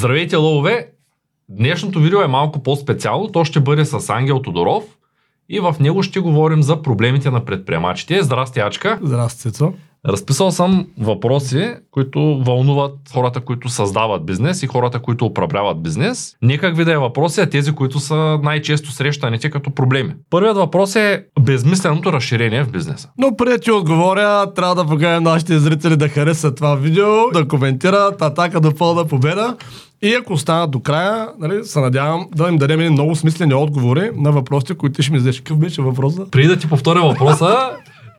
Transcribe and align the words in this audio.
Здравейте, 0.00 0.36
лъвове! 0.36 0.90
Днешното 1.48 2.00
видео 2.00 2.22
е 2.22 2.26
малко 2.26 2.62
по-специално. 2.62 3.28
То 3.28 3.44
ще 3.44 3.60
бъде 3.60 3.84
с 3.84 4.10
Ангел 4.10 4.42
Тодоров 4.42 4.84
и 5.48 5.60
в 5.60 5.76
него 5.80 6.02
ще 6.02 6.20
говорим 6.20 6.62
за 6.62 6.82
проблемите 6.82 7.30
на 7.30 7.44
предприемачите. 7.44 8.22
Здрасти, 8.22 8.60
Ачка! 8.60 8.98
Здрасти, 9.02 9.40
Цецо. 9.40 9.72
Разписал 10.08 10.50
съм 10.50 10.86
въпроси, 10.98 11.72
които 11.90 12.42
вълнуват 12.46 12.92
хората, 13.12 13.40
които 13.40 13.68
създават 13.68 14.26
бизнес 14.26 14.62
и 14.62 14.66
хората, 14.66 14.98
които 14.98 15.26
управляват 15.26 15.82
бизнес. 15.82 16.36
Не 16.42 16.58
как 16.58 16.76
ви 16.76 16.84
да 16.84 16.92
е 16.92 16.98
въпроси, 16.98 17.40
а 17.40 17.50
тези, 17.50 17.72
които 17.72 18.00
са 18.00 18.38
най-често 18.42 18.92
срещаните 18.92 19.50
като 19.50 19.70
проблеми. 19.70 20.14
Първият 20.30 20.56
въпрос 20.56 20.96
е 20.96 21.24
безмисленото 21.40 22.12
разширение 22.12 22.64
в 22.64 22.70
бизнеса. 22.70 23.08
Но 23.18 23.36
преди 23.36 23.60
ти 23.60 23.70
отговоря, 23.70 24.52
трябва 24.54 24.74
да 24.74 24.86
покажем 24.86 25.22
нашите 25.22 25.58
зрители 25.58 25.96
да 25.96 26.08
харесат 26.08 26.56
това 26.56 26.74
видео, 26.74 27.30
да 27.32 27.48
коментират 27.48 28.22
атака 28.22 28.60
до 28.60 28.74
пълна 28.74 29.04
победа. 29.04 29.56
И 30.02 30.14
ако 30.14 30.32
останат 30.32 30.70
до 30.70 30.80
края, 30.80 31.28
нали, 31.38 31.64
се 31.64 31.80
надявам 31.80 32.26
да 32.34 32.48
им 32.48 32.56
дадем 32.56 32.92
много 32.92 33.16
смислени 33.16 33.54
отговори 33.54 34.10
на 34.14 34.32
въпросите, 34.32 34.74
които 34.74 35.02
ще 35.02 35.12
ми 35.12 35.18
зададеш. 35.18 35.40
Какъв 35.40 35.58
беше 35.58 35.82
въпросът? 35.82 36.30
Преди 36.30 36.48
да 36.48 36.58
ти 36.58 36.68
повторя 36.68 37.00
въпроса, 37.00 37.70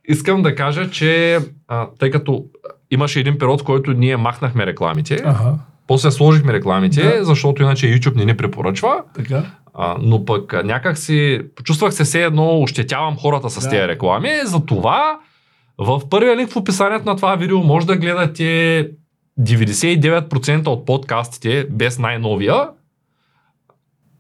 искам 0.05 0.41
да 0.41 0.55
кажа, 0.55 0.89
че 0.89 1.39
а, 1.67 1.87
тъй 1.99 2.11
като 2.11 2.45
имаше 2.91 3.19
един 3.19 3.37
период, 3.37 3.61
в 3.61 3.65
който 3.65 3.93
ние 3.93 4.17
махнахме 4.17 4.65
рекламите, 4.65 5.17
Ага, 5.25 5.53
после 5.87 6.11
сложихме 6.11 6.53
рекламите, 6.53 7.17
Да. 7.17 7.25
защото 7.25 7.63
иначе 7.63 7.85
YouTube 7.87 8.15
не 8.15 8.25
ни 8.25 8.37
препоръчва, 8.37 9.03
така. 9.15 9.43
а, 9.73 9.95
но 10.01 10.25
пък 10.25 10.63
някак 10.65 10.97
си 10.97 11.41
почувствах 11.55 11.93
се 11.93 12.03
все 12.03 12.23
едно, 12.23 12.61
ощетявам 12.61 13.17
хората 13.17 13.49
с 13.49 13.63
Да. 13.63 13.69
тези 13.69 13.87
реклами, 13.87 14.29
затова 14.43 15.19
в 15.77 16.02
първия 16.09 16.38
линк 16.38 16.52
в 16.52 16.57
описанието 16.57 17.05
на 17.05 17.15
това 17.15 17.35
видео 17.35 17.59
може 17.59 17.88
да 17.88 17.97
гледате 17.97 18.89
99% 19.39 20.67
от 20.67 20.85
подкастите 20.85 21.67
без 21.69 21.99
най-новия, 21.99 22.69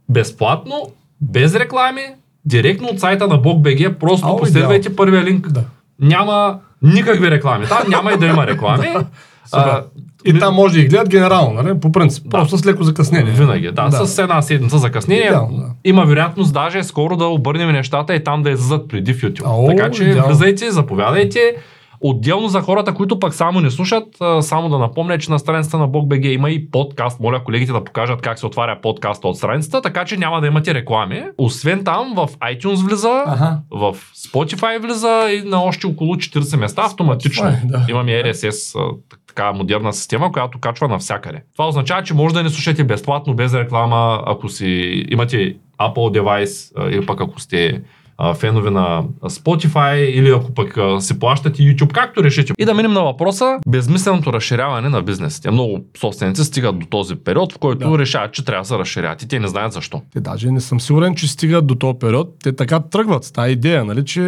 безплатно, 0.09 0.91
без 1.21 1.55
реклами, 1.55 2.01
директно 2.45 2.87
от 2.87 2.99
сайта 2.99 3.27
на 3.27 3.41
BogBG, 3.41 3.93
просто 3.93 4.27
Ау, 4.27 4.37
последвайте 4.37 4.95
първия 4.95 5.23
линк. 5.23 5.49
Да. 5.49 5.63
Няма 5.99 6.59
никакви 6.81 7.31
реклами. 7.31 7.65
Там 7.65 7.79
няма 7.89 8.13
и 8.13 8.17
да 8.17 8.25
има 8.25 8.47
реклами. 8.47 8.87
Супер. 9.45 9.83
И 10.25 10.39
там 10.39 10.55
може 10.55 10.73
да 10.73 10.79
ги 10.79 10.87
гледат 10.87 11.09
генерално, 11.09 11.63
нали? 11.63 11.79
По 11.79 11.91
принцип. 11.91 12.29
Просто 12.29 12.57
с 12.57 12.65
леко 12.65 12.83
закъснение. 12.83 13.33
Винаги, 13.33 13.71
да, 13.71 13.89
Да. 13.89 14.05
С 14.05 14.17
една 14.19 14.41
седмица 14.41 14.77
закъснение. 14.77 15.25
Идеално, 15.25 15.57
да. 15.57 15.65
Има 15.83 16.05
вероятност 16.05 16.53
даже 16.53 16.83
скоро 16.83 17.17
да 17.17 17.25
обърнем 17.25 17.71
нещата 17.71 18.15
и 18.15 18.23
там 18.23 18.43
да 18.43 18.49
излизат 18.49 18.87
преди 18.87 19.13
в 19.13 19.21
YouTube. 19.21 19.45
Ау, 19.45 19.67
така 19.67 19.91
че 19.91 20.03
идеално. 20.03 20.27
влизайте, 20.27 20.71
заповядайте. 20.71 21.55
Отделно 22.03 22.47
за 22.47 22.61
хората, 22.61 22.93
които 22.93 23.19
пък 23.19 23.33
само 23.33 23.61
не 23.61 23.71
слушат, 23.71 24.03
само 24.41 24.69
да 24.69 24.79
напомня, 24.79 25.17
че 25.17 25.31
на 25.31 25.39
страницата 25.39 25.77
на 25.77 25.89
BogBG 25.89 26.25
има 26.25 26.49
и 26.49 26.71
подкаст. 26.71 27.19
Моля 27.19 27.43
колегите 27.43 27.71
да 27.71 27.83
покажат 27.83 28.21
как 28.21 28.39
се 28.39 28.45
отваря 28.45 28.81
подкаста 28.81 29.27
от 29.27 29.37
страницата, 29.37 29.81
така 29.81 30.05
че 30.05 30.17
няма 30.17 30.41
да 30.41 30.47
имате 30.47 30.73
реклами. 30.73 31.23
Освен 31.37 31.83
там, 31.83 32.13
в 32.15 32.27
iTunes 32.27 32.87
влиза, 32.87 33.23
Аха. 33.27 33.59
в 33.71 33.95
Spotify 34.15 34.79
влиза 34.79 35.27
и 35.31 35.49
на 35.49 35.63
още 35.63 35.87
около 35.87 36.15
40 36.15 36.59
места 36.59 36.81
автоматично. 36.85 37.45
Spotify, 37.45 37.65
да. 37.65 37.85
Имаме 37.89 38.11
RSS, 38.11 38.95
така 39.27 39.51
модерна 39.53 39.93
система, 39.93 40.31
която 40.31 40.59
качва 40.59 40.87
навсякъде. 40.87 41.43
Това 41.53 41.67
означава, 41.67 42.03
че 42.03 42.13
може 42.13 42.33
да 42.33 42.43
не 42.43 42.49
слушате 42.49 42.83
безплатно, 42.83 43.33
без 43.33 43.53
реклама, 43.53 44.23
ако 44.25 44.49
си 44.49 44.65
имате 45.09 45.55
Apple 45.79 46.11
девайс 46.11 46.71
или 46.91 47.05
пък 47.05 47.21
ако 47.21 47.39
сте 47.39 47.81
а, 48.23 48.33
фенове 48.33 48.71
на 48.71 49.03
Spotify 49.23 49.95
или 49.95 50.29
ако 50.29 50.51
пък 50.53 50.77
а, 50.77 51.01
си 51.01 51.19
плащате 51.19 51.61
YouTube, 51.63 51.91
както 51.91 52.23
решите. 52.23 52.53
И 52.57 52.65
да 52.65 52.73
минем 52.73 52.93
на 52.93 53.03
въпроса 53.03 53.59
безмисленото 53.67 54.33
разширяване 54.33 54.89
на 54.89 55.01
бизнесите. 55.01 55.51
Много 55.51 55.79
собственици 55.97 56.43
стигат 56.43 56.79
до 56.79 56.85
този 56.85 57.15
период, 57.15 57.53
в 57.53 57.57
който 57.57 57.91
Да. 57.91 57.97
решават, 57.97 58.33
че 58.33 58.45
трябва 58.45 58.61
да 58.61 58.67
се 58.67 58.77
разширят 58.77 59.21
и 59.23 59.27
те 59.27 59.39
не 59.39 59.47
знаят 59.47 59.73
защо. 59.73 60.01
Те 60.13 60.19
даже 60.19 60.51
не 60.51 60.61
съм 60.61 60.79
сигурен, 60.81 61.15
че 61.15 61.27
стигат 61.27 61.67
до 61.67 61.75
този 61.75 61.99
период. 61.99 62.35
Те 62.43 62.55
така 62.55 62.79
тръгват 62.79 63.23
с 63.23 63.31
тази 63.31 63.51
идея, 63.51 63.85
нали, 63.85 64.05
че 64.05 64.21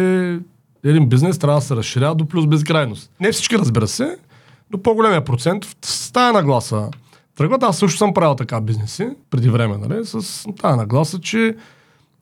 един 0.84 1.08
бизнес 1.08 1.38
трябва 1.38 1.60
да 1.60 1.66
се 1.66 1.76
разширява 1.76 2.14
до 2.14 2.26
плюс 2.26 2.46
безкрайност. 2.46 3.10
Не 3.20 3.32
всички, 3.32 3.58
разбира 3.58 3.86
се, 3.86 4.16
но 4.72 4.78
по-големия 4.78 5.24
процент 5.24 5.64
с 5.82 6.12
тая 6.12 6.32
нагласа 6.32 6.88
тръгват. 7.36 7.62
Аз 7.62 7.78
също 7.78 7.98
съм 7.98 8.14
правил 8.14 8.34
така 8.34 8.60
бизнеси 8.60 9.08
преди 9.30 9.48
време, 9.48 9.76
нали, 9.76 10.04
с 10.04 10.44
тая 10.62 10.76
нагласа, 10.76 11.20
че 11.20 11.54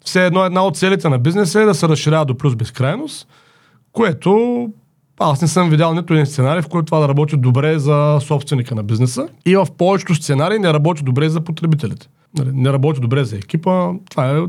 все 0.05 0.27
едно 0.27 0.45
една 0.45 0.67
от 0.67 0.77
целите 0.77 1.09
на 1.09 1.19
бизнеса 1.19 1.61
е 1.61 1.65
да 1.65 1.75
се 1.75 1.89
разширява 1.89 2.25
до 2.25 2.35
плюс 2.35 2.55
безкрайност, 2.55 3.29
което 3.93 4.69
аз 5.19 5.43
не 5.43 5.49
съм 5.49 5.71
видял 5.71 5.95
нито 5.95 6.13
един 6.13 6.27
сценарий, 6.27 6.63
в 6.63 6.69
който 6.69 6.87
това 6.87 7.01
да 7.01 7.09
работи 7.09 7.37
добре 7.37 7.79
за 7.79 8.19
собственика 8.21 8.75
на 8.75 8.83
бизнеса. 8.83 9.29
И 9.47 9.57
в 9.57 9.67
повечето 9.79 10.15
сценарии 10.15 10.59
не 10.59 10.73
работи 10.73 11.03
добре 11.03 11.29
за 11.29 11.41
потребителите. 11.41 12.09
Нали, 12.39 12.51
Не 12.53 12.73
работи 12.73 13.01
добре 13.01 13.25
за 13.25 13.37
екипа. 13.37 13.91
Това 14.11 14.31
е 14.31 14.41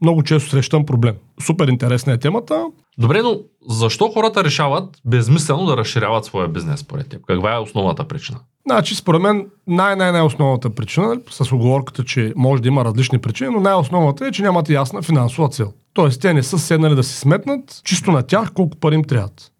много 0.00 0.22
често 0.22 0.50
срещан 0.50 0.86
проблем. 0.86 1.14
Супер 1.42 1.68
интересна 1.68 2.12
е 2.12 2.18
темата. 2.18 2.64
Добре, 2.98 3.22
но 3.22 3.40
защо 3.68 4.08
хората 4.08 4.44
решават 4.44 5.00
безмислено 5.04 5.66
да 5.66 5.76
разширяват 5.76 6.24
своя 6.24 6.48
бизнес 6.48 6.80
според 6.80 7.08
теб? 7.08 7.26
Каква 7.26 7.54
е 7.54 7.58
основната 7.58 8.08
причина? 8.08 8.38
Значи, 8.66 8.94
според 8.94 9.22
мен, 9.22 9.46
най-най-най-основната 9.66 10.70
причина, 10.70 11.06
нали, 11.06 11.20
с 11.30 11.52
оговорката, 11.52 12.04
че 12.04 12.32
може 12.36 12.62
да 12.62 12.68
има 12.68 12.84
различни 12.84 13.18
причини, 13.18 13.50
но 13.50 13.60
най-основната 13.60 14.26
е, 14.26 14.32
че 14.32 14.42
нямат 14.42 14.70
ясна 14.70 15.02
финансова 15.02 15.48
цел. 15.48 15.72
Тоест, 15.92 16.20
те 16.20 16.34
не 16.34 16.42
са 16.42 16.58
седнали 16.58 16.94
да 16.94 17.02
си 17.02 17.16
сметнат 17.16 17.80
чисто 17.84 18.12
на 18.12 18.22
тях 18.22 18.52
колко 18.52 18.76
пари 18.76 18.94
им 18.94 19.04
трябват. 19.04 19.52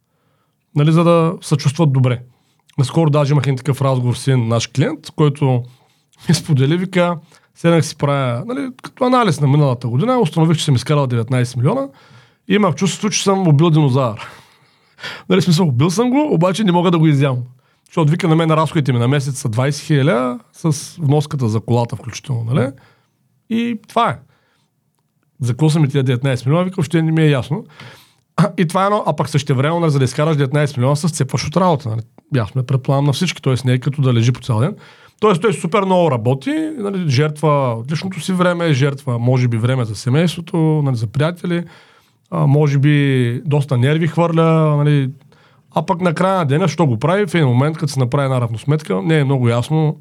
Нали, 0.74 0.92
за 0.92 1.04
да 1.04 1.34
се 1.40 1.56
чувстват 1.56 1.92
добре. 1.92 2.20
Наскоро 2.78 3.10
даже 3.10 3.32
имах 3.32 3.44
един 3.44 3.56
такъв 3.56 3.82
разговор 3.82 4.14
с 4.14 4.28
един 4.28 4.48
наш 4.48 4.66
клиент, 4.66 5.10
който 5.16 5.62
ми 6.28 6.34
сподели, 6.34 6.76
вика, 6.76 7.16
седнах 7.54 7.86
си 7.86 7.96
правя, 7.96 8.44
нали, 8.46 8.70
като 8.82 9.04
анализ 9.04 9.40
на 9.40 9.46
миналата 9.46 9.88
година, 9.88 10.18
установих, 10.18 10.56
че 10.56 10.64
съм 10.64 10.74
изкарал 10.74 11.06
19 11.06 11.56
милиона 11.56 11.88
и 12.48 12.54
имах 12.54 12.74
чувството, 12.74 13.14
че 13.14 13.22
съм 13.22 13.48
убил 13.48 13.70
динозавър. 13.70 14.28
нали, 15.28 15.42
смисъл, 15.42 15.68
убил 15.68 15.90
съм 15.90 16.10
го, 16.10 16.34
обаче 16.34 16.64
не 16.64 16.72
мога 16.72 16.90
да 16.90 16.98
го 16.98 17.06
изям. 17.06 17.38
Защото 17.94 18.10
вика 18.10 18.28
на 18.28 18.36
мен 18.36 18.50
разходите 18.50 18.92
ми 18.92 18.98
на 18.98 19.08
месец 19.08 19.38
са 19.38 19.48
20 19.48 19.80
хиляди 19.80 20.38
с 20.52 20.96
вноската 21.00 21.48
за 21.48 21.60
колата 21.60 21.96
включително, 21.96 22.44
нали? 22.44 22.68
И 23.50 23.78
това 23.88 24.10
е. 24.10 24.18
За 25.40 25.52
какво 25.52 25.70
са 25.70 25.80
ми 25.80 25.88
тия 25.88 26.04
19 26.04 26.46
милиона, 26.46 26.64
вика, 26.64 26.80
още 26.80 27.02
не 27.02 27.12
ми 27.12 27.22
е 27.22 27.30
ясно. 27.30 27.64
И 28.58 28.66
това 28.66 28.82
е 28.82 28.86
едно, 28.86 29.04
а 29.06 29.16
пък 29.16 29.28
също 29.28 29.54
време, 29.54 29.80
нали, 29.80 29.90
за 29.90 29.98
да 29.98 30.04
изкараш 30.04 30.36
19 30.36 30.76
милиона, 30.76 30.96
се 30.96 31.08
сцепваш 31.08 31.46
от 31.46 31.56
работа. 31.56 31.88
Нали? 31.88 32.00
Ясно 32.36 32.60
е, 32.60 32.66
предполагам 32.66 33.04
на 33.04 33.12
всички, 33.12 33.42
т.е. 33.42 33.54
не 33.64 33.72
е 33.72 33.78
като 33.78 34.02
да 34.02 34.14
лежи 34.14 34.32
по 34.32 34.40
цял 34.40 34.60
ден. 34.60 34.76
Тоест 35.20 35.42
той 35.42 35.52
супер 35.52 35.82
много 35.82 36.10
работи, 36.10 36.70
нали, 36.78 37.08
жертва 37.08 37.82
личното 37.90 38.20
си 38.20 38.32
време, 38.32 38.72
жертва 38.72 39.18
може 39.18 39.48
би 39.48 39.56
време 39.56 39.84
за 39.84 39.94
семейството, 39.94 40.56
нали, 40.56 40.96
за 40.96 41.06
приятели, 41.06 41.64
а, 42.30 42.46
може 42.46 42.78
би 42.78 43.42
доста 43.44 43.78
нерви 43.78 44.06
хвърля, 44.06 44.76
нали, 44.76 45.10
а 45.74 45.86
пък 45.86 46.00
на 46.00 46.14
края 46.14 46.38
на 46.38 46.44
деня, 46.44 46.68
що 46.68 46.86
го 46.86 46.98
прави, 46.98 47.26
в 47.26 47.34
един 47.34 47.48
момент, 47.48 47.78
като 47.78 47.92
се 47.92 48.00
направи 48.00 48.24
една 48.24 48.40
равносметка, 48.40 49.02
не 49.02 49.18
е 49.18 49.24
много 49.24 49.48
ясно 49.48 49.96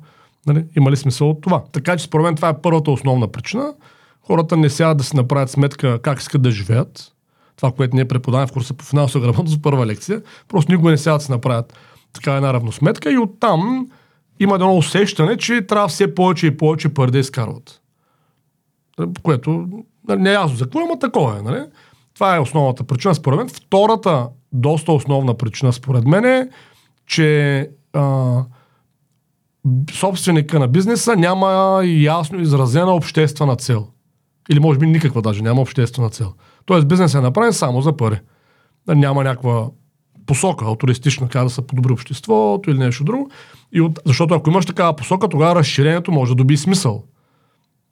нали, 0.48 0.66
има 0.78 0.92
ли 0.92 0.96
смисъл 0.96 1.30
от 1.30 1.42
това. 1.42 1.64
Така 1.72 1.98
че 1.98 2.06
според 2.06 2.24
мен 2.24 2.36
това 2.36 2.50
е 2.50 2.62
първата 2.62 2.92
основна 2.92 3.28
причина. 3.28 3.74
Хората 4.22 4.58
не 4.58 4.70
сядат 4.70 4.98
да 4.98 5.04
си 5.04 5.16
направят 5.16 5.50
сметка 5.50 6.00
как 6.02 6.20
искат 6.20 6.42
да 6.42 6.52
живеят. 6.52 7.14
Това, 7.56 7.72
което 7.72 7.96
ние 7.96 8.08
преподаваме 8.08 8.48
в 8.48 8.52
курса 8.52 8.74
по 8.74 8.86
финансова 8.86 9.26
грамотност, 9.26 9.62
първа 9.62 9.86
лекция. 9.86 10.22
Просто 10.48 10.72
никога 10.72 10.92
не 10.92 10.98
сядат 10.98 11.20
да 11.20 11.26
си 11.26 11.32
направят 11.32 11.74
така 12.14 12.36
една 12.36 12.54
равносметка 12.54 13.12
и 13.12 13.18
оттам 13.18 13.88
има 14.40 14.56
едно 14.56 14.78
усещане, 14.78 15.38
че 15.38 15.68
трябва 15.68 15.88
все 15.88 16.16
повече 16.16 16.48
и 16.48 16.58
повече 16.58 16.94
пари 16.94 17.12
да 17.12 17.20
изкарват. 17.20 17.82
Което 19.24 19.68
нали, 20.08 20.22
не 20.22 20.30
е 20.30 20.34
ясно 20.34 20.58
за 20.58 20.64
какво, 20.64 20.80
ама 20.80 21.00
такова 21.00 21.38
е. 21.40 21.42
Нали? 21.42 21.64
Това 22.14 22.36
е 22.36 22.40
основната 22.40 22.84
причина, 22.84 23.16
според 23.16 23.38
мен. 23.38 23.50
Втората, 23.50 24.28
доста 24.54 24.92
основна 24.92 25.34
причина, 25.34 25.74
според 25.74 26.06
мен 26.06 26.26
е, 26.26 26.50
че 27.06 27.70
а, 27.94 28.44
собственика 29.92 30.60
на 30.60 30.68
бизнеса 30.68 31.16
няма 31.16 31.82
ясно 31.86 32.40
изразена 32.42 32.92
обществена 32.92 33.56
цел. 33.56 33.88
Или 34.52 34.60
може 34.60 34.80
би 34.80 34.88
никаква 34.88 35.22
даже 35.22 35.42
няма 35.42 35.62
обществена 35.62 36.10
цел. 36.10 36.34
Тоест 36.66 36.88
бизнесът 36.88 37.20
е 37.20 37.24
направен 37.24 37.54
само 37.54 37.82
за 37.82 37.98
пари. 37.98 38.20
Няма 38.88 39.24
някаква 39.24 39.68
посока, 40.26 40.66
алтуристична, 40.66 41.30
как 41.30 41.44
да 41.44 41.50
се 41.50 41.68
подобри 41.68 41.94
обществото 41.94 42.70
или 42.70 42.78
нещо 42.78 43.04
друго. 43.04 43.30
И 43.72 43.82
от, 43.82 44.00
защото 44.06 44.34
ако 44.34 44.50
имаш 44.50 44.66
такава 44.66 44.96
посока, 44.96 45.30
тогава 45.30 45.56
разширението 45.56 46.12
може 46.12 46.32
да 46.32 46.36
доби 46.36 46.58
смисъл. 46.58 47.04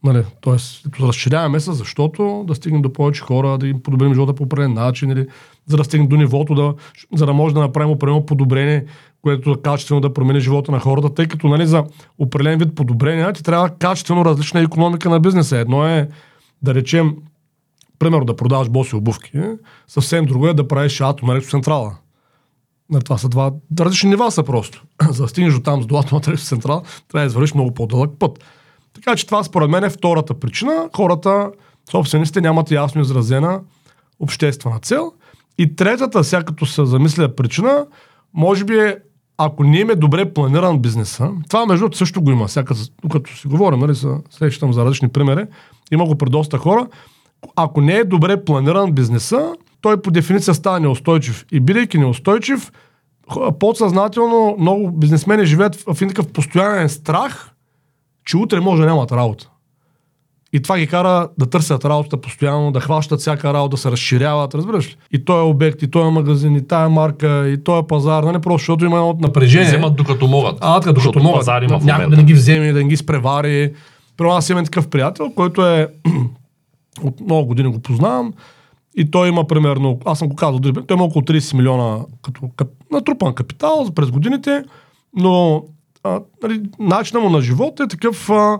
Нали, 0.03 0.25
тоест, 0.41 0.87
разширяваме 0.99 1.59
се, 1.59 1.71
защото 1.71 2.43
да 2.47 2.55
стигнем 2.55 2.81
до 2.81 2.93
повече 2.93 3.21
хора, 3.21 3.57
да 3.57 3.67
им 3.67 3.83
подобрим 3.83 4.13
живота 4.13 4.33
по 4.33 4.43
определен 4.43 4.73
начин, 4.73 5.11
или 5.11 5.27
за 5.67 5.77
да 5.77 5.83
стигнем 5.83 6.07
до 6.07 6.17
нивото, 6.17 6.55
да, 6.55 6.73
за 7.15 7.25
да 7.25 7.33
може 7.33 7.53
да 7.53 7.61
направим 7.61 7.91
определено 7.91 8.25
подобрение, 8.25 8.85
което 9.21 9.53
да 9.53 9.61
качествено 9.61 10.01
да 10.01 10.13
промени 10.13 10.39
живота 10.39 10.71
на 10.71 10.79
хората, 10.79 11.13
тъй 11.13 11.27
като 11.27 11.47
нали, 11.47 11.67
за 11.67 11.83
определен 12.17 12.59
вид 12.59 12.75
подобрение 12.75 13.33
ти 13.33 13.43
трябва 13.43 13.69
качествено 13.69 14.25
различна 14.25 14.61
економика 14.61 15.09
на 15.09 15.19
бизнеса. 15.19 15.57
Едно 15.57 15.87
е, 15.87 16.09
да 16.61 16.73
речем, 16.75 17.15
примерно 17.99 18.25
да 18.25 18.35
продаваш 18.35 18.69
боси 18.69 18.95
обувки, 18.95 19.31
съвсем 19.87 20.25
друго 20.25 20.47
е 20.47 20.53
да 20.53 20.67
правиш 20.67 21.01
атомна 21.01 21.33
електроцентрала. 21.33 21.95
Нали, 22.89 23.03
това 23.03 23.17
са 23.17 23.29
два 23.29 23.51
различни 23.79 24.09
нива 24.09 24.31
са 24.31 24.43
просто. 24.43 24.83
За 25.09 25.23
да 25.23 25.29
стигнеш 25.29 25.53
до 25.53 25.59
там 25.59 25.83
с 25.83 25.85
долателната 25.85 26.37
централа, 26.37 26.81
трябва 26.81 27.25
да 27.25 27.29
извървиш 27.29 27.53
много 27.53 27.73
по-дълъг 27.73 28.11
път. 28.19 28.43
Така 28.93 29.15
че 29.15 29.25
това 29.25 29.43
според 29.43 29.69
мен 29.69 29.83
е 29.83 29.89
втората 29.89 30.39
причина. 30.39 30.89
Хората, 30.95 31.51
собствениците 31.91 32.41
нямат 32.41 32.71
ясно 32.71 33.01
изразена 33.01 33.61
обществена 34.19 34.79
цел. 34.79 35.11
И 35.61 35.75
третата, 35.75 36.23
сега 36.23 36.43
като 36.43 36.65
се 36.65 36.85
замисля 36.85 37.35
причина, 37.35 37.85
може 38.33 38.65
би 38.65 38.79
е, 38.79 38.97
ако 39.37 39.63
не 39.63 39.79
им 39.79 39.89
е 39.89 39.95
добре 39.95 40.33
планиран 40.33 40.79
бизнеса, 40.79 41.31
това 41.49 41.65
между 41.65 41.81
другото 41.81 41.97
също 41.97 42.21
го 42.21 42.31
има, 42.31 42.49
сега 42.49 42.65
като 43.11 43.37
си 43.37 43.47
говорим, 43.47 43.79
нали, 43.79 43.95
срещам 44.29 44.73
за 44.73 44.85
различни 44.85 45.07
примери, 45.07 45.45
има 45.91 46.05
го 46.05 46.17
при 46.17 46.29
доста 46.29 46.57
хора, 46.57 46.87
ако 47.55 47.81
не 47.81 47.93
е 47.93 48.03
добре 48.03 48.45
планиран 48.45 48.91
бизнеса, 48.91 49.53
той 49.81 50.01
по 50.01 50.11
дефиниция 50.11 50.53
става 50.53 50.79
неустойчив. 50.79 51.45
И 51.51 51.59
бидейки 51.59 51.97
неустойчив, 51.97 52.71
подсъзнателно 53.59 54.55
много 54.59 54.91
бизнесмени 54.91 55.45
живеят 55.45 55.75
в 55.75 55.95
един 55.95 56.07
такъв 56.07 56.27
постоянен 56.31 56.89
страх, 56.89 57.51
че 58.25 58.37
утре 58.37 58.59
може 58.59 58.81
да 58.81 58.87
нямат 58.87 59.11
работа. 59.11 59.50
И 60.53 60.61
това 60.61 60.77
ги 60.77 60.87
кара 60.87 61.29
да 61.39 61.49
търсят 61.49 61.85
работата 61.85 62.17
постоянно, 62.17 62.71
да 62.71 62.79
хващат 62.79 63.19
всяка 63.19 63.53
работа, 63.53 63.69
да 63.69 63.77
се 63.77 63.91
разширяват, 63.91 64.55
разбираш 64.55 64.89
ли? 64.89 64.95
И 65.11 65.25
той 65.25 65.39
е 65.39 65.43
обект, 65.43 65.81
и 65.81 65.91
той 65.91 66.07
е 66.07 66.11
магазин, 66.11 66.55
и 66.55 66.67
тая 66.67 66.89
марка, 66.89 67.49
и 67.49 67.63
той 67.63 67.79
е 67.79 67.83
пазар, 67.87 68.23
нали? 68.23 68.39
Просто 68.39 68.61
защото 68.61 68.85
има 68.85 68.97
едно 68.97 69.17
напрежение. 69.19 69.67
Вземат 69.67 69.95
докато 69.95 70.27
могат. 70.27 70.57
А, 70.61 70.79
докато, 70.79 71.01
докато 71.01 71.19
могат. 71.23 71.39
Пазар 71.39 71.61
има 71.61 71.79
Някой 71.83 72.09
да 72.09 72.17
не 72.17 72.23
ги 72.23 72.33
вземе, 72.33 72.73
да 72.73 72.79
не 72.79 72.89
ги 72.89 72.97
спревари. 72.97 73.73
Първо 74.17 74.31
аз 74.31 74.49
имам 74.49 74.65
такъв 74.65 74.87
приятел, 74.87 75.31
който 75.35 75.65
е 75.67 75.87
от 77.03 77.19
много 77.21 77.47
години 77.47 77.71
го 77.71 77.79
познавам. 77.79 78.33
И 78.97 79.11
той 79.11 79.29
има 79.29 79.47
примерно, 79.47 79.99
аз 80.05 80.19
съм 80.19 80.27
го 80.27 80.35
казал, 80.35 80.59
той 80.59 80.95
има 80.95 81.03
около 81.03 81.21
30 81.21 81.57
милиона 81.57 81.99
като 82.21 82.41
кап, 82.55 82.67
натрупан 82.91 83.33
капитал 83.33 83.87
през 83.95 84.11
годините, 84.11 84.63
но 85.15 85.63
а, 86.03 86.19
нали, 86.43 86.61
начинът 86.79 87.23
му 87.23 87.29
на 87.29 87.41
живот 87.41 87.79
е 87.79 87.87
такъв 87.87 88.29
а, 88.29 88.57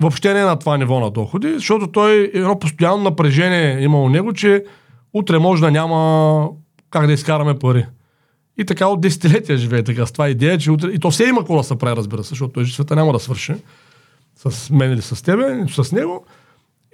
въобще 0.00 0.34
не 0.34 0.40
е 0.40 0.44
на 0.44 0.58
това 0.58 0.76
ниво 0.76 1.00
на 1.00 1.10
доходи, 1.10 1.52
защото 1.54 1.86
той 1.86 2.30
едно 2.34 2.58
постоянно 2.58 3.02
напрежение 3.02 3.82
има 3.82 4.02
у 4.02 4.08
него, 4.08 4.32
че 4.32 4.64
утре 5.14 5.38
може 5.38 5.62
да 5.62 5.70
няма 5.70 6.48
как 6.90 7.06
да 7.06 7.12
изкараме 7.12 7.58
пари. 7.58 7.86
И 8.58 8.64
така 8.64 8.86
от 8.86 9.00
десетилетия 9.00 9.58
живее 9.58 9.84
така 9.84 10.06
с 10.06 10.12
това 10.12 10.28
идея, 10.28 10.58
че 10.58 10.70
утре... 10.70 10.90
И 10.90 10.98
то 10.98 11.10
все 11.10 11.24
има 11.24 11.40
какво 11.40 11.56
да 11.56 11.64
се 11.64 11.78
прави, 11.78 11.96
разбира 11.96 12.24
се, 12.24 12.28
защото 12.28 12.52
той 12.52 12.66
света 12.66 12.96
няма 12.96 13.12
да 13.12 13.18
свърши 13.18 13.54
с 14.36 14.70
мен 14.70 14.92
или 14.92 15.02
с 15.02 15.24
тебе, 15.24 15.54
нито 15.54 15.84
с 15.84 15.92
него. 15.92 16.26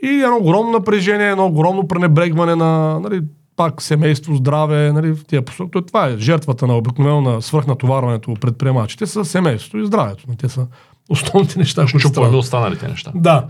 И 0.02 0.08
едно 0.08 0.36
огромно 0.36 0.72
напрежение, 0.72 1.30
едно 1.30 1.46
огромно 1.46 1.88
пренебрегване 1.88 2.54
на 2.54 3.00
нали, 3.00 3.20
пак 3.56 3.82
семейство, 3.82 4.34
здраве, 4.34 4.92
нали, 4.92 5.12
в 5.12 5.24
тия 5.24 5.44
посоки. 5.44 5.78
Това 5.86 6.06
е 6.06 6.18
жертвата 6.18 6.66
на 6.66 6.76
обикновено 6.76 7.20
на 7.20 7.42
свърхнатоварването 7.42 8.34
предприемачите 8.34 9.06
са 9.06 9.24
семейството 9.24 9.78
и 9.78 9.86
здравето. 9.86 10.24
Те 10.38 10.48
са 10.48 10.66
основните 11.08 11.58
неща, 11.58 11.82
които 11.82 11.98
Чупваме 11.98 12.36
останалите 12.36 12.88
неща. 12.88 13.12
Да. 13.14 13.46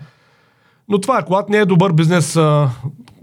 Но 0.89 1.01
това 1.01 1.19
е, 1.19 1.25
когато 1.25 1.53
не 1.53 1.59
е 1.59 1.65
добър 1.65 1.93
бизнес, 1.93 2.39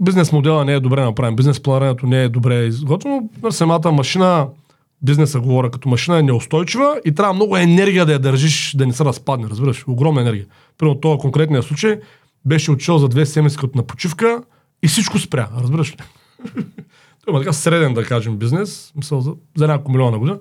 бизнес 0.00 0.32
модела 0.32 0.64
не 0.64 0.74
е 0.74 0.80
добре 0.80 1.04
направен, 1.04 1.36
бизнес 1.36 1.62
планирането 1.62 2.06
не 2.06 2.22
е 2.22 2.28
добре 2.28 2.64
изготвено, 2.64 3.28
самата 3.50 3.92
машина, 3.92 4.46
бизнеса 5.02 5.40
говоря 5.40 5.70
като 5.70 5.88
машина 5.88 6.18
е 6.18 6.22
неустойчива 6.22 7.00
и 7.04 7.14
трябва 7.14 7.34
много 7.34 7.56
енергия 7.56 8.06
да 8.06 8.12
я 8.12 8.18
държиш, 8.18 8.74
да 8.76 8.86
не 8.86 8.92
се 8.92 9.04
разпадне, 9.04 9.48
разбираш, 9.48 9.84
огромна 9.88 10.20
енергия. 10.20 10.46
Примерно 10.78 11.00
това 11.00 11.18
конкретния 11.18 11.62
случай, 11.62 12.00
беше 12.44 12.70
отшъл 12.70 12.98
за 12.98 13.08
две 13.08 13.26
седмици 13.26 13.56
като 13.56 13.78
на 13.78 13.82
почивка 13.82 14.42
и 14.82 14.88
всичко 14.88 15.18
спря, 15.18 15.48
разбираш 15.60 15.92
ли? 15.92 15.96
Той 17.24 17.32
има 17.32 17.38
така 17.38 17.52
среден, 17.52 17.94
да 17.94 18.04
кажем, 18.04 18.36
бизнес, 18.36 18.92
мисъл 18.96 19.20
за, 19.20 19.32
за 19.56 19.66
няколко 19.66 19.92
милиона 19.92 20.10
на 20.10 20.18
година. 20.18 20.38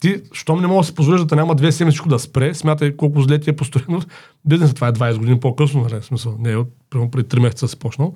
Ти, 0.00 0.22
щом 0.32 0.60
не 0.60 0.66
мога 0.66 0.80
да 0.80 0.86
си 0.86 0.94
позволиш 0.94 1.20
да 1.20 1.36
няма 1.36 1.54
две 1.54 1.72
седмици 1.72 2.00
да 2.06 2.18
спре, 2.18 2.54
смятай 2.54 2.96
колко 2.96 3.20
зле 3.20 3.40
ти 3.40 3.50
е 3.50 3.56
постоянно. 3.56 4.02
Бизнесът 4.44 4.74
това 4.74 4.88
е 4.88 4.92
20 4.92 5.18
години 5.18 5.40
по-късно, 5.40 5.82
нали, 5.82 6.02
смисъл, 6.02 6.36
не 6.38 6.52
е 6.52 6.56
примерно 6.90 7.10
преди 7.10 7.28
3 7.28 7.40
месеца 7.40 7.68
си 7.68 7.78
почнал. 7.78 8.14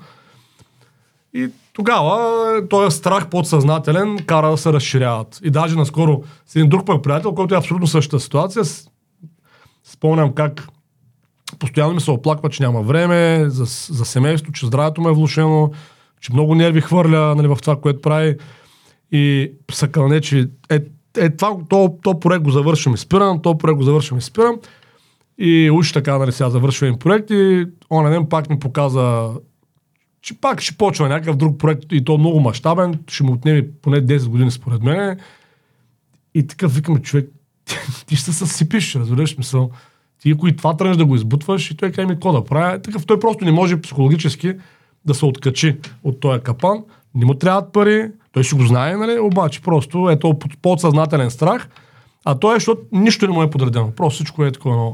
И 1.35 1.49
тогава 1.73 2.69
този 2.69 2.97
страх 2.97 3.29
подсъзнателен 3.31 4.19
кара 4.27 4.51
да 4.51 4.57
се 4.57 4.73
разширяват. 4.73 5.41
И 5.45 5.51
даже 5.51 5.77
наскоро 5.77 6.23
с 6.47 6.57
един 6.57 6.69
друг 6.69 6.87
пък 6.87 7.03
приятел, 7.03 7.35
който 7.35 7.55
е 7.55 7.59
абсолютно 7.59 7.87
същата 7.87 8.21
ситуация, 8.21 8.65
спомням 9.85 10.33
как 10.35 10.69
постоянно 11.59 11.95
ми 11.95 12.01
се 12.01 12.11
оплаква, 12.11 12.51
че 12.51 12.63
няма 12.63 12.83
време 12.83 13.45
за, 13.49 13.65
за 13.95 14.05
семейство, 14.05 14.53
че 14.53 14.67
здравето 14.67 15.01
му 15.01 15.09
е 15.09 15.15
влушено, 15.15 15.71
че 16.21 16.33
много 16.33 16.55
нерви 16.55 16.81
хвърля 16.81 17.35
нали, 17.35 17.49
в 17.49 17.59
това, 17.63 17.81
което 17.81 18.01
прави. 18.01 18.37
И 19.13 19.53
са 19.73 19.89
кълне, 19.89 20.21
че 20.21 20.51
е, 20.71 20.81
е 21.17 21.31
това, 21.37 21.57
то, 21.69 21.99
то 22.03 22.21
проект 22.21 22.45
го 22.45 22.51
завършвам 22.51 22.95
и 22.95 22.99
спирам, 22.99 23.43
то 23.43 23.59
проект 23.59 23.77
го 23.77 23.83
завършвам 23.83 24.19
и 24.19 24.23
спирам. 24.23 24.59
И 25.39 25.71
уж 25.71 25.93
така, 25.93 26.19
нали, 26.19 26.33
сега 26.33 26.51
завършвам 26.51 26.99
проект 26.99 27.31
и 27.31 27.67
он 27.91 28.11
ден 28.11 28.27
пак 28.27 28.51
ми 28.51 28.59
показа, 28.59 29.29
че 30.23 30.41
пак 30.41 30.61
ще 30.61 30.77
почва 30.77 31.09
някакъв 31.09 31.37
друг 31.37 31.59
проект 31.59 31.85
и 31.93 32.05
то 32.05 32.19
много 32.19 32.41
мащабен, 32.41 32.99
ще 33.09 33.25
му 33.25 33.33
отнеме 33.33 33.67
поне 33.83 34.07
10 34.07 34.29
години 34.29 34.51
според 34.51 34.83
мен. 34.83 35.19
И 36.35 36.47
такъв 36.47 36.75
викаме 36.75 37.03
човек, 37.03 37.31
ти 38.07 38.17
ще 38.17 38.25
се 38.25 38.33
съсипиш, 38.33 38.95
разбираш 38.95 39.39
мисъл. 39.39 39.71
Ти 40.23 40.31
ако 40.31 40.49
и 40.49 40.57
това 40.57 40.77
тръгнеш 40.77 40.97
да 40.97 41.07
го 41.07 41.15
избутваш 41.15 41.71
и 41.71 41.77
той 41.77 41.91
каже 41.91 42.07
ми 42.07 42.15
какво 42.15 42.33
да 42.33 42.45
правя. 42.45 42.83
Такъв 42.83 43.07
той 43.07 43.21
просто 43.21 43.45
не 43.45 43.53
може 43.53 43.81
психологически 43.81 44.55
да 45.05 45.15
се 45.15 45.27
откачи 45.27 45.77
от 46.05 46.21
този 46.21 46.41
капан. 46.41 46.85
Не 47.15 47.25
му 47.25 47.35
трябват 47.35 47.73
пари, 47.73 48.11
той 48.33 48.43
ще 48.43 48.57
го 48.57 48.67
знае, 48.67 48.97
нали? 48.97 49.19
обаче 49.19 49.63
просто 49.63 50.11
е 50.11 50.19
то 50.19 50.39
подсъзнателен 50.63 51.31
страх, 51.31 51.69
а 52.25 52.39
той 52.39 52.55
е, 52.55 52.57
защото 52.57 52.83
нищо 52.93 53.27
не 53.27 53.33
му 53.33 53.43
е 53.43 53.51
подредено. 53.51 53.91
Просто 53.91 54.15
всичко 54.15 54.45
е 54.45 54.53
такова 54.53 54.93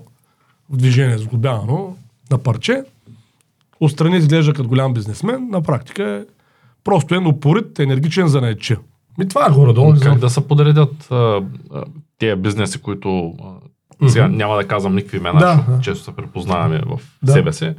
в 0.71 0.77
движение, 0.77 1.19
сглобявано 1.19 1.97
на 2.31 2.39
парче. 2.39 2.83
Отстрани 3.81 4.17
изглежда 4.17 4.53
като 4.53 4.69
голям 4.69 4.95
бизнесмен, 4.95 5.49
на 5.51 5.63
практика 5.63 6.11
е 6.11 6.25
просто 6.85 7.15
е 7.15 7.19
упорит, 7.19 7.79
енергичен 7.79 8.29
за 8.29 8.41
наече. 8.41 8.77
Ми 9.19 9.29
това 9.29 9.47
е 9.47 9.51
горе-долу. 9.51 9.95
Как 10.03 10.19
да 10.19 10.31
се 10.31 10.49
подредят 10.49 11.11
а, 11.11 11.15
а, 11.15 11.85
тия 12.19 12.37
бизнеси, 12.37 12.79
които 12.79 13.35
а, 14.03 14.09
сега 14.09 14.25
mm-hmm. 14.25 14.37
няма 14.37 14.57
да 14.57 14.69
казвам 14.69 14.95
никакви 14.95 15.17
имена, 15.17 15.39
да, 15.39 15.55
защото 15.55 15.71
да. 15.71 15.81
често 15.81 16.05
се 16.05 16.17
препознаваме 16.17 16.79
в 16.87 17.01
да. 17.23 17.33
себе 17.33 17.53
си 17.53 17.75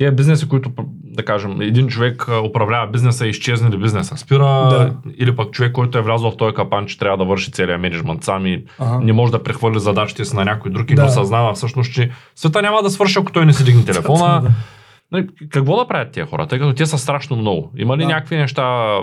тези 0.00 0.16
бизнеси, 0.16 0.48
които, 0.48 0.70
да 1.04 1.24
кажем, 1.24 1.60
един 1.60 1.88
човек 1.88 2.26
управлява 2.48 2.86
бизнеса 2.86 3.26
и 3.26 3.30
изчезне 3.30 3.70
ли 3.70 3.78
бизнеса, 3.78 4.16
спира, 4.16 4.44
да. 4.44 4.94
или 5.18 5.36
пък 5.36 5.50
човек, 5.50 5.72
който 5.72 5.98
е 5.98 6.02
влязъл 6.02 6.30
в 6.30 6.36
този 6.36 6.54
капан, 6.54 6.86
че 6.86 6.98
трябва 6.98 7.18
да 7.18 7.24
върши 7.24 7.52
целият 7.52 7.80
менеджмент 7.80 8.24
сам 8.24 8.46
и 8.46 8.64
ага. 8.78 9.04
не 9.04 9.12
може 9.12 9.32
да 9.32 9.42
прехвърли 9.42 9.80
задачите 9.80 10.24
си 10.24 10.36
на 10.36 10.44
някой 10.44 10.70
друг 10.70 10.90
и 10.90 10.94
да. 10.94 11.04
осъзнава 11.04 11.54
всъщност, 11.54 11.92
че 11.92 12.10
света 12.34 12.62
няма 12.62 12.82
да 12.82 12.90
свърши, 12.90 13.18
ако 13.18 13.32
той 13.32 13.46
не 13.46 13.52
си 13.52 13.64
дигне 13.64 13.84
телефона. 13.84 14.40
да. 14.40 14.50
Какво 15.50 15.76
да 15.76 15.88
правят 15.88 16.12
тия 16.12 16.26
хора, 16.26 16.46
тъй 16.46 16.58
като 16.58 16.74
те 16.74 16.86
са 16.86 16.98
страшно 16.98 17.36
много? 17.36 17.72
Има 17.76 17.96
ли 17.96 18.02
да. 18.02 18.08
някакви 18.08 18.36
неща, 18.36 18.96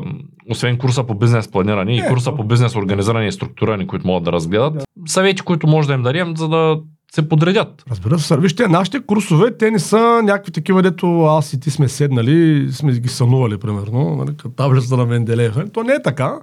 освен 0.50 0.78
курса 0.78 1.04
по 1.04 1.16
бизнес 1.16 1.52
планиране 1.52 1.98
и 1.98 2.02
курса 2.10 2.36
по 2.36 2.44
бизнес 2.44 2.76
организиране 2.76 3.28
и 3.28 3.32
структуриране, 3.32 3.88
които 3.88 4.08
могат 4.08 4.24
да 4.24 4.32
разгледат? 4.32 4.74
Да. 4.74 4.84
Съвети, 5.06 5.42
които 5.42 5.68
може 5.68 5.88
да 5.88 5.94
им 5.94 6.04
дадем, 6.04 6.38
за 6.38 6.50
да 6.50 6.78
се 7.14 7.30
подредят. 7.30 7.84
Разбира 7.92 8.20
се, 8.20 8.38
вижте, 8.38 8.68
нашите 8.68 9.00
курсове, 9.00 9.58
те 9.58 9.72
не 9.72 9.80
са 9.80 10.22
някакви 10.24 10.52
такива, 10.52 10.82
дето 10.82 11.24
аз 11.24 11.54
и 11.54 11.60
ти 11.60 11.72
сме 11.72 11.90
седнали, 11.90 12.68
сме 12.72 12.92
ги 12.92 13.10
сънували, 13.10 13.58
примерно, 13.58 14.16
нали, 14.16 14.86
на 14.92 15.06
Менделеев. 15.06 15.56
То 15.74 15.84
не 15.84 15.94
е 15.94 16.02
така. 16.02 16.40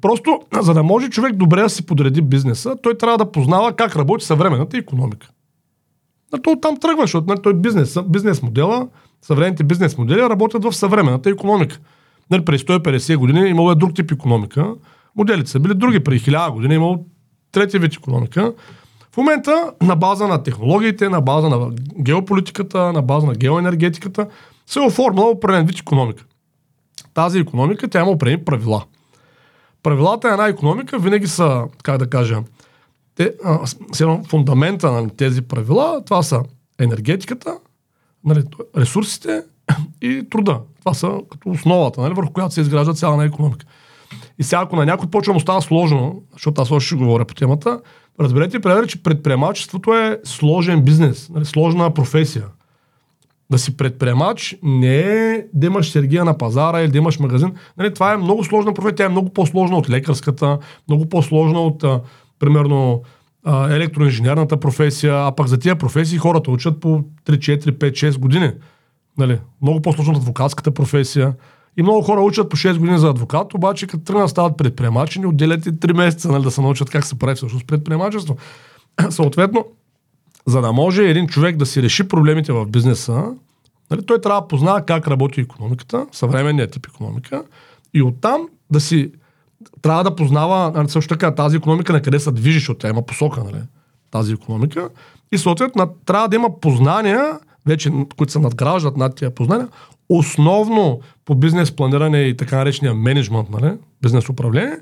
Просто, 0.00 0.40
за 0.60 0.74
да 0.74 0.82
може 0.82 1.10
човек 1.10 1.36
добре 1.36 1.62
да 1.62 1.70
си 1.70 1.86
подреди 1.86 2.22
бизнеса, 2.22 2.76
той 2.82 2.98
трябва 2.98 3.18
да 3.18 3.32
познава 3.32 3.72
как 3.72 3.96
работи 3.96 4.24
съвременната 4.24 4.76
економика. 4.76 5.28
А 6.32 6.38
то 6.42 6.56
там 6.60 6.76
тръгва, 6.76 7.02
защото 7.02 7.26
нали, 7.28 7.42
той 7.42 7.54
бизнес, 7.54 7.98
бизнес 8.08 8.42
модела, 8.42 8.88
съвременните 9.22 9.64
бизнес 9.64 9.98
модели 9.98 10.20
работят 10.20 10.64
в 10.64 10.72
съвременната 10.72 11.30
економика. 11.30 11.78
Нали, 12.30 12.44
през 12.44 12.62
150 12.62 13.16
години 13.16 13.48
имало 13.48 13.70
е 13.70 13.74
друг 13.74 13.94
тип 13.94 14.12
економика. 14.12 14.74
Моделите 15.16 15.50
са 15.50 15.60
били 15.60 15.74
други. 15.74 16.04
Преди 16.04 16.20
1000 16.20 16.52
години 16.52 16.74
имало 16.74 17.06
трети 17.52 17.78
вид 17.78 17.94
економика. 17.94 18.52
В 19.14 19.16
момента 19.16 19.72
на 19.82 19.96
база 19.96 20.28
на 20.28 20.42
технологиите, 20.42 21.08
на 21.08 21.20
база 21.20 21.48
на 21.48 21.70
геополитиката, 22.00 22.92
на 22.92 23.02
база 23.02 23.26
на 23.26 23.34
геоенергетиката 23.34 24.26
се 24.66 24.78
е 24.78 24.82
оформила 24.82 25.30
определен 25.30 25.66
вид 25.66 25.78
економика. 25.78 26.24
Тази 27.14 27.38
економика, 27.38 27.88
тя 27.88 28.00
има 28.00 28.10
определени 28.10 28.44
правила. 28.44 28.84
Правилата 29.82 30.26
на 30.26 30.32
една 30.32 30.46
економика 30.46 30.98
винаги 30.98 31.26
са, 31.26 31.64
как 31.82 31.98
да 31.98 32.10
кажа, 32.10 32.42
те, 33.14 33.32
а, 33.44 33.58
фундамента 34.28 34.92
на 34.92 35.10
тези 35.10 35.42
правила, 35.42 36.02
това 36.04 36.22
са 36.22 36.42
енергетиката, 36.78 37.58
нали, 38.24 38.42
ресурсите 38.76 39.42
и 40.02 40.26
труда. 40.30 40.60
Това 40.78 40.94
са 40.94 41.20
като 41.30 41.50
основата, 41.50 42.00
нали, 42.00 42.14
върху 42.14 42.32
която 42.32 42.54
се 42.54 42.60
изгражда 42.60 42.94
цяла 42.94 43.16
на 43.16 43.24
економика. 43.24 43.66
И 44.38 44.42
сега, 44.42 44.62
ако 44.62 44.76
на 44.76 44.86
някой 44.86 45.10
почва 45.10 45.32
му 45.32 45.40
става 45.40 45.62
сложно, 45.62 46.22
защото 46.32 46.62
аз 46.62 46.70
още 46.70 46.86
ще 46.86 46.96
говоря 46.96 47.24
по 47.24 47.34
темата, 47.34 47.80
разберете, 48.20 48.60
пример, 48.60 48.86
че 48.86 49.02
предприемачеството 49.02 49.94
е 49.94 50.20
сложен 50.24 50.82
бизнес, 50.82 51.30
нали, 51.30 51.44
сложна 51.44 51.94
професия. 51.94 52.44
Да 53.50 53.58
си 53.58 53.76
предприемач 53.76 54.56
не 54.62 54.98
е 54.98 55.44
да 55.54 55.66
имаш 55.66 55.90
сергия 55.90 56.24
на 56.24 56.38
пазара 56.38 56.80
или 56.80 56.90
да 56.90 56.98
имаш 56.98 57.18
магазин. 57.18 57.52
Нали, 57.78 57.94
това 57.94 58.12
е 58.12 58.16
много 58.16 58.44
сложна 58.44 58.74
професия. 58.74 58.96
Тя 58.96 59.04
е 59.04 59.08
много 59.08 59.30
по-сложна 59.30 59.76
от 59.76 59.90
лекарската, 59.90 60.58
много 60.88 61.08
по-сложна 61.08 61.60
от, 61.60 61.84
а, 61.84 62.00
примерно, 62.38 63.02
а, 63.44 63.74
електроинженерната 63.74 64.60
професия, 64.60 65.26
а 65.26 65.32
пък 65.32 65.46
за 65.46 65.58
тия 65.58 65.76
професии 65.76 66.18
хората 66.18 66.50
учат 66.50 66.80
по 66.80 67.04
3, 67.26 67.38
4, 67.38 67.70
5, 67.70 67.92
6 67.92 68.18
години. 68.18 68.50
Нали, 69.18 69.38
много 69.62 69.82
по-сложна 69.82 70.12
от 70.12 70.18
адвокатската 70.18 70.70
професия. 70.70 71.34
И 71.76 71.82
много 71.82 72.02
хора 72.02 72.20
учат 72.20 72.48
по 72.48 72.56
6 72.56 72.78
години 72.78 72.98
за 72.98 73.08
адвокат, 73.08 73.54
обаче 73.54 73.86
като 73.86 74.04
тръгнат 74.04 74.30
стават 74.30 74.56
предприемачи, 74.56 75.20
не 75.20 75.26
отделят 75.26 75.66
и 75.66 75.72
3 75.72 75.92
месеца 75.92 76.28
нали, 76.32 76.42
да 76.42 76.50
се 76.50 76.60
научат 76.60 76.90
как 76.90 77.04
се 77.04 77.18
прави 77.18 77.34
всъщност 77.34 77.66
предприемачество. 77.66 78.36
Съответно, 79.10 79.64
за 80.46 80.60
да 80.60 80.72
може 80.72 81.08
един 81.08 81.26
човек 81.26 81.56
да 81.56 81.66
си 81.66 81.82
реши 81.82 82.08
проблемите 82.08 82.52
в 82.52 82.66
бизнеса, 82.66 83.24
нали, 83.90 84.06
той 84.06 84.20
трябва 84.20 84.40
да 84.40 84.48
познава 84.48 84.82
как 84.82 85.08
работи 85.08 85.40
економиката, 85.40 86.06
съвременният 86.12 86.70
тип 86.70 86.86
економика, 86.86 87.44
и 87.94 88.02
оттам 88.02 88.48
да 88.70 88.80
си 88.80 89.12
трябва 89.82 90.04
да 90.04 90.16
познава 90.16 90.72
нали, 90.74 90.88
също 90.88 91.14
така 91.14 91.34
тази 91.34 91.56
економика 91.56 91.92
на 91.92 92.02
къде 92.02 92.20
се 92.20 92.32
движи, 92.32 92.58
защото 92.58 92.78
тя 92.78 92.88
има 92.88 93.02
посока, 93.02 93.44
нали, 93.44 93.62
тази 94.10 94.32
економика. 94.32 94.88
И 95.32 95.38
съответно 95.38 95.86
трябва 96.06 96.28
да 96.28 96.36
има 96.36 96.60
познания, 96.60 97.38
вече, 97.66 97.90
които 98.16 98.32
се 98.32 98.38
надграждат 98.38 98.96
над 98.96 99.16
тия 99.16 99.34
познания, 99.34 99.68
основно 100.08 101.00
по 101.24 101.34
бизнес 101.34 101.72
планиране 101.72 102.22
и 102.22 102.36
така 102.36 102.56
наречения 102.56 102.94
менеджмент, 102.94 103.50
нали, 103.50 103.72
бизнес 104.02 104.28
управление, 104.28 104.76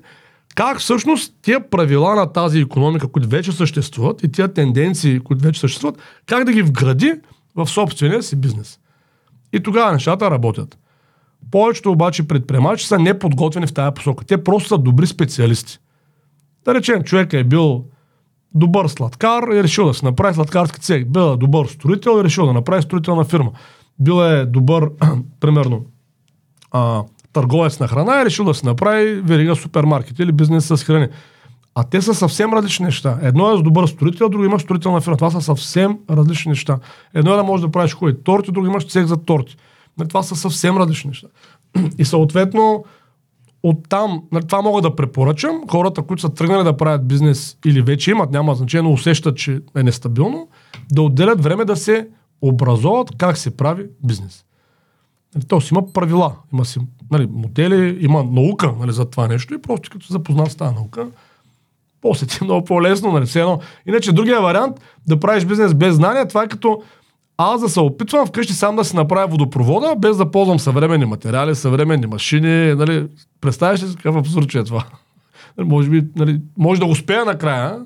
как 0.55 0.79
всъщност 0.79 1.35
тия 1.43 1.71
правила 1.71 2.15
на 2.15 2.33
тази 2.33 2.61
економика, 2.61 3.09
които 3.09 3.29
вече 3.29 3.53
съществуват 3.53 4.23
и 4.23 4.33
тия 4.33 4.53
тенденции, 4.53 5.21
които 5.21 5.45
вече 5.45 5.61
съществуват, 5.61 5.99
как 6.27 6.45
да 6.45 6.53
ги 6.53 6.63
вгради 6.63 7.15
в 7.55 7.67
собствения 7.67 8.23
си 8.23 8.37
бизнес. 8.37 8.79
И 9.53 9.63
тогава 9.63 9.93
нещата 9.93 10.31
работят. 10.31 10.79
Повечето 11.51 11.93
обаче 11.93 12.29
предприемачи 12.29 12.87
са 12.87 12.99
неподготвени 12.99 13.67
в 13.67 13.75
тази 13.75 13.95
посока. 13.95 14.25
Те 14.25 14.45
просто 14.45 14.69
са 14.69 14.79
добри 14.79 15.07
специалисти. 15.07 15.79
Да 16.65 16.75
речем, 16.75 17.03
човек 17.03 17.33
е 17.33 17.45
бил 17.45 17.85
добър 18.55 18.89
сладкар 18.89 19.43
и 19.55 19.63
решил 19.63 19.87
да 19.87 19.95
се 19.95 20.05
направи 20.05 20.35
сладкарски 20.35 20.81
цех. 20.81 21.05
Бил 21.05 21.33
е 21.33 21.37
добър 21.37 21.67
строител 21.67 22.21
и 22.21 22.25
решил 22.25 22.47
да 22.47 22.53
направи 22.53 22.83
строителна 22.83 23.25
фирма. 23.25 23.51
Бил 24.03 24.25
е 24.25 24.47
добър, 24.47 24.91
примерно, 25.41 25.85
а, 26.71 27.03
търговец 27.33 27.81
на 27.81 27.89
храна 27.89 28.21
и 28.21 28.25
решил 28.25 28.45
да 28.45 28.55
се 28.55 28.67
направи 28.67 29.15
верига 29.15 29.57
супермаркет 29.57 30.19
или 30.19 30.33
бизнес 30.33 30.67
с 30.67 30.85
храни. 30.85 31.09
А 31.75 31.85
те 31.85 32.03
са 32.03 32.15
съвсем 32.15 32.53
различни 32.53 32.85
неща. 32.85 33.19
Едно 33.23 33.53
е 33.53 33.59
с 33.59 33.63
добър 33.63 33.87
строител, 33.87 34.29
друго 34.29 34.45
имаш 34.45 34.63
строителна 34.63 35.01
фирма. 35.01 35.17
Това 35.17 35.31
са 35.31 35.41
съвсем 35.41 35.99
различни 36.11 36.49
неща. 36.49 36.79
Едно 37.15 37.33
е 37.33 37.37
да 37.37 37.43
можеш 37.43 37.67
да 37.67 37.73
правиш 37.73 37.95
хубави 37.95 38.23
торти, 38.25 38.53
друго 38.53 38.67
имаш 38.67 38.87
цех 38.87 39.07
за 39.07 39.17
торти. 39.17 39.57
Нали, 39.99 40.09
това 40.09 40.23
са 40.23 40.37
съвсем 40.37 40.77
различни 40.77 41.09
неща. 41.09 41.27
И 41.99 42.05
съответно, 42.05 42.85
оттам, 43.63 44.23
нали, 44.33 44.47
това 44.47 44.63
мога 44.63 44.83
да 44.83 44.97
препоръчам, 44.97 45.61
хората, 45.71 46.03
които 46.03 46.21
са 46.21 46.29
тръгнали 46.29 46.65
да 46.65 46.77
правят 46.77 47.09
бизнес 47.09 47.57
или 47.67 47.83
вече 47.83 48.11
имат, 48.11 48.31
няма 48.31 48.55
значение, 48.55 48.83
но 48.83 48.93
усещат, 48.93 49.37
че 49.37 49.61
е 49.77 49.83
нестабилно, 49.83 50.49
да 50.93 51.03
отделят 51.03 51.43
време 51.43 51.65
да 51.65 51.77
се 51.77 52.09
образоват 52.43 53.13
как 53.19 53.39
се 53.39 53.57
прави 53.57 53.87
бизнес. 54.05 54.45
Нали, 55.35 55.45
то 55.45 55.61
си 55.61 55.75
има 55.75 55.93
правила, 55.93 56.37
има 56.53 56.65
си 56.65 56.81
нали, 57.11 57.29
модели, 57.33 57.99
има 58.01 58.25
наука 58.25 58.73
нали, 58.79 58.93
за 58.93 59.05
това 59.05 59.29
нещо 59.29 59.55
и 59.55 59.63
просто 59.63 59.91
като 59.91 60.07
запознат 60.13 60.51
с 60.51 60.55
тази 60.55 60.75
наука, 60.75 61.07
после 62.01 62.27
ти 62.27 62.39
е 62.41 62.45
много 62.45 62.65
по-лесно. 62.65 63.13
Нали, 63.13 63.27
все 63.27 63.41
едно. 63.41 63.61
Иначе 63.87 64.13
другия 64.13 64.41
вариант 64.41 64.81
да 65.07 65.21
правиш 65.21 65.45
бизнес 65.45 65.75
без 65.75 65.95
знания, 65.95 66.29
това 66.29 66.43
е 66.43 66.49
като 66.49 66.83
аз 67.37 67.61
да 67.61 67.69
се 67.69 67.81
опитвам 67.81 68.27
вкъщи 68.27 68.53
сам 68.53 68.77
да 68.77 68.85
си 68.85 68.97
направя 68.97 69.27
водопровода, 69.27 69.97
без 69.99 70.17
да 70.17 70.31
ползвам 70.31 70.59
съвременни 70.59 71.05
материали, 71.05 71.55
съвременни 71.55 72.07
машини. 72.07 72.75
Нали, 72.75 73.09
представяш 73.41 73.83
ли 73.83 73.97
какъв 73.97 74.17
абсурд 74.17 74.55
е 74.55 74.65
това? 74.65 74.85
Може, 75.59 75.91
би, 75.91 76.05
нали, 76.17 76.41
може 76.59 76.81
да 76.81 76.87
успея 76.87 77.25
накрая, 77.25 77.81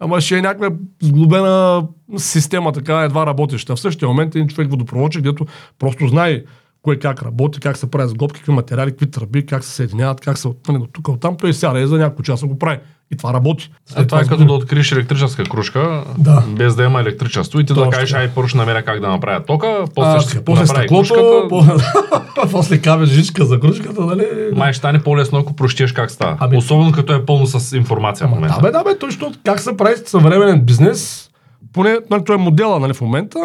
ама 0.00 0.20
ще 0.20 0.38
е 0.38 0.42
някаква 0.42 0.70
сглобена 1.02 1.86
система, 2.16 2.72
така 2.72 3.00
едва 3.00 3.26
работеща. 3.26 3.76
В 3.76 3.80
същия 3.80 4.08
момент 4.08 4.34
един 4.34 4.48
човек 4.48 4.70
водопроводчик, 4.70 5.22
където 5.22 5.46
просто 5.78 6.08
знае 6.08 6.42
кое 6.86 6.98
как 6.98 7.22
работи, 7.22 7.60
как 7.60 7.76
се 7.76 7.90
прави 7.90 8.08
сглобки, 8.08 8.40
какви 8.40 8.52
материали, 8.52 8.90
какви 8.90 9.10
тръби, 9.10 9.46
как 9.46 9.64
се 9.64 9.70
съединяват, 9.70 10.20
как 10.20 10.38
се 10.38 10.48
нали, 10.68 10.78
от 10.78 10.92
тук, 10.92 11.08
от 11.08 11.20
там, 11.20 11.36
той 11.36 11.52
сяда 11.52 11.80
и 11.80 11.86
за 11.86 11.98
няколко 11.98 12.22
часа 12.22 12.46
го 12.46 12.58
прави. 12.58 12.78
И 13.12 13.16
това 13.16 13.32
работи. 13.34 13.70
След 13.86 14.08
това 14.08 14.20
е 14.20 14.24
като 14.24 14.44
да 14.44 14.52
откриеш 14.52 14.92
електрическа 14.92 15.44
кружка, 15.44 16.04
Да. 16.18 16.42
без 16.48 16.74
да 16.74 16.84
има 16.84 17.00
електричество 17.00 17.60
и 17.60 17.64
ти 17.64 17.72
да 17.72 17.74
Точно 17.74 17.90
кажеш, 17.90 18.10
така. 18.10 18.20
ай, 18.22 18.30
първо 18.34 18.48
ще 18.48 18.58
намеря 18.58 18.82
как 18.82 19.00
да 19.00 19.08
направя 19.08 19.44
тока, 19.44 19.84
после 19.94 20.10
А, 20.10 20.20
ще 20.20 20.44
после 20.44 20.62
направя 20.62 20.82
стъклото, 20.82 21.48
кружката. 21.48 22.40
по... 22.40 22.50
после 22.50 22.78
кабел 22.78 23.06
жичка 23.06 23.44
за 23.44 23.60
кружката, 23.60 24.00
нали? 24.00 24.26
Май 24.54 24.72
ще 24.72 24.78
стане 24.78 25.02
по-лесно, 25.02 25.38
ако 25.38 25.56
прощеш 25.56 25.92
как 25.92 26.10
става. 26.10 26.36
Ами- 26.40 26.56
Особено 26.56 26.92
като 26.92 27.14
е 27.14 27.26
пълно 27.26 27.46
с 27.46 27.76
информация 27.76 28.26
в 28.26 28.30
момента. 28.30 28.56
да, 28.56 28.62
бе, 28.62 28.70
да, 28.70 28.84
бе, 28.84 28.98
точно 28.98 29.32
как 29.44 29.60
се 29.60 29.76
прави 29.76 29.94
съвременен 30.06 30.60
бизнес, 30.60 31.30
поне 31.72 31.98
нали, 32.10 32.24
той 32.24 32.34
е 32.34 32.38
модела 32.38 32.80
нали, 32.80 32.94
в 32.94 33.00
момента, 33.00 33.38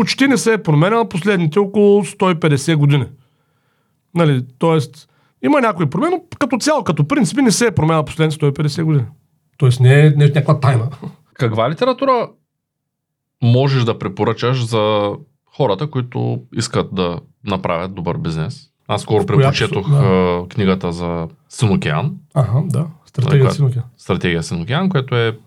почти 0.00 0.28
не 0.28 0.36
се 0.36 0.52
е 0.52 0.62
променял 0.62 1.08
последните 1.08 1.58
около 1.58 2.04
150 2.04 2.76
години. 2.76 3.06
Нали, 4.14 4.44
тоест, 4.58 5.08
има 5.44 5.60
някои 5.60 5.90
промени, 5.90 6.14
но 6.14 6.22
като 6.38 6.58
цяло, 6.58 6.84
като 6.84 7.08
принципи 7.08 7.42
не 7.42 7.50
се 7.50 7.66
е 7.66 7.70
променял 7.70 8.04
последните 8.04 8.46
150 8.46 8.82
години. 8.82 9.04
Тоест 9.58 9.80
не 9.80 10.06
е, 10.06 10.10
не 10.10 10.24
е 10.24 10.28
някаква 10.28 10.60
тайна. 10.60 10.88
Каква 11.34 11.70
литература 11.70 12.28
можеш 13.42 13.84
да 13.84 13.98
препоръчаш 13.98 14.64
за 14.64 15.12
хората, 15.56 15.90
които 15.90 16.40
искат 16.56 16.94
да 16.94 17.20
направят 17.44 17.94
добър 17.94 18.18
бизнес? 18.18 18.66
Аз 18.88 19.02
скоро 19.02 19.26
препочетох 19.26 19.90
да. 19.90 20.44
книгата 20.48 20.92
за 20.92 21.28
Синокеан, 21.48 22.14
Ага, 22.34 22.62
да. 22.64 22.86
Стратегия 23.06 23.44
Така. 23.44 23.54
си 23.54 23.62
наука. 23.62 23.82
стратегия 23.96 24.42
Синокеан, 24.42 24.88
което 24.88 25.16
е 25.16 25.38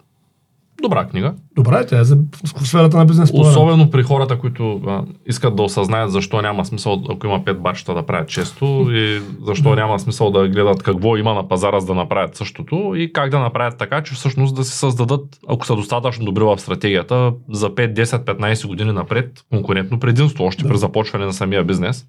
добра 0.84 1.06
книга. 1.06 1.34
Добре, 1.56 1.86
тя 1.86 2.00
е 2.00 2.04
за 2.04 2.18
в 2.58 2.68
сферата 2.68 2.98
на 2.98 3.06
бизнес 3.06 3.32
плана. 3.32 3.50
Особено 3.50 3.90
при 3.90 4.04
хората, 4.04 4.40
които 4.40 4.82
а, 4.88 5.04
искат 5.25 5.56
да 5.56 5.63
осъзнаят 5.63 6.12
защо 6.12 6.42
няма 6.42 6.66
смисъл, 6.66 7.04
ако 7.10 7.28
има 7.28 7.46
пет 7.46 7.62
бачета 7.62 7.94
да 7.94 8.06
правят 8.06 8.30
често 8.30 8.66
и 8.90 9.22
защо 9.46 9.75
няма 9.75 10.00
смисъл 10.00 10.32
да 10.32 10.48
гледат 10.48 10.84
какво 10.84 11.18
има 11.18 11.34
на 11.34 11.48
пазара, 11.48 11.80
за 11.80 11.88
да 11.88 11.96
направят 11.96 12.36
същото 12.36 12.94
и 12.96 13.13
как 13.13 13.30
да 13.30 13.40
направят 13.40 13.78
така, 13.78 14.04
че 14.04 14.13
всъщност 14.13 14.56
да 14.56 14.63
си 14.63 14.78
създадат, 14.78 15.40
ако 15.48 15.66
са 15.66 15.75
достатъчно 15.75 16.25
добри 16.25 16.44
в 16.44 16.60
стратегията, 16.60 17.34
за 17.52 17.70
5, 17.70 18.04
10, 18.04 18.24
15 18.24 18.68
години 18.68 18.92
напред 18.92 19.32
конкурентно 19.52 20.00
предимство, 20.00 20.44
още 20.44 20.63
Да. 20.63 20.70
при 20.70 20.78
започване 20.78 21.25
на 21.25 21.34
самия 21.34 21.63
бизнес. 21.63 22.06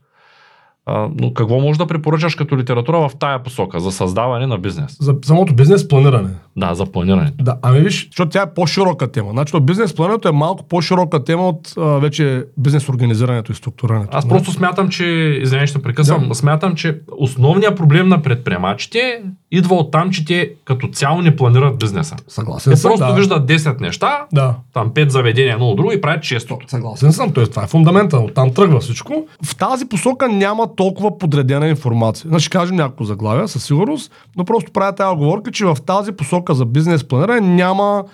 А, 0.87 1.09
но 1.21 1.35
какво 1.35 1.61
можеш 1.61 1.79
да 1.79 1.87
препоръчаш 1.87 2.35
като 2.35 2.59
литература 2.59 3.09
в 3.09 3.11
тая 3.19 3.43
посока, 3.43 3.81
за 3.81 3.93
създаване 3.93 4.47
на 4.47 4.59
бизнес? 4.59 4.97
За 5.01 5.15
самото 5.25 5.55
бизнес 5.55 5.89
планиране. 5.89 6.29
Да, 6.57 6.75
за 6.75 6.87
планирането. 6.87 7.45
Да, 7.45 7.57
ами 7.63 7.81
виж, 7.81 8.07
защото 8.11 8.31
тя 8.31 8.43
е 8.43 8.55
по-широка 8.55 9.13
тема. 9.13 9.31
Значи, 9.31 9.61
бизнес 9.61 9.95
планирането 9.95 10.29
е 10.29 10.33
малко 10.33 10.65
по-широка 10.65 11.25
тема 11.25 11.49
от 11.49 11.75
а, 11.79 11.81
вече 11.85 12.45
бизнес 12.59 12.89
организирането 12.89 13.53
и 13.53 13.55
структурирането. 13.55 14.17
Аз 14.17 14.29
просто 14.29 14.53
смятам, 14.53 14.89
че, 14.89 15.05
извинявай, 15.43 15.67
ще 15.67 15.83
прекъсвам, 15.83 16.29
Да. 16.29 16.35
смятам, 16.35 16.75
че 16.75 16.99
основният 17.19 17.77
проблем 17.77 18.09
на 18.09 18.23
предприемачите 18.23 19.23
идва 19.51 19.75
от 19.75 19.91
там, 19.91 20.11
че 20.11 20.25
те 20.25 20.51
като 20.65 20.89
цяло 20.89 21.23
не 21.23 21.37
планират 21.37 21.79
бизнеса. 21.79 22.17
Съгласен 22.29 22.73
Те 22.73 22.77
съм, 22.77 22.91
просто 22.91 23.07
да. 23.07 23.13
виждат 23.13 23.49
10 23.49 23.81
неща, 23.81 24.25
Да. 24.33 24.55
там 24.73 24.91
5 24.91 25.09
заведения, 25.09 25.53
едно 25.55 25.67
от 25.69 25.77
друго 25.77 25.93
и 25.93 26.01
правят 26.01 26.23
честото. 26.23 26.69
Съгласен 26.69 27.13
съм, 27.13 27.33
т.е. 27.33 27.47
това 27.47 27.65
е 27.65 27.67
фундамента, 27.67 28.19
оттам 28.19 28.55
тръгва 28.55 28.81
всичко. 28.81 29.27
В 29.45 29.57
тази 29.57 29.89
посока 29.89 30.29
толкова 30.77 31.19
подредена 31.19 31.69
информация. 31.69 32.29
Значи 32.29 32.51
кажем 32.51 32.77
няколко 32.77 33.05
заглавия 33.05 33.49
със 33.49 33.65
сигурност, 33.65 34.13
но 34.37 34.45
просто 34.45 34.73
правя 34.73 34.95
тази 34.95 35.13
оговорка, 35.13 35.51
че 35.51 35.65
в 35.65 35.77
тази 35.87 36.13
посока 36.13 36.55
за 36.55 36.65
бизнес 36.65 37.05
планиране 37.05 37.41
няма 37.41 38.05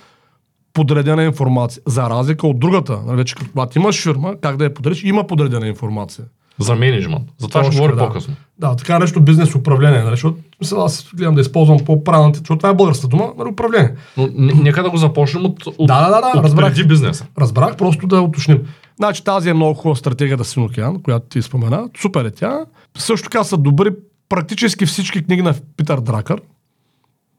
подредена 0.73 1.25
информация. 1.25 1.83
За 1.87 2.11
разлика 2.11 2.47
от 2.47 2.59
другата. 2.59 2.99
Нали, 3.07 3.17
Вече 3.17 3.35
когато 3.35 3.79
имаш 3.79 4.03
фирма, 4.03 4.35
как 4.41 4.57
да 4.57 4.65
я 4.65 4.75
подредиш, 4.75 5.05
има 5.05 5.27
подредена 5.27 5.69
информация. 5.69 6.25
За 6.59 6.75
менеджмент. 6.75 7.23
За 7.39 7.49
това 7.49 7.65
ще 7.65 7.77
говоря 7.77 7.97
да. 7.97 8.07
по-късно. 8.07 8.35
Да, 8.59 8.77
така 8.77 8.99
нещо 8.99 9.21
бизнес 9.21 9.55
управление, 9.55 10.03
нали, 10.03 10.11
защото 10.11 10.39
аз 10.77 11.07
гледам 11.15 11.35
да 11.35 11.41
използвам 11.41 11.79
по-правилната, 11.85 12.39
защото 12.39 12.59
това 12.59 12.69
е 12.69 12.75
българската 12.75 13.09
дума, 13.09 13.33
нали, 13.39 13.49
управление. 13.49 13.91
Но 14.17 14.29
нека 14.37 14.83
да 14.83 14.91
го 14.91 14.97
започнем 14.97 15.45
от, 15.45 15.67
от, 15.67 15.87
Да, 15.87 16.01
да, 16.01 16.11
да, 16.11 16.21
да, 16.21 16.39
от 16.39 16.45
разбрах. 16.45 16.75
преди 16.75 16.89
бизнеса. 16.89 17.27
Разбрах, 17.39 17.77
просто 17.77 18.07
да 18.07 18.21
уточним. 18.21 18.59
Значи 19.01 19.25
тази 19.25 19.49
е 19.51 19.55
много 19.55 19.75
хубава 19.75 19.97
стратегия 19.97 20.37
да 20.37 20.45
Синокеан, 20.45 21.03
която 21.03 21.27
ти 21.27 21.43
спомена. 21.43 21.89
Супер 22.01 22.25
е 22.25 22.31
тя. 22.31 22.67
Също 22.99 23.29
така 23.29 23.45
са 23.45 23.57
добри 23.57 23.91
практически 24.29 24.87
всички 24.87 25.25
книги 25.25 25.43
на 25.43 25.55
Питър 25.77 26.01
Дракър. 26.01 26.41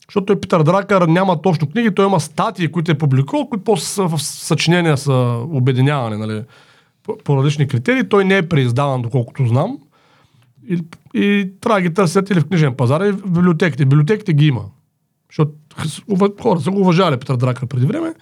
Защото 0.08 0.42
Питър 0.42 0.64
Дракър 0.64 1.02
няма 1.02 1.42
точно 1.42 1.70
книги, 1.70 1.96
той 1.96 2.06
има 2.06 2.20
статии, 2.20 2.68
които 2.68 2.92
е 2.92 2.98
публикувал, 2.98 3.48
които 3.48 3.64
после 3.64 3.86
са 3.86 4.04
в 4.04 4.20
съчинения 4.22 4.98
са 4.98 5.44
обединявани 5.50 6.18
нали, 6.18 6.44
по, 7.04 7.18
по 7.18 7.38
различни 7.38 7.68
критерии. 7.68 8.10
Той 8.10 8.26
не 8.26 8.38
е 8.38 8.50
преиздаван, 8.50 9.02
доколкото 9.02 9.48
знам. 9.48 9.78
И, 10.70 10.84
и 11.14 11.52
трябва 11.62 11.82
да 11.82 11.88
ги 11.90 11.94
търсят 11.94 12.30
или 12.30 12.40
в 12.40 12.48
книжен 12.48 12.76
пазар, 12.76 13.02
или 13.02 13.12
в 13.12 13.32
библиотеките. 13.32 13.86
Библиотеките 13.86 14.34
ги 14.34 14.48
има. 14.48 14.64
Защото 15.30 15.52
хора 16.42 16.60
са 16.60 16.72
го 16.72 16.80
уважали 16.80 17.18
Питър 17.18 17.36
Дракър 17.36 17.68
преди 17.68 17.86
време. 17.86 18.14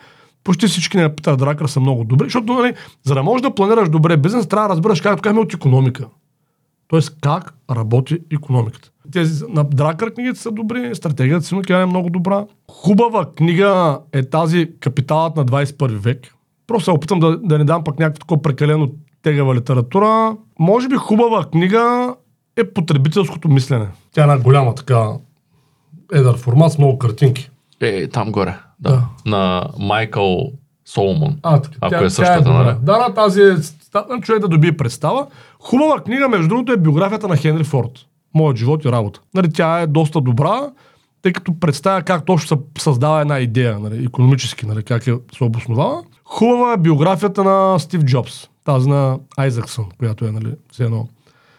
Почти 0.43 0.67
всички 0.67 0.98
на 0.98 1.15
Питър 1.15 1.36
Дракър 1.36 1.67
са 1.67 1.79
много 1.79 2.03
добри, 2.03 2.25
защото 2.25 2.53
нали, 2.53 2.74
за 3.03 3.13
да 3.13 3.24
можеш 3.24 3.41
да 3.41 3.55
планираш 3.55 3.89
добре 3.89 4.17
бизнес, 4.17 4.48
трябва 4.48 4.67
да 4.67 4.74
разбираш 4.74 5.01
как 5.01 5.22
казваме 5.22 5.41
от 5.41 5.53
економика. 5.53 6.08
Тоест 6.88 7.17
как 7.22 7.53
работи 7.72 8.19
економиката. 8.34 8.91
Тези 9.12 9.43
на 9.50 9.63
Дракър 9.63 10.13
книгите 10.13 10.39
са 10.39 10.51
добри, 10.51 10.96
стратегията 10.96 11.46
си 11.46 11.55
е 11.69 11.86
много 11.86 12.10
добра. 12.10 12.46
Хубава 12.72 13.25
книга 13.36 14.00
е 14.13 14.24
тази 14.24 14.72
Капиталът 14.79 15.36
на 15.36 15.46
21 15.46 15.88
век. 15.88 16.36
Просто 16.67 16.84
се 16.84 16.91
опитам 16.91 17.19
да, 17.19 17.38
да 17.38 17.58
не 17.58 17.65
дам 17.65 17.84
пък 17.84 18.00
някакво 18.00 18.19
такова 18.19 18.41
прекалено 18.41 18.91
тегава 19.22 19.55
литература. 19.55 20.38
Може 20.60 20.88
би 20.88 20.96
хубава 20.96 21.46
книга 21.46 22.15
е 22.55 22.63
потребителското 22.63 23.50
мислене. 23.50 23.88
Тя 24.12 24.22
е 24.22 24.24
една 24.24 24.39
голяма 24.39 24.75
така 24.75 25.08
едър 26.13 26.38
формат 26.38 26.72
с 26.72 26.77
много 26.77 27.00
картинки. 27.00 27.50
Е, 27.81 28.08
там 28.08 28.31
горе. 28.31 28.55
Да. 28.79 28.89
да. 28.89 29.07
На 29.25 29.65
Майкъл 29.79 30.51
Соломон. 30.86 31.38
А, 31.43 31.62
така, 31.62 31.77
ако 31.81 31.89
тя, 31.89 32.05
е 32.05 32.09
същата, 32.09 32.50
е 32.50 32.53
нали? 32.53 32.75
Да, 32.81 33.07
да, 33.07 33.13
тази 33.13 33.41
е 33.41 33.57
статна 33.57 34.21
човек 34.21 34.41
да 34.41 34.48
добие 34.48 34.77
представа. 34.77 35.27
Хубава 35.59 36.00
книга, 36.00 36.29
между 36.29 36.48
другото, 36.48 36.71
е 36.71 36.77
биографията 36.77 37.27
на 37.27 37.38
Хенри 37.38 37.63
Форд. 37.63 37.91
Моят 38.33 38.57
живот 38.57 38.86
и 38.86 38.91
работа. 38.91 39.21
Нали, 39.33 39.53
тя 39.53 39.79
е 39.79 39.88
доста 39.88 40.21
добра, 40.21 40.69
тъй 41.21 41.33
като 41.33 41.59
представя 41.59 42.01
как 42.01 42.25
точно 42.25 42.48
се 42.48 42.81
създава 42.83 43.21
една 43.21 43.39
идея, 43.39 43.79
нали, 43.79 44.05
економически, 44.05 44.65
нали, 44.65 44.83
как 44.83 45.07
е 45.07 45.13
се 45.38 45.43
обосновава. 45.43 46.03
Хубава 46.25 46.74
е 46.74 46.77
биографията 46.77 47.43
на 47.43 47.79
Стив 47.79 48.03
Джобс, 48.03 48.48
тази 48.63 48.89
на 48.89 49.17
Айзаксън, 49.38 49.86
която 49.98 50.25
е, 50.25 50.31
нали, 50.31 50.53
все 50.71 50.83
едно. 50.83 51.07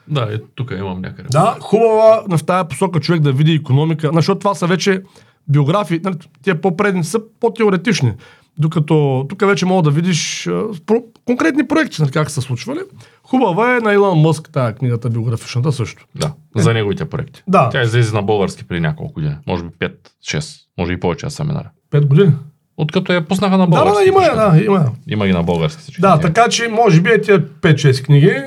Да, 0.08 0.34
е, 0.34 0.38
тук 0.54 0.70
имам 0.78 1.00
някъде. 1.00 1.28
Да, 1.32 1.56
хубава 1.60 2.24
в 2.28 2.44
тази 2.44 2.68
посока 2.68 3.00
човек 3.00 3.20
да 3.20 3.32
види 3.32 3.52
економика, 3.52 4.10
защото 4.14 4.38
това 4.38 4.54
са 4.54 4.66
вече 4.66 5.02
биографии, 5.48 6.00
нали, 6.04 6.14
тия 6.42 6.60
по-предни 6.60 7.04
са 7.04 7.20
по-теоретични. 7.40 8.12
Докато 8.58 9.26
тук 9.28 9.40
вече 9.46 9.66
мога 9.66 9.82
да 9.82 9.90
видиш 9.90 10.46
а, 10.46 10.62
про, 10.86 11.02
конкретни 11.24 11.68
проекти, 11.68 12.02
нали, 12.02 12.10
как 12.10 12.30
са 12.30 12.42
случвали. 12.42 12.78
Хубава 13.22 13.76
е 13.76 13.80
на 13.80 13.92
Илон 13.94 14.18
Мъск, 14.20 14.50
тази 14.52 14.74
книгата 14.74 15.10
биографичната 15.10 15.72
също. 15.72 16.06
Да, 16.14 16.32
е. 16.56 16.60
за 16.62 16.74
неговите 16.74 17.04
проекти. 17.04 17.42
Да. 17.48 17.68
Тя 17.72 17.82
излезе 17.82 18.14
на 18.14 18.22
български 18.22 18.64
при 18.64 18.80
няколко 18.80 19.12
години. 19.12 19.34
Може 19.46 19.64
би 19.64 19.70
5-6, 19.70 20.60
може 20.78 20.92
и 20.92 21.00
повече 21.00 21.26
аз 21.26 21.38
минали. 21.44 21.66
Пет 21.90 22.06
години. 22.06 22.32
Откато 22.76 23.12
я 23.12 23.28
пуснаха 23.28 23.58
на 23.58 23.64
Да, 23.64 23.70
български. 23.70 24.04
да, 24.04 24.08
има, 24.08 24.24
я, 24.24 24.34
да, 24.50 24.64
има. 24.64 24.92
Има 25.06 25.26
ги 25.26 25.32
на 25.32 25.42
български 25.42 25.82
всички. 25.82 26.00
Да, 26.00 26.12
книги. 26.12 26.22
така 26.22 26.48
че 26.48 26.68
може 26.68 27.00
би 27.00 27.10
е 27.10 27.20
тия 27.20 27.48
5-6 27.48 28.04
книги, 28.04 28.42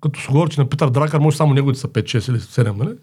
като 0.00 0.20
се 0.20 0.28
говори, 0.28 0.50
че 0.50 0.60
на 0.60 0.68
Питър 0.68 0.90
Дракър 0.90 1.18
може 1.18 1.36
само 1.36 1.54
неговите 1.54 1.80
са 1.80 1.88
5-6 1.88 2.30
или 2.30 2.38
7, 2.38 2.76
нали? 2.76 2.94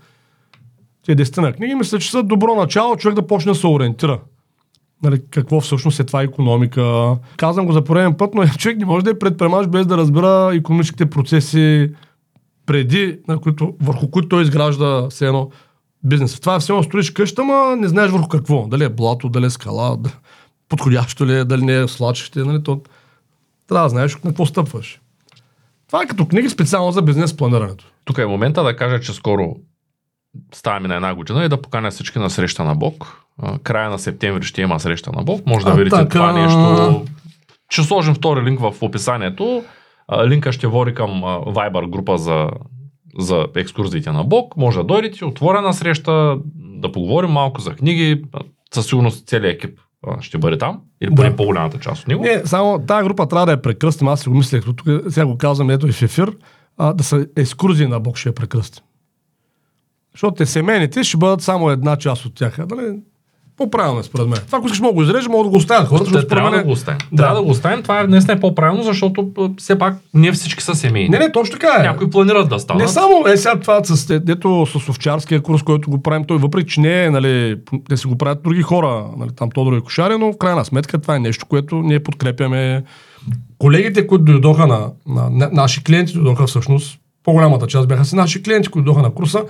Тия 1.06 1.16
10 1.16 1.38
на 1.38 1.54
книги, 1.54 1.76
мисля, 1.76 2.00
че 2.00 2.12
са 2.12 2.24
добро 2.24 2.56
начало 2.56 2.96
човек 2.96 3.16
да 3.16 3.28
почне 3.28 3.52
да 3.52 3.56
се 3.56 3.68
ориентира. 3.68 4.20
Нали, 5.04 5.22
какво 5.32 5.62
всъщност 5.62 6.00
е 6.00 6.04
това 6.04 6.24
економика. 6.24 7.16
Казвам 7.38 7.66
го 7.66 7.74
за 7.74 7.84
пореден 7.84 8.14
път, 8.14 8.34
но 8.34 8.48
човек 8.58 8.78
не 8.78 8.86
може 8.86 9.06
да 9.06 9.12
е 9.12 9.20
предприемач 9.20 9.68
без 9.68 9.86
да 9.86 9.98
разбира 9.98 10.56
економическите 10.56 11.10
процеси 11.10 11.92
преди, 12.66 13.20
на 13.28 13.40
които, 13.40 13.74
върху 13.82 14.12
които 14.12 14.30
той 14.30 14.44
изгражда 14.44 15.10
все 15.10 15.28
едно 15.28 15.50
бизнес. 16.04 16.40
Това 16.40 16.56
е 16.56 16.60
все 16.60 16.72
едно 16.72 16.84
строиш 16.84 17.12
къща, 17.12 17.44
ма 17.44 17.76
не 17.76 17.88
знаеш 17.88 18.12
върху 18.12 18.28
какво. 18.28 18.68
Дали 18.68 18.84
е 18.84 18.90
блато, 18.90 19.30
дали 19.30 19.46
е 19.46 19.50
скала, 19.50 19.98
подходящо 20.70 21.26
ли 21.26 21.34
е, 21.34 21.44
дали 21.44 21.66
не 21.66 21.78
е 21.78 21.88
слачеще. 21.88 22.40
Нали, 22.40 22.64
то, 22.64 22.82
трябва 23.68 23.86
да 23.86 23.90
знаеш 23.90 24.16
на 24.16 24.22
какво 24.22 24.46
стъпваш. 24.46 25.02
Това 25.88 26.04
е 26.04 26.08
като 26.08 26.28
книги 26.28 26.50
специално 26.50 26.92
за 26.92 27.02
бизнес 27.02 27.38
планирането. 27.38 27.86
Тук 28.06 28.18
е 28.18 28.26
момента 28.26 28.64
да 28.64 28.76
кажа, 28.76 29.00
че 29.00 29.14
скоро 29.14 29.56
ставаме 30.54 30.88
на 30.88 30.96
една 30.96 31.16
година 31.16 31.46
и 31.46 31.50
да 31.50 31.62
поканя 31.62 31.92
всички 31.92 32.20
на 32.20 32.30
среща 32.30 32.64
на 32.64 32.76
Бог. 32.76 33.22
Края 33.64 33.90
на 33.90 34.00
септември 34.00 34.44
ще 34.44 34.62
има 34.62 34.80
среща 34.80 35.12
на 35.12 35.24
Бог. 35.24 35.46
Може 35.46 35.66
да 35.66 35.72
А, 35.72 35.76
видите 35.76 35.96
така. 35.96 36.10
това 36.10 36.34
нещо. 36.34 37.06
Ще 37.70 37.84
сложим 37.84 38.14
втори 38.14 38.42
линк 38.46 38.60
в 38.60 38.74
описанието. 38.82 39.64
Линка 40.28 40.52
ще 40.52 40.68
води 40.68 40.94
към 40.94 41.10
Viber 41.24 41.90
група 41.90 42.18
за, 42.18 42.50
за 43.20 43.48
екскурзиите 43.56 44.12
на 44.12 44.24
Бог. 44.24 44.58
Може 44.58 44.78
да 44.78 44.84
дойдете, 44.84 45.26
отворена 45.26 45.74
среща, 45.74 46.38
да 46.56 46.92
поговорим 46.92 47.30
малко 47.30 47.62
за 47.62 47.72
книги. 47.76 48.24
Със 48.74 48.86
сигурност 48.88 49.28
целият 49.28 49.56
екип 49.64 49.80
ще 50.22 50.38
бъде 50.38 50.58
там. 50.58 50.82
Или 51.02 51.16
поне 51.16 51.30
Да. 51.30 51.36
по-голямата 51.36 51.80
част 51.80 52.02
от 52.02 52.08
него. 52.08 52.24
Не, 52.24 52.42
само 52.46 52.80
тази 52.88 53.04
група 53.04 53.28
трябва 53.28 53.46
да 53.46 53.52
я 53.52 53.62
прекръстим. 53.62 54.08
Аз 54.08 54.22
си 54.22 54.30
го 54.30 54.36
мислех, 54.36 54.64
тук 54.66 54.82
сега 55.10 55.26
го 55.26 55.38
казвам, 55.38 55.70
ето 55.70 55.88
и 55.88 55.92
в 55.92 56.02
ефир, 56.02 56.32
а, 56.78 56.94
да 56.94 57.04
са 57.04 57.28
екскурзии 57.38 57.88
на 57.88 58.00
Бог 58.00 58.18
ще 58.18 58.30
я 58.30 58.36
прекръстим. 58.36 58.84
Защото 60.16 60.36
те 60.36 60.46
семейните 60.46 61.04
ще 61.04 61.18
бъдат 61.18 61.42
само 61.42 61.70
една 61.70 61.96
част 61.96 62.26
от 62.26 62.36
тях. 62.36 62.58
Нали? 62.58 62.98
По-правилно 63.58 64.00
е 64.00 64.04
според 64.04 64.28
мен. 64.28 64.40
Това, 64.46 64.58
ако 64.58 64.68
искаш, 64.68 64.80
мога 64.80 64.92
да 64.92 64.96
го 64.96 65.02
изрежем, 65.02 65.32
мога 65.32 65.44
да 65.44 65.50
го 65.50 65.58
оставят 65.58 65.88
хората, 65.88 66.10
според 66.10 66.30
трябва 66.30 66.52
мен... 66.52 66.60
да 66.60 66.66
го 66.66 66.72
оставим. 66.72 67.00
Да. 67.12 67.24
Трябва 67.24 67.36
да 67.36 67.44
го 67.44 67.50
оставим. 67.50 67.84
Това 67.84 68.00
е 68.00 68.08
днес 68.08 68.28
не 68.28 68.34
е 68.34 68.40
по-правилно, 68.40 68.84
защото 68.84 69.32
все 69.58 69.78
пак 69.78 69.96
не 70.14 70.32
всички 70.32 70.64
са 70.64 70.76
семейни. 70.76 71.10
Не, 71.10 71.20
не, 71.20 71.32
точно 71.32 71.54
така 71.54 71.76
е. 71.80 71.84
Някои 71.84 72.10
планират 72.10 72.50
да 72.50 72.60
станат. 72.60 72.82
Не 72.82 72.88
само, 72.88 73.28
е 73.28 73.38
сега 73.38 73.60
това 73.60 73.84
с, 73.84 74.20
дето 74.20 74.66
с 74.66 74.90
овчарския 74.90 75.42
курс, 75.42 75.64
който 75.64 75.90
го 75.90 76.02
правим, 76.02 76.24
той 76.24 76.38
въпреки, 76.38 76.70
че 76.70 76.82
не 76.82 77.04
е, 77.04 77.12
нали, 77.12 77.56
те 77.90 77.98
си 77.98 78.08
го 78.08 78.18
правят 78.18 78.44
други 78.44 78.62
хора, 78.62 79.06
нали, 79.18 79.30
там 79.36 79.52
Тодор 79.52 79.74
и 79.74 79.82
Кошари, 79.82 80.18
но 80.18 80.34
в 80.34 80.38
крайна 80.38 80.66
сметка 80.66 81.02
това 81.02 81.16
е 81.16 81.20
нещо, 81.20 81.46
което 81.46 81.76
ние 81.76 82.04
подкрепяме. 82.04 82.84
Колегите, 83.58 84.08
които 84.08 84.24
дойдоха 84.24 84.68
на, 84.68 84.92
на, 85.08 85.30
на 85.30 85.50
наши 85.54 85.84
клиенти, 85.84 86.14
дойдоха 86.14 86.48
всъщност, 86.48 87.00
по-голямата 87.24 87.68
част 87.68 87.88
бяха 87.88 88.06
си 88.06 88.16
наши 88.16 88.44
клиенти, 88.44 88.70
които 88.70 88.86
дойдоха 88.86 89.02
на 89.02 89.14
курса, 89.14 89.44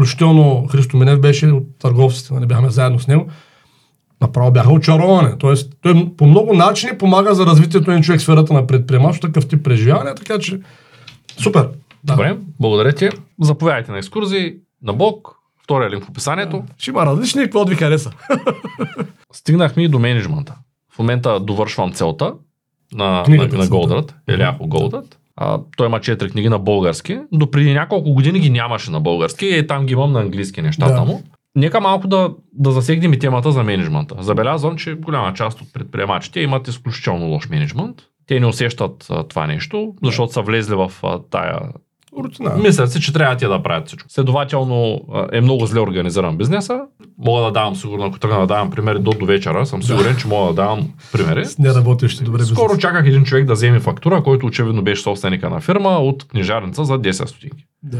включително 0.00 0.66
Христо 0.70 0.96
Минев 0.96 1.20
беше 1.20 1.46
от 1.46 1.78
търговците, 1.78 2.34
нали, 2.34 2.46
бяхме 2.46 2.70
заедно 2.70 2.98
с 2.98 3.06
него. 3.06 3.26
Направо 4.20 4.50
бяха 4.50 4.72
очаровани. 4.72 5.38
Тоест, 5.38 5.72
той 5.82 6.12
по 6.16 6.26
много 6.26 6.54
начини 6.54 6.98
помага 6.98 7.34
за 7.34 7.46
развитието 7.46 7.90
на 7.90 8.00
човек 8.00 8.20
в 8.20 8.22
сферата 8.22 8.52
на 8.52 8.66
предприемачество, 8.66 9.28
такъв 9.28 9.48
тип 9.48 9.64
преживяване, 9.64 10.14
така 10.14 10.38
че 10.38 10.60
супер. 11.38 11.68
Да. 12.04 12.12
Добре, 12.12 12.36
благодаря 12.60 12.92
ти. 12.92 13.08
Заповядайте 13.40 13.92
на 13.92 13.98
екскурзии, 13.98 14.54
на 14.82 14.92
Бог, 14.92 15.36
втория 15.62 15.90
линк 15.90 16.04
в 16.04 16.08
описанието. 16.08 16.64
Ще 16.78 16.90
има 16.90 17.06
различни, 17.06 17.42
какво 17.42 17.64
ви 17.64 17.74
хареса. 17.74 18.10
Стигнахме 19.32 19.82
и 19.82 19.88
до 19.88 19.98
менеджмента. 19.98 20.54
В 20.94 20.98
момента 20.98 21.40
довършвам 21.40 21.92
целта 21.92 22.34
на, 22.92 23.10
на, 23.10 23.22
Книгата 23.22 23.56
на 23.56 23.62
целта. 23.62 23.76
Голдърт, 23.76 24.14
Еляхо 24.28 24.66
Голдърт. 24.66 25.19
А, 25.42 25.60
той 25.76 25.86
има 25.86 26.00
четири 26.00 26.30
книги 26.30 26.48
на 26.48 26.58
български. 26.58 27.18
До 27.32 27.50
преди 27.50 27.74
няколко 27.74 28.14
години 28.14 28.40
ги 28.40 28.50
нямаше 28.50 28.90
на 28.90 29.00
български 29.00 29.46
и 29.46 29.66
там 29.66 29.86
ги 29.86 29.92
имам 29.92 30.12
на 30.12 30.20
английски 30.20 30.62
нещата 30.62 30.94
Да. 30.94 31.04
му. 31.04 31.22
Нека 31.56 31.80
малко 31.80 32.08
да, 32.08 32.30
да 32.52 32.70
засегнем 32.70 33.12
и 33.12 33.18
темата 33.18 33.52
за 33.52 33.62
менеджмента. 33.62 34.14
Забелязвам, 34.20 34.76
че 34.76 34.94
голяма 34.94 35.34
част 35.34 35.60
от 35.60 35.72
предприемачите 35.72 36.40
имат 36.40 36.68
изключително 36.68 37.26
лош 37.26 37.48
менеджмент. 37.48 37.96
Те 38.26 38.40
не 38.40 38.46
усещат 38.46 39.06
а, 39.10 39.24
това 39.24 39.46
нещо, 39.46 39.94
защото 40.02 40.32
са 40.32 40.42
влезли 40.42 40.74
в 40.74 40.92
а, 41.02 41.18
тая 41.30 41.60
Рутина. 42.18 42.56
Мислят 42.56 42.92
си, 42.92 43.00
че 43.00 43.12
трябва 43.12 43.36
те 43.36 43.46
да 43.46 43.62
правят 43.62 43.86
всичко. 43.86 44.08
Следователно 44.10 45.00
е 45.32 45.40
много 45.40 45.66
зле 45.66 45.80
организиран 45.80 46.36
бизнеса. 46.36 46.80
Мога 47.18 47.42
да 47.42 47.52
давам 47.52 47.76
сигурно, 47.76 48.04
ако 48.04 48.18
тръгна 48.18 48.40
да 48.40 48.46
давам 48.46 48.70
примери 48.70 48.98
до, 48.98 49.10
до 49.10 49.26
вечера, 49.26 49.66
съм 49.66 49.82
сигурен, 49.82 50.16
че 50.16 50.28
мога 50.28 50.48
да 50.48 50.54
давам 50.54 50.90
примери. 51.12 51.44
С 51.44 51.58
неработещи 51.58 52.24
добре 52.24 52.38
бизнес. 52.38 52.58
Скоро 52.58 52.78
чаках 52.78 53.06
един 53.06 53.24
човек 53.24 53.44
да 53.44 53.52
вземе 53.52 53.80
фактура, 53.80 54.22
който 54.22 54.46
очевидно 54.46 54.82
беше 54.82 55.02
собственика 55.02 55.50
на 55.50 55.60
фирма 55.60 55.88
от 55.90 56.28
книжарница 56.28 56.84
за 56.84 56.94
10 56.94 57.24
стотинки. 57.24 57.64
Да. 57.82 57.98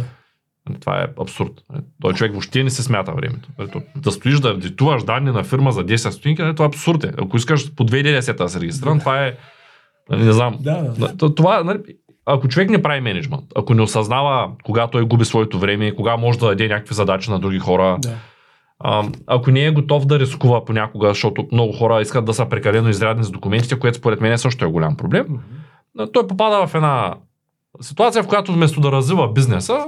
Това 0.81 1.03
е 1.03 1.07
абсурд. 1.21 1.53
Той 2.03 2.13
човек 2.13 2.33
въобще 2.33 2.65
не 2.65 2.71
се 2.71 2.83
смята 2.83 3.13
времето. 3.13 3.49
Ето, 3.59 3.83
Да 3.97 4.11
стоиш 4.13 4.41
да 4.41 4.59
диктуваш 4.59 5.05
данни 5.05 5.31
на 5.31 5.45
фирма 5.45 5.73
за 5.73 5.85
10 5.85 6.11
стотинки, 6.11 6.43
нали, 6.43 6.55
това 6.55 6.65
е 6.65 6.69
абсурд. 6.69 7.05
е. 7.05 7.13
Ако 7.19 7.37
искаш 7.37 7.75
по 7.75 7.85
2010 7.85 8.37
да 8.37 8.49
се 8.49 8.61
регистриран, 8.61 9.01
това 9.01 9.27
е... 9.27 9.35
нали, 10.11 10.25
Не 10.25 10.33
знам. 10.33 10.57
Да, 10.61 10.83
да. 11.15 11.35
Това, 11.35 11.65
нали, 11.65 11.79
ако 12.35 12.49
човек 12.49 12.71
не 12.71 12.83
прави 12.83 13.01
менеджмент, 13.01 13.45
ако 13.57 13.75
не 13.75 13.83
осъзнава 13.83 14.51
кога 14.65 14.87
той 14.87 15.05
губи 15.05 15.25
своето 15.25 15.59
време, 15.59 15.95
кога 15.95 16.17
може 16.17 16.39
да 16.39 16.47
даде 16.47 16.69
някакви 16.69 16.95
задачи 16.95 17.31
на 17.31 17.39
други 17.39 17.59
хора, 17.59 17.97
Да. 18.01 18.15
а, 18.79 19.05
ако 19.27 19.51
не 19.51 19.65
е 19.65 19.71
готов 19.71 20.07
да 20.07 20.19
рискува 20.19 20.65
понякога, 20.65 21.09
защото 21.09 21.49
много 21.53 21.73
хора 21.73 22.01
искат 22.03 22.25
да 22.25 22.35
са 22.35 22.47
прекалено 22.47 22.89
изрядни 22.89 23.25
с 23.25 23.31
документите, 23.31 23.79
което 23.79 23.99
според 23.99 24.21
мен 24.21 24.39
също 24.39 24.65
е 24.65 24.69
голям 24.69 24.97
проблем, 24.97 25.27
а, 25.99 26.07
той 26.13 26.27
попада 26.27 26.67
в 26.67 26.75
една 26.75 27.15
ситуация, 27.81 28.23
в 28.23 28.27
която 28.29 28.53
вместо 28.53 28.81
да 28.81 28.93
развива 28.93 29.33
бизнеса, 29.33 29.87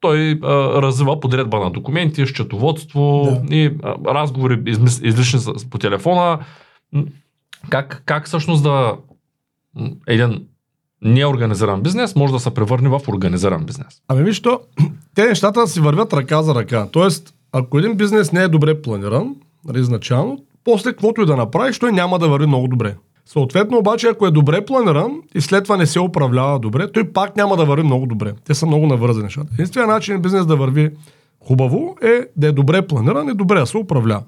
той 0.00 0.40
а, 0.42 0.48
развива 0.82 1.20
подредба 1.20 1.58
на 1.60 1.70
документи, 1.70 2.26
счетоводство 2.26 3.22
Да. 3.48 3.54
и 3.56 3.70
а, 3.82 3.94
разговори 4.14 4.62
измис, 4.66 5.00
излишни 5.04 5.40
по 5.70 5.78
телефона. 5.78 6.38
Как, 7.70 8.02
как 8.06 8.26
всъщност 8.26 8.62
да 8.62 8.96
един 10.06 10.46
неорганизиран 11.06 11.82
бизнес 11.82 12.16
може 12.16 12.32
да 12.32 12.40
се 12.40 12.50
превърне 12.50 12.88
в 12.88 13.00
организиран 13.08 13.64
бизнес? 13.64 14.02
Ами 14.08 14.22
виж, 14.22 14.42
то, 14.42 14.60
те 15.14 15.26
нещата 15.26 15.66
си 15.66 15.80
вървят 15.80 16.12
ръка 16.12 16.42
за 16.42 16.54
ръка. 16.54 16.86
Тоест, 16.92 17.34
ако 17.52 17.78
един 17.78 17.96
бизнес 17.96 18.32
не 18.32 18.42
е 18.42 18.48
добре 18.48 18.82
планиран, 18.82 19.34
нали, 19.64 19.80
изначално, 19.80 20.38
после 20.64 20.90
каквото 20.90 21.22
и 21.22 21.26
да 21.26 21.36
направиш, 21.36 21.78
той 21.78 21.92
няма 21.92 22.18
да 22.18 22.28
върви 22.28 22.46
много 22.46 22.68
добре. 22.68 22.94
Съответно, 23.26 23.78
обаче, 23.78 24.08
ако 24.08 24.26
е 24.26 24.30
добре 24.30 24.64
планиран 24.64 25.20
и 25.34 25.40
след 25.40 25.64
това 25.64 25.76
не 25.76 25.86
се 25.86 26.00
управлява 26.00 26.58
добре, 26.58 26.92
той 26.92 27.12
пак 27.12 27.36
няма 27.36 27.56
да 27.56 27.64
върви 27.64 27.82
много 27.82 28.06
добре. 28.06 28.34
Те 28.44 28.54
са 28.54 28.66
много 28.66 28.86
навързани 28.86 29.24
нещата. 29.24 29.50
Единственият 29.52 29.90
начин 29.90 30.22
бизнес 30.22 30.46
да 30.46 30.56
върви 30.56 30.90
хубаво 31.40 31.96
е 32.02 32.20
да 32.36 32.46
е 32.46 32.52
добре 32.52 32.86
планиран 32.86 33.28
и 33.28 33.34
добре 33.34 33.58
да 33.58 33.66
се 33.66 33.76
управлява. 33.76 34.22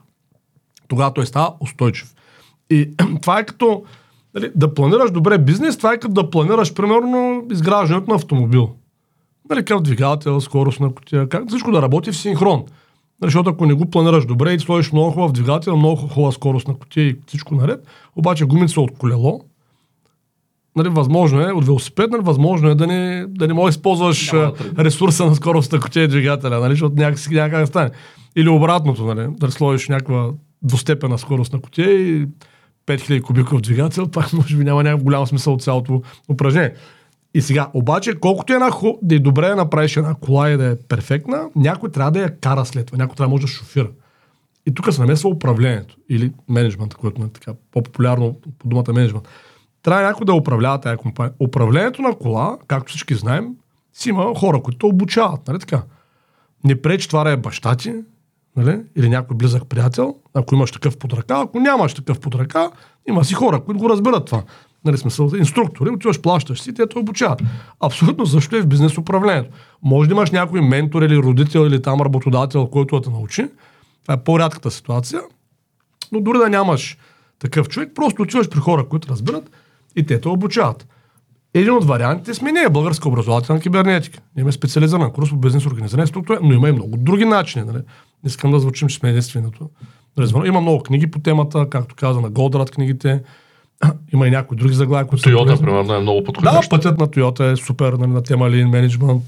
Тогава 0.88 1.14
той 1.14 1.26
става 1.26 1.54
устойчив. 1.60 2.14
И 2.70 2.90
това 3.22 3.38
е 3.38 3.46
като 3.46 3.82
нали, 4.40 4.52
да 4.56 4.74
планираш 4.74 5.10
добре 5.10 5.38
бизнес, 5.38 5.76
това 5.76 5.92
е 5.92 5.98
като 5.98 6.14
да 6.14 6.30
планираш, 6.30 6.74
примерно, 6.74 7.46
изграждането 7.50 8.10
на 8.10 8.16
автомобил. 8.16 8.70
Нали, 9.50 9.60
какъв 9.60 9.82
двигател, 9.82 10.40
скорост 10.40 10.80
на 10.80 10.94
котия, 10.94 11.28
как 11.28 11.48
всичко 11.48 11.72
да 11.72 11.82
работи 11.82 12.12
в 12.12 12.16
синхрон. 12.16 12.64
Нали, 13.20 13.30
защото 13.30 13.50
ако 13.50 13.66
не 13.66 13.74
го 13.74 13.90
планираш 13.90 14.26
добре 14.26 14.54
и 14.54 14.58
сложиш 14.58 14.92
много 14.92 15.10
хубав 15.10 15.32
двигател, 15.32 15.76
много 15.76 15.96
хубава 15.96 16.32
скорост 16.32 16.68
на 16.68 16.74
котия 16.74 17.08
и 17.08 17.16
всичко 17.26 17.54
наред, 17.54 17.86
обаче 18.16 18.44
гумите 18.44 18.72
са 18.72 18.80
от 18.80 18.98
колело, 18.98 19.40
нали, 20.76 20.88
възможно 20.88 21.40
е, 21.40 21.52
от 21.52 21.66
велосипед, 21.66 22.10
нали, 22.10 22.22
възможно 22.22 22.68
е 22.68 22.74
да 22.74 22.86
не, 22.86 23.26
да 23.28 23.46
не 23.46 23.54
можеш 23.54 23.74
да 23.74 23.78
използваш 23.78 24.32
Няма 24.32 24.52
да 24.72 24.84
ресурса 24.84 25.26
на 25.26 25.34
скорост 25.34 25.72
на 25.72 25.80
котия 25.80 26.04
и 26.04 26.08
двигателя, 26.08 26.60
нали, 26.60 26.72
защото 26.72 26.96
някак, 26.96 27.30
някак 27.30 27.60
да 27.60 27.66
стане. 27.66 27.90
Или 28.36 28.48
обратното, 28.48 29.04
нали, 29.04 29.28
да 29.30 29.50
сложиш 29.50 29.88
някаква 29.88 30.30
двустепена 30.62 31.18
скорост 31.18 31.52
на 31.52 31.60
котия 31.60 31.90
и 31.90 32.26
5000 32.88 33.22
кубиков 33.22 33.60
двигател, 33.60 34.08
пак 34.12 34.32
може 34.32 34.56
би 34.56 34.64
няма 34.64 34.82
някакъв 34.82 35.04
голям 35.04 35.26
смисъл 35.26 35.52
от 35.54 35.62
цялото 35.62 36.02
упражнение. 36.28 36.74
И 37.34 37.42
сега, 37.42 37.70
обаче, 37.74 38.14
колкото 38.20 38.52
е 38.52 38.56
една 38.56 38.70
ху... 38.70 38.92
да 39.02 39.14
е 39.14 39.18
добре 39.18 39.48
да 39.48 39.56
направиш 39.56 39.96
една 39.96 40.14
кола 40.14 40.50
и 40.50 40.56
да 40.56 40.66
е 40.66 40.76
перфектна, 40.76 41.48
някой 41.56 41.90
трябва 41.90 42.10
да 42.10 42.20
я 42.20 42.36
кара 42.36 42.64
след 42.64 42.86
това, 42.86 42.98
някой 42.98 43.16
трябва 43.16 43.28
да 43.28 43.30
може 43.30 43.42
да 43.42 43.48
шофира. 43.48 43.88
И 44.66 44.74
тук 44.74 44.92
се 44.94 45.00
намесва 45.00 45.28
управлението 45.28 45.96
или 46.08 46.32
менеджмента, 46.48 46.96
което 46.96 47.22
е 47.22 47.28
така 47.28 47.52
по-популярно 47.72 48.36
по 48.58 48.68
думата 48.68 48.92
менеджмент. 48.92 49.28
Трябва 49.82 50.02
някой 50.02 50.24
да 50.24 50.34
управлява 50.34 50.80
тази 50.80 50.96
компания. 50.96 51.32
Управлението 51.40 52.02
на 52.02 52.14
кола, 52.14 52.58
както 52.66 52.90
всички 52.90 53.14
знаем, 53.14 53.48
си 53.92 54.08
има 54.08 54.34
хора, 54.36 54.62
които 54.62 54.86
обучават, 54.86 55.48
нали 55.48 55.58
така? 55.58 55.82
Не 56.64 56.82
пречи 56.82 57.08
това 57.08 57.24
да 57.24 57.30
е 57.30 57.36
баща 57.36 57.74
ти, 57.74 57.94
нали? 58.58 58.80
или 58.96 59.08
някой 59.08 59.36
близък 59.36 59.68
приятел, 59.68 60.16
ако 60.34 60.54
имаш 60.54 60.72
такъв 60.72 60.96
под 60.96 61.12
ръка. 61.12 61.40
Ако 61.40 61.60
нямаш 61.60 61.94
такъв 61.94 62.20
под 62.20 62.34
ръка, 62.34 62.70
има 63.08 63.24
си 63.24 63.34
хора, 63.34 63.60
които 63.60 63.78
го 63.78 63.88
разберат 63.88 64.26
това. 64.26 64.42
Нали, 64.84 64.98
смисъл, 64.98 65.30
инструктори, 65.38 65.90
отиваш, 65.90 66.20
плащаш 66.20 66.60
си, 66.60 66.74
те 66.74 66.86
те 66.86 66.98
обучават. 66.98 67.42
Абсолютно 67.80 68.26
също 68.26 68.56
е 68.56 68.60
в 68.60 68.66
бизнес 68.66 68.98
управлението. 68.98 69.50
Може 69.82 70.08
да 70.08 70.14
имаш 70.14 70.30
някой 70.30 70.60
ментор 70.60 71.02
или 71.02 71.16
родител 71.16 71.60
или 71.60 71.82
там 71.82 72.00
работодател, 72.00 72.66
който 72.66 73.00
да 73.00 73.02
те 73.02 73.10
научи. 73.10 73.46
Това 74.02 74.14
е 74.14 74.24
по-рядката 74.24 74.70
ситуация. 74.70 75.20
Но 76.12 76.20
дори 76.20 76.38
да 76.38 76.48
нямаш 76.48 76.98
такъв 77.38 77.68
човек, 77.68 77.92
просто 77.94 78.22
отиваш 78.22 78.48
при 78.48 78.58
хора, 78.58 78.88
които 78.88 79.08
разбират 79.08 79.50
и 79.96 80.06
те 80.06 80.20
те 80.20 80.28
обучават. 80.28 80.86
Един 81.54 81.72
от 81.72 81.84
вариантите 81.84 82.34
сме 82.34 82.52
ние, 82.52 82.68
българска 82.68 83.08
образователна 83.08 83.60
кибернетика. 83.60 84.18
Имаме 84.36 84.52
специализиран 84.52 85.12
курс 85.12 85.30
по 85.30 85.36
бизнес 85.36 85.66
организиране 85.66 86.06
структура, 86.06 86.38
но 86.42 86.52
има 86.52 86.68
и 86.68 86.72
много 86.72 86.96
други 86.96 87.24
начини. 87.24 87.64
Нали? 87.64 87.78
Не 88.24 88.28
искам 88.28 88.50
да 88.50 88.60
звучим, 88.60 88.88
че 88.88 88.96
сме 88.96 89.10
единственото. 89.10 89.70
Нали, 90.16 90.48
Има 90.48 90.60
много 90.60 90.82
книги 90.82 91.10
по 91.10 91.18
темата, 91.18 91.66
както 91.70 91.94
каза 91.94 92.20
на 92.20 92.30
Голдрат 92.30 92.70
книгите. 92.70 93.22
Има 94.12 94.28
и 94.28 94.30
някои 94.30 94.56
други 94.56 94.74
заглавия, 94.74 95.06
които 95.06 95.22
са 95.22 95.36
полезни. 95.36 95.66
примерно, 95.66 95.94
е 95.94 96.00
много 96.00 96.20
Да, 96.20 96.24
подходящ. 96.24 96.70
пътят 96.70 96.98
на 96.98 97.06
Toyota 97.06 97.52
е 97.52 97.56
супер 97.56 97.92
нали, 97.92 98.10
на 98.10 98.22
тема 98.22 98.44
Lean 98.46 98.68
Management. 98.88 99.20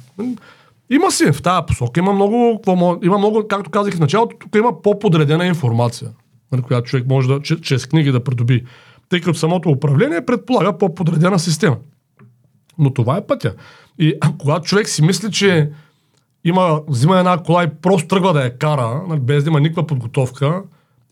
Има 0.90 1.10
си 1.10 1.32
в 1.32 1.42
тази 1.42 1.66
посока. 1.66 2.00
Има 2.00 2.12
много, 2.12 2.62
има 3.02 3.18
много, 3.18 3.48
както 3.48 3.70
казах 3.70 3.94
в 3.94 4.00
началото, 4.00 4.36
тук 4.38 4.54
има 4.56 4.82
по-подредена 4.82 5.46
информация, 5.46 6.10
нали, 6.52 6.62
която 6.62 6.88
човек 6.90 7.06
може 7.08 7.28
да, 7.28 7.40
чрез 7.40 7.86
книги 7.86 8.12
да 8.12 8.24
придоби. 8.24 8.64
Тъй 9.08 9.20
като 9.20 9.38
самото 9.38 9.68
управление 9.70 10.26
предполага 10.26 10.78
по-подредена 10.78 11.38
система. 11.38 11.76
Но 12.78 12.94
това 12.94 13.16
е 13.16 13.26
пътя. 13.26 13.54
И 13.98 14.14
когато 14.38 14.64
човек 14.66 14.88
си 14.88 15.02
мисли, 15.02 15.30
че 15.32 15.70
има, 16.44 16.80
взима 16.88 17.18
една 17.18 17.38
кола 17.38 17.64
и 17.64 17.68
просто 17.82 18.08
тръгва 18.08 18.32
да 18.32 18.44
я 18.44 18.58
кара, 18.58 19.02
нали, 19.08 19.20
без 19.20 19.44
да 19.44 19.50
има 19.50 19.60
никаква 19.60 19.86
подготовка, 19.86 20.62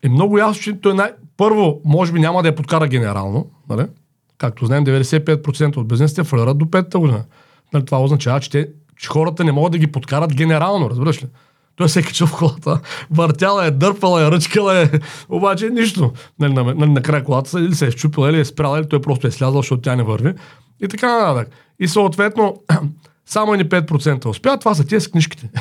е 0.02 0.08
много 0.08 0.38
ясно, 0.38 0.62
че 0.62 0.80
той 0.80 0.94
най... 0.94 1.10
първо, 1.36 1.80
може 1.84 2.12
би 2.12 2.20
няма 2.20 2.42
да 2.42 2.48
я 2.48 2.54
подкара 2.54 2.86
генерално, 2.86 3.46
нали? 3.68 3.86
както 4.38 4.66
знаем, 4.66 4.84
95% 4.84 5.76
от 5.76 5.88
бизнесите 5.88 6.24
фалират 6.24 6.58
до 6.58 6.70
петата 6.70 6.98
година. 6.98 7.24
Нали, 7.72 7.84
това 7.84 8.02
означава, 8.02 8.40
че, 8.40 8.50
те, 8.50 8.68
че 8.96 9.08
хората 9.08 9.44
не 9.44 9.52
могат 9.52 9.72
да 9.72 9.78
ги 9.78 9.86
подкарат 9.86 10.34
генерално, 10.34 10.90
разбираш 10.90 11.22
ли? 11.22 11.26
Той 11.76 11.88
се 11.88 12.00
е 12.00 12.02
качил 12.02 12.26
в 12.26 12.36
колата, 12.36 12.80
въртяла 13.10 13.66
е, 13.66 13.70
дърпала 13.70 14.26
е, 14.26 14.30
ръчкала 14.30 14.78
е, 14.78 14.90
обаче 15.28 15.70
нищо. 15.70 16.12
Нали, 16.38 16.52
на, 16.52 16.64
нали, 16.64 16.90
накрая 16.90 17.24
колата 17.24 17.60
или 17.60 17.74
се 17.74 17.86
е 17.86 17.90
щупила, 17.90 18.30
или 18.30 18.40
е 18.40 18.44
спряла, 18.44 18.78
или 18.78 18.88
той 18.88 19.00
просто 19.00 19.26
е 19.26 19.30
слязал, 19.30 19.62
защото 19.62 19.82
тя 19.82 19.96
не 19.96 20.02
върви. 20.02 20.34
И 20.82 20.88
така 20.88 21.18
нататък. 21.18 21.54
И 21.80 21.88
съответно, 21.88 22.56
само 23.28 23.54
ни 23.54 23.64
5% 23.64 24.26
успяват, 24.26 24.60
това 24.60 24.74
са 24.74 24.86
тия 24.86 25.00
с 25.00 25.08
книжките. 25.08 25.50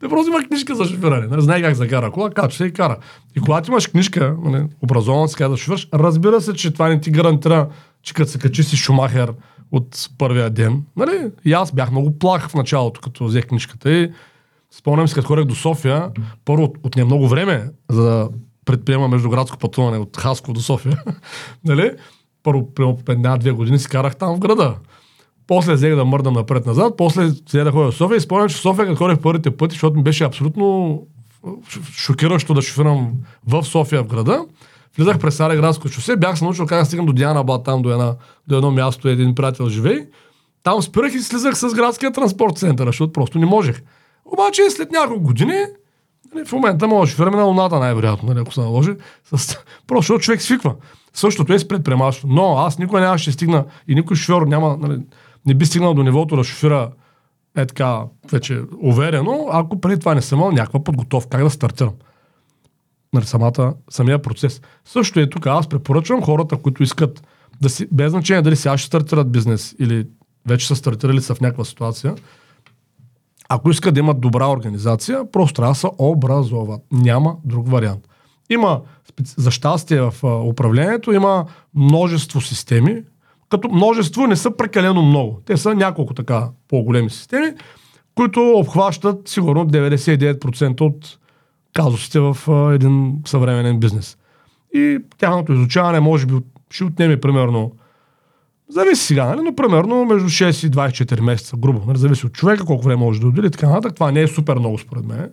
Те 0.00 0.08
просто 0.08 0.30
има 0.30 0.44
книжка 0.44 0.74
за 0.74 0.84
шофиране. 0.84 1.36
Не 1.36 1.42
знае 1.42 1.62
как 1.62 1.76
да 1.76 1.88
кара 1.88 2.10
кола, 2.10 2.30
качва 2.30 2.56
се 2.56 2.64
и 2.64 2.72
кара. 2.72 2.96
И 3.36 3.40
когато 3.40 3.70
имаш 3.70 3.86
книжка, 3.86 4.36
нали, 4.44 4.64
образован 4.82 5.28
си 5.28 5.36
как 5.36 5.50
да 5.50 5.56
шофираш, 5.56 5.88
разбира 5.94 6.40
се, 6.40 6.52
че 6.52 6.70
това 6.70 6.88
не 6.88 7.00
ти 7.00 7.10
гарантира, 7.10 7.68
че 8.02 8.14
като 8.14 8.30
се 8.30 8.38
качи 8.38 8.62
си 8.62 8.76
Шумахер 8.76 9.32
от 9.72 10.08
първия 10.18 10.50
ден. 10.50 10.82
Нали? 10.96 11.30
И 11.44 11.52
аз 11.52 11.72
бях 11.72 11.90
много 11.90 12.18
плах 12.18 12.48
в 12.48 12.54
началото, 12.54 13.00
като 13.00 13.24
взех 13.24 13.46
книжката. 13.46 13.90
И 13.90 14.12
спомням 14.70 15.08
си, 15.08 15.14
като 15.14 15.26
ходех 15.26 15.44
до 15.44 15.54
София, 15.54 16.10
първо 16.44 16.62
от, 16.62 16.76
отне 16.82 17.04
много 17.04 17.28
време, 17.28 17.70
за 17.90 18.02
да 18.02 18.28
предприема 18.64 19.08
междуградско 19.08 19.58
пътуване 19.58 19.98
от 19.98 20.16
Хаско 20.16 20.52
до 20.52 20.60
София. 20.60 21.02
нали? 21.64 21.90
Първо, 22.42 22.74
примерно, 22.74 22.98
една-две 23.08 23.50
години 23.50 23.78
си 23.78 23.88
карах 23.88 24.16
там 24.16 24.36
в 24.36 24.38
града. 24.38 24.74
После 25.46 25.74
взех 25.74 25.94
да 25.94 26.04
мърдам 26.04 26.34
напред-назад, 26.34 26.94
после 26.96 27.24
взех 27.24 27.64
да 27.64 27.70
ходя 27.70 27.90
в 27.90 27.94
София 27.94 28.16
и 28.16 28.20
спомням, 28.20 28.48
че 28.48 28.56
в 28.56 28.60
София, 28.60 28.86
като 28.86 28.98
ходех 28.98 29.18
първите 29.18 29.56
пъти, 29.56 29.72
защото 29.72 29.96
ми 29.96 30.02
беше 30.02 30.24
абсолютно 30.24 31.02
шокиращо 31.92 32.54
да 32.54 32.62
шофирам 32.62 33.12
в 33.46 33.64
София 33.64 34.02
в 34.02 34.06
града. 34.06 34.44
Влизах 34.96 35.18
през 35.18 35.36
Цареградско 35.36 35.88
шосе, 35.88 36.16
бях 36.16 36.38
се 36.38 36.44
научил 36.44 36.66
как 36.66 36.78
да 36.78 36.84
стигам 36.84 37.06
до 37.06 37.12
Диана 37.12 37.44
Бад, 37.44 37.64
там 37.64 37.82
до, 37.82 37.90
една, 37.90 38.14
до 38.48 38.56
едно 38.56 38.70
място, 38.70 39.08
един 39.08 39.34
приятел 39.34 39.68
живей. 39.68 40.06
Там 40.62 40.82
спирах 40.82 41.14
и 41.14 41.18
слизах 41.18 41.58
с 41.58 41.74
градския 41.74 42.12
транспорт 42.12 42.58
център, 42.58 42.86
защото 42.86 43.12
просто 43.12 43.38
не 43.38 43.46
можех. 43.46 43.82
Обаче 44.24 44.70
след 44.70 44.90
няколко 44.90 45.22
години, 45.22 45.64
нали, 46.34 46.44
в 46.44 46.52
момента 46.52 46.88
да 46.88 47.06
шофираме 47.06 47.36
на 47.36 47.42
Луната 47.42 47.78
най-вероятно, 47.78 48.28
нали, 48.28 48.40
ако 48.40 48.54
се 48.54 48.60
наложи. 48.60 48.92
С... 49.34 49.56
Просто 49.86 50.00
защото 50.00 50.20
човек 50.20 50.42
свиква. 50.42 50.74
Същото 51.14 51.52
е 51.52 51.58
с 51.58 51.68
предприемачество. 51.68 52.28
Но 52.30 52.56
аз 52.58 52.78
никога 52.78 53.00
няма 53.00 53.18
ще 53.18 53.32
стигна 53.32 53.64
и 53.88 53.94
никой 53.94 54.16
шофьор 54.16 54.46
няма, 54.46 54.76
нали, 54.80 54.98
не 55.46 55.54
би 55.54 55.66
стигнал 55.66 55.94
до 55.94 56.02
нивото 56.02 56.36
да 56.36 56.44
шофира 56.44 56.90
е 57.56 57.66
така 57.66 58.02
вече 58.32 58.62
уверено, 58.82 59.48
ако 59.52 59.80
преди 59.80 59.98
това 59.98 60.14
не 60.14 60.22
съм 60.22 60.38
имал 60.38 60.52
някаква 60.52 60.84
подготовка, 60.84 61.30
как 61.30 61.44
да 61.44 61.50
стартирам. 61.50 61.94
Нали, 63.12 63.26
самата, 63.26 63.74
самия 63.90 64.22
процес. 64.22 64.60
Също 64.84 65.20
е 65.20 65.30
тук, 65.30 65.46
аз 65.46 65.68
препоръчвам 65.68 66.22
хората, 66.22 66.56
които 66.56 66.82
искат 66.82 67.26
да 67.60 67.68
си, 67.68 67.88
без 67.92 68.10
значение 68.10 68.42
дали 68.42 68.56
сега 68.56 68.78
ще 68.78 68.86
стартират 68.86 69.32
бизнес 69.32 69.74
или 69.78 70.06
вече 70.46 70.66
са 70.66 70.76
стартирали 70.76 71.20
са 71.20 71.34
в 71.34 71.40
някаква 71.40 71.64
ситуация, 71.64 72.14
ако 73.48 73.70
искат 73.70 73.94
да 73.94 74.00
имат 74.00 74.20
добра 74.20 74.48
организация, 74.48 75.30
просто 75.32 75.54
трябва 75.54 75.72
да 75.72 75.78
се 75.78 75.86
образоват. 75.98 76.82
Няма 76.92 77.36
друг 77.44 77.68
вариант. 77.68 78.08
Има, 78.50 78.80
за 79.36 79.50
щастие 79.50 80.00
в 80.00 80.14
управлението, 80.24 81.12
има 81.12 81.46
множество 81.74 82.40
системи, 82.40 83.02
като 83.50 83.68
множество 83.68 84.26
не 84.26 84.36
са 84.36 84.56
прекалено 84.56 85.02
много. 85.02 85.40
Те 85.44 85.56
са 85.56 85.74
няколко 85.74 86.14
така 86.14 86.48
по-големи 86.68 87.10
системи, 87.10 87.52
които 88.14 88.52
обхващат 88.56 89.28
сигурно 89.28 89.66
99% 89.66 90.80
от 90.80 91.18
казусите 91.74 92.20
в 92.20 92.36
един 92.74 93.22
съвременен 93.26 93.80
бизнес. 93.80 94.16
И 94.74 94.98
тяхното 95.18 95.52
изучаване 95.52 96.00
може 96.00 96.26
би 96.26 96.34
ще 96.70 96.84
отнеме 96.84 97.20
примерно 97.20 97.72
Зависи 98.68 99.04
сега, 99.04 99.26
нали? 99.26 99.40
но 99.40 99.54
примерно 99.54 100.04
между 100.04 100.28
6 100.28 100.66
и 100.66 100.70
24 100.70 101.20
месеца, 101.20 101.56
грубо. 101.56 101.82
Нали? 101.86 101.98
Зависи 101.98 102.26
от 102.26 102.32
човека, 102.32 102.64
колко 102.64 102.84
време 102.84 102.96
може 102.96 103.20
да 103.20 103.26
отдели 103.26 103.50
така 103.50 103.68
нататък. 103.68 103.94
Това 103.94 104.12
не 104.12 104.22
е 104.22 104.28
супер 104.28 104.56
много 104.56 104.78
според 104.78 105.04
мен, 105.04 105.30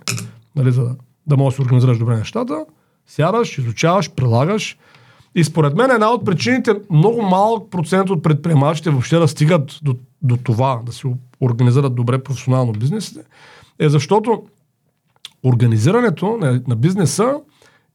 нали? 0.56 0.71
за 0.71 0.84
да, 0.84 0.95
да 1.28 1.38
можеш 1.38 1.56
да 1.56 1.56
се 1.56 1.62
организираш 1.62 1.97
добре 1.97 2.15
нещата. 2.15 2.65
Сядаш, 3.08 3.58
изучаваш, 3.58 4.12
прилагаш. 4.12 4.78
И 5.36 5.43
според 5.43 5.76
мен 5.76 5.91
една 5.91 6.10
от 6.10 6.26
причините 6.26 6.76
много 6.89 7.22
малък 7.22 7.69
процент 7.69 8.10
от 8.10 8.24
предприемачите 8.24 8.89
въобще 8.89 9.17
да 9.17 9.28
стигат 9.28 9.80
до, 9.82 9.96
до 10.22 10.38
това, 10.38 10.82
да 10.86 10.91
си 10.91 11.08
организират 11.41 11.96
добре 11.96 12.24
професионално 12.24 12.74
бизнесите, 12.74 13.19
е 13.80 13.89
защото 13.89 14.43
организирането 15.43 16.38
на, 16.38 16.62
на 16.67 16.76
бизнеса 16.76 17.36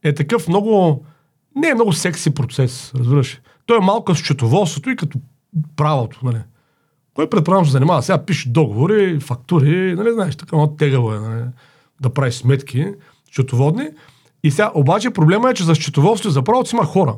е 0.03 0.13
такъв 0.13 0.47
много, 0.47 1.03
не 1.55 1.67
е 1.67 1.73
много 1.73 1.93
секси 1.93 2.33
процес, 2.33 2.91
разбираш. 2.95 3.41
Той 3.65 3.77
е 3.77 3.85
малко 3.85 4.15
счетоводството 4.15 4.89
и 4.89 4.95
като 4.95 5.19
правото, 5.75 6.19
нали. 6.23 6.39
Кой 7.13 7.29
предполагам 7.29 7.65
се 7.65 7.71
занимава? 7.71 8.03
Сега 8.03 8.25
пише 8.25 8.49
договори, 8.49 9.19
фактури, 9.19 9.95
нали, 9.95 10.13
знаеш, 10.13 10.35
така 10.35 10.55
много 10.55 10.75
тегаво 10.75 11.13
е, 11.13 11.19
нали, 11.19 11.43
да 12.01 12.09
прави 12.09 12.31
сметки, 12.31 12.87
счетоводни. 13.31 13.89
И 14.43 14.51
сега, 14.51 14.71
обаче 14.73 15.09
проблема 15.09 15.49
е, 15.49 15.53
че 15.53 15.63
за 15.63 15.75
счетоводство 15.75 16.29
за 16.29 16.41
правото 16.41 16.69
си 16.69 16.75
има 16.75 16.85
хора. 16.85 17.15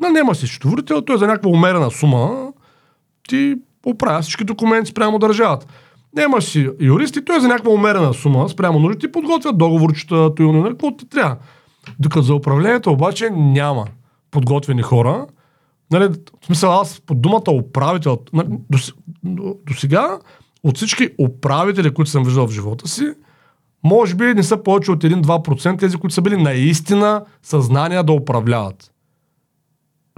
Нали, 0.00 0.12
няма 0.12 0.34
си 0.34 0.46
счетоводител, 0.46 1.02
той 1.02 1.14
е 1.14 1.18
за 1.18 1.26
някаква 1.26 1.50
умерена 1.50 1.90
сума, 1.90 2.52
ти 3.28 3.56
оправя 3.86 4.22
всички 4.22 4.44
документи 4.44 4.90
спрямо 4.90 5.18
държавата. 5.18 5.66
Няма 6.16 6.42
си 6.42 6.68
юрист 6.80 7.16
и 7.16 7.24
той 7.24 7.36
е 7.36 7.40
за 7.40 7.48
някаква 7.48 7.72
умерена 7.72 8.14
сума 8.14 8.48
спрямо 8.48 8.78
нужди, 8.78 8.98
ти 8.98 9.12
подготвят 9.12 9.58
договорчета, 9.58 10.34
той, 10.34 10.52
нали, 10.52 10.70
каквото 10.70 10.96
ти 10.96 11.08
трябва. 11.08 11.36
Докато 11.98 12.22
за 12.22 12.34
управлението 12.34 12.92
обаче 12.92 13.30
няма. 13.30 13.86
подготвени 14.30 14.82
хора. 14.82 15.26
Нали, 15.92 16.08
в 16.42 16.46
смисъл 16.46 16.72
аз 16.72 17.00
под 17.00 17.20
думата 17.22 17.50
управител, 17.52 18.18
нали, 18.32 18.48
до, 18.70 18.78
до, 19.24 19.56
до 19.66 19.74
сега 19.74 20.18
от 20.62 20.76
всички 20.76 21.08
управители, 21.18 21.94
които 21.94 22.10
съм 22.10 22.24
виждал 22.24 22.46
в 22.46 22.52
живота 22.52 22.88
си, 22.88 23.12
може 23.84 24.14
би 24.14 24.24
не 24.24 24.42
са 24.42 24.62
повече 24.62 24.90
от 24.90 25.04
1-2% 25.04 25.78
тези, 25.78 25.96
които 25.96 26.14
са 26.14 26.22
били 26.22 26.42
наистина 26.42 27.22
съзнания 27.42 28.04
да 28.04 28.12
управляват. 28.12 28.90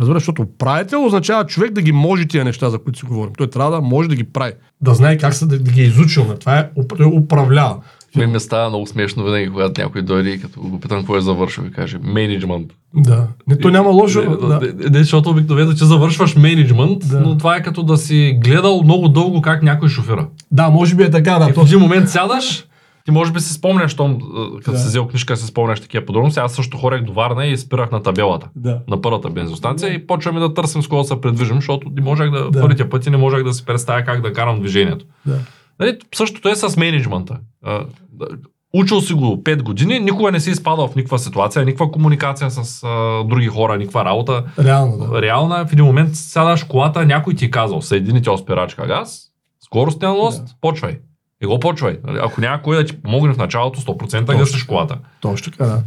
Разбира, 0.00 0.18
защото 0.18 0.42
управител 0.42 1.04
означава 1.06 1.46
човек 1.46 1.72
да 1.72 1.82
ги 1.82 1.92
може 1.92 2.26
тия 2.28 2.44
неща, 2.44 2.70
за 2.70 2.78
които 2.78 2.98
си 2.98 3.04
говорим. 3.04 3.32
Той 3.38 3.46
трябва 3.50 3.70
да 3.70 3.80
може 3.80 4.08
да 4.08 4.14
ги 4.14 4.24
прави. 4.24 4.52
Да 4.80 4.94
знае 4.94 5.18
как 5.18 5.34
са 5.34 5.46
да, 5.46 5.58
да 5.58 5.72
ги 5.72 5.80
е 5.82 5.84
изучил. 5.84 6.24
Това 6.40 6.58
е, 6.58 6.70
той 6.96 7.06
управлява. 7.06 7.76
Мен 8.16 8.30
ми 8.32 8.40
става 8.40 8.68
много 8.68 8.86
смешно 8.86 9.24
винаги, 9.24 9.50
когато 9.50 9.80
някой 9.80 10.02
дойде 10.02 10.30
и 10.30 10.40
като 10.40 10.60
го 10.60 10.80
питам 10.80 10.98
какво 10.98 11.16
е 11.16 11.20
завършил 11.20 11.62
и 11.62 11.70
каже 11.72 11.98
менеджмент. 12.02 12.72
Да. 12.94 13.26
Не, 13.48 13.58
то 13.58 13.70
няма 13.70 13.90
лошо. 13.90 14.20
Не, 14.20 14.36
да. 14.48 14.60
не, 14.60 14.90
не, 14.90 14.98
защото 14.98 15.30
обикновено, 15.30 15.72
че 15.72 15.84
завършваш 15.84 16.36
менеджмент, 16.36 16.98
Да. 17.10 17.20
но 17.20 17.38
това 17.38 17.56
е 17.56 17.62
като 17.62 17.82
да 17.82 17.96
си 17.96 18.38
гледал 18.44 18.82
много 18.84 19.08
дълго 19.08 19.42
как 19.42 19.62
някой 19.62 19.88
шофира. 19.88 20.26
да, 20.50 20.70
може 20.70 20.94
би 20.94 21.02
е 21.02 21.10
така, 21.10 21.38
да. 21.38 21.48
И 21.48 21.52
в 21.52 21.54
То, 21.54 21.62
един 21.62 21.78
момент 21.78 22.08
сядаш, 22.08 22.64
ти 23.04 23.10
може 23.10 23.32
би 23.32 23.40
си 23.40 23.52
спомняш, 23.52 23.94
том, 23.94 24.18
а, 24.36 24.56
като 24.56 24.70
Да. 24.72 24.78
си 24.78 24.86
взел 24.86 25.06
книжка, 25.06 25.36
си 25.36 25.46
спомняш 25.46 25.80
такива 25.80 26.06
подробности. 26.06 26.40
Аз 26.40 26.54
също 26.54 26.78
хорех 26.78 27.02
до 27.02 27.12
Варна 27.12 27.46
и 27.46 27.56
спирах 27.56 27.90
на 27.90 28.02
табелата 28.02 28.48
да. 28.56 28.80
на 28.88 29.00
първата 29.00 29.30
бензостанция 29.30 29.94
и 29.94 30.06
почваме 30.06 30.40
да 30.40 30.54
търсим 30.54 30.82
с 30.82 30.88
кого 30.88 31.02
да 31.02 31.08
се 31.08 31.20
предвижим, 31.20 31.56
защото 31.56 31.90
не 31.90 32.02
можех 32.02 32.30
да, 32.30 32.50
Да. 32.50 32.60
първите 32.60 32.88
пъти 32.88 33.10
не 33.10 33.16
можех 33.16 33.42
да 33.42 33.52
си 33.52 33.64
представя 33.64 34.04
как 34.04 34.20
да 34.22 34.32
карам 34.32 34.60
движението. 34.60 35.04
да. 35.26 35.38
Нали, 35.80 35.98
същото 36.14 36.48
е 36.48 36.56
с 36.56 36.76
менеджмента. 36.76 37.38
Да, 37.64 38.26
Учил 38.74 39.00
си 39.00 39.14
го 39.14 39.36
5 39.36 39.62
години, 39.62 40.00
никога 40.00 40.32
не 40.32 40.40
си 40.40 40.50
изпадал 40.50 40.88
в 40.88 40.96
никаква 40.96 41.18
ситуация, 41.18 41.64
никаква 41.64 41.90
комуникация 41.90 42.50
с 42.50 42.82
а, 42.84 42.88
други 43.24 43.46
хора, 43.46 43.76
никаква 43.76 44.04
работа. 44.04 44.44
Реално, 44.58 44.96
да. 44.98 45.22
Реална, 45.22 45.66
в 45.66 45.72
един 45.72 45.84
момент 45.84 46.10
сядаш 46.12 46.64
колата, 46.64 47.06
някой 47.06 47.34
ти 47.34 47.44
е 47.44 47.50
казал, 47.50 47.82
съедините 47.82 48.30
спирачка 48.38 48.86
газ, 48.86 49.20
скоростен 49.60 50.12
лост, 50.12 50.44
Да. 50.44 50.52
почвай. 50.60 50.98
И 51.42 51.46
го 51.46 51.60
почвай. 51.60 51.98
Нали, 52.04 52.18
Ако 52.22 52.40
няма 52.40 52.62
кой 52.62 52.76
да 52.76 52.84
ти 52.84 53.02
помогне 53.02 53.34
в 53.34 53.36
началото, 53.36 53.80
100% 53.80 54.38
гасиш 54.38 54.62
колата. 54.64 54.98
Точно 55.20 55.52
така, 55.52 55.64
да. 55.64 55.82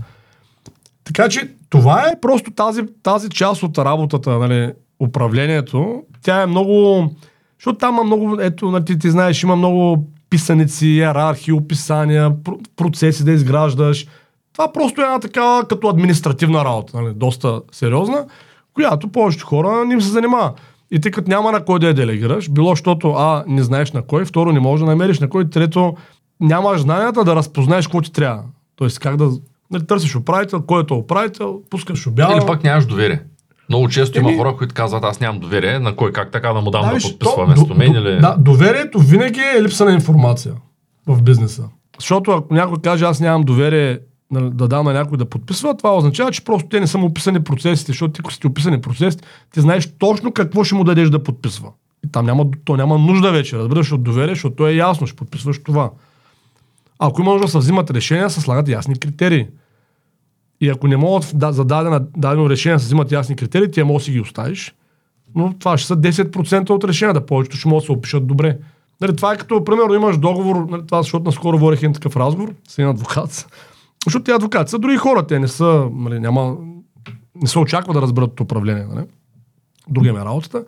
Така 1.04 1.30
че 1.30 1.50
това 1.70 2.08
е 2.08 2.22
просто 2.22 2.52
тази, 2.52 2.82
тази 3.04 3.30
част 3.30 3.64
от 3.64 3.78
работата, 3.78 4.40
нали, 4.40 4.74
управлението. 5.00 6.04
Тя 6.22 6.42
е 6.42 6.46
много... 6.46 7.06
Защото 7.60 7.78
там 7.78 7.96
има 7.96 8.04
много, 8.04 8.38
ето, 8.42 8.72
нали, 8.72 8.86
ти, 8.86 9.00
ти 9.00 9.12
знаеш, 9.12 9.44
има 9.44 9.56
много 9.56 10.08
писаници, 10.30 10.88
иерархии, 10.88 11.54
описания, 11.54 12.32
про- 12.32 12.68
процеси 12.76 13.26
да 13.26 13.32
изграждаш. 13.32 14.08
Това 14.54 14.74
просто 14.74 15.02
е 15.02 15.04
една 15.04 15.20
такава 15.20 15.68
като 15.68 15.88
административна 15.88 16.66
работа, 16.66 17.02
нали, 17.02 17.14
доста 17.16 17.62
сериозна, 17.72 18.26
която 18.74 19.08
повечето 19.12 19.46
хора 19.46 19.86
не 19.86 19.94
им 19.94 20.02
се 20.02 20.10
занимава. 20.10 20.54
И 20.92 21.02
тъй 21.02 21.12
като 21.12 21.30
няма 21.30 21.52
на 21.52 21.66
кой 21.66 21.80
да 21.80 21.88
я 21.88 21.94
делегираш, 21.94 22.50
било 22.50 22.70
защото 22.70 23.12
А, 23.12 23.44
не 23.48 23.64
знаеш 23.64 23.92
на 23.92 24.02
кой, 24.02 24.26
второ, 24.26 24.52
не 24.52 24.60
можеш 24.60 24.84
да 24.84 24.90
намериш 24.90 25.20
на 25.20 25.30
кой, 25.30 25.50
трето, 25.50 25.96
нямаш 26.40 26.82
знанията 26.82 27.24
да 27.24 27.36
разпознаеш 27.36 27.88
какво 27.88 28.02
ти 28.02 28.12
трябва. 28.12 28.44
Тоест 28.76 29.00
как 29.00 29.18
да 29.18 29.30
нали, 29.72 29.86
търсиш 29.88 30.16
управител, 30.16 30.62
кой 30.62 30.84
е 30.92 30.94
управител, 30.94 31.62
пускаш 31.70 32.08
обява. 32.08 32.38
Или 32.38 32.46
пък 32.46 32.64
нямаш 32.64 32.86
доверие. 32.86 33.22
Много 33.70 33.90
често 33.90 34.20
Еми- 34.20 34.32
има 34.32 34.38
хора, 34.38 34.56
които 34.58 34.74
казват, 34.74 35.04
аз 35.04 35.20
нямам 35.20 35.40
доверие, 35.40 35.80
на 35.80 35.96
кой 35.96 36.12
как 36.12 36.32
така 36.32 36.54
да 36.54 36.62
му 36.62 36.72
дам 36.72 36.86
да, 36.86 36.94
виж, 36.94 37.04
подписва 37.04 37.36
то- 37.36 37.46
вместо 37.46 37.76
мен 37.76 37.92
или... 37.92 38.20
Да, 38.22 38.36
доверието 38.40 39.00
винаги 39.00 39.40
е 39.58 39.64
липса 39.64 39.86
на 39.86 39.92
информация 39.92 40.54
в 41.08 41.22
бизнеса. 41.22 41.64
Защото 42.00 42.32
ако 42.32 42.54
някой 42.54 42.78
каже, 42.84 43.06
аз 43.06 43.20
нямам 43.20 43.42
доверие 43.44 44.00
да 44.32 44.68
дам 44.68 44.86
на 44.86 44.94
някой 44.94 45.18
да 45.18 45.26
подписва, 45.26 45.78
това 45.78 45.98
означава, 45.98 46.32
че 46.32 46.44
просто 46.44 46.70
те 46.70 46.80
не 46.80 46.88
са 46.88 46.98
му 46.98 47.06
описани 47.06 47.44
процесите, 47.44 47.92
защото 47.92 48.14
ти 48.14 48.22
ако 48.22 48.34
си 48.34 48.48
описани 48.48 48.82
процесите, 48.82 49.24
ти 49.54 49.62
знаеш 49.62 49.90
точно 50.00 50.32
какво 50.32 50.64
ще 50.64 50.76
му 50.76 50.84
дадеш 50.84 51.10
да 51.10 51.24
подписва. 51.24 51.70
И 52.06 52.12
там 52.12 52.26
няма, 52.26 52.46
то 52.66 52.78
няма 52.78 52.98
нужда 52.98 53.32
вече, 53.32 53.58
разбираш, 53.58 53.92
от 53.92 54.04
доверие, 54.04 54.36
защото 54.36 54.56
то 54.56 54.68
е 54.68 54.74
ясно, 54.74 55.08
ще 55.08 55.16
подписваш 55.16 55.64
това. 55.64 55.92
Ако 57.00 57.22
има 57.22 57.32
нужда 57.32 57.46
да 57.46 57.52
се 57.52 57.58
взимат 57.58 57.92
решения, 57.92 58.30
се 58.30 58.42
слагат 58.42 58.70
ясни 58.70 59.00
критерии. 59.00 59.48
И 60.62 60.70
ако 60.70 60.88
не 60.88 60.98
могат 60.98 61.36
за 61.42 61.66
дадена, 61.66 62.06
дадено 62.18 62.50
решение 62.50 62.76
да 62.76 62.80
се 62.80 62.86
взимат 62.86 63.12
ясни 63.12 63.36
критерии, 63.36 63.72
ти 63.72 63.84
може 63.84 63.98
да 63.98 64.06
си 64.06 64.12
ги 64.12 64.20
оставиш. 64.20 64.74
Но 65.36 65.54
това 65.60 65.78
ще 65.78 65.88
са 65.88 65.98
10% 65.98 66.70
от 66.70 66.84
решенията. 66.84 67.26
Повечето 67.26 67.58
ще 67.58 67.68
могат 67.68 67.82
да 67.82 67.86
се 67.86 67.92
опишат 67.92 68.28
добре. 68.28 68.58
Нали, 69.02 69.16
това 69.16 69.34
е 69.34 69.38
като, 69.38 69.66
примерно, 69.66 69.94
имаш 69.94 70.18
договор, 70.18 70.68
нали, 70.70 70.82
това 70.88 71.02
защото 71.02 71.26
наскоро 71.26 71.58
водех 71.58 71.80
един 71.80 71.94
такъв 71.94 72.16
разговор 72.16 72.54
с 72.68 72.78
един 72.78 72.90
адвокат. 72.90 73.48
Защото 74.06 74.24
те 74.24 74.32
адвокати 74.32 74.72
са 74.72 74.80
други 74.80 74.98
хора, 74.98 75.28
те 75.28 75.40
не 75.40 75.48
са, 75.48 75.90
нали, 75.94 76.20
няма, 76.20 76.56
не 77.36 77.48
се 77.48 77.60
очаква 77.60 77.94
да 77.94 78.02
разберат 78.02 78.32
от 78.32 78.42
управление. 78.42 78.86
Нали? 78.94 79.06
Другия 79.90 80.14
ми 80.14 80.20
е 80.20 80.26
работата. 80.26 80.66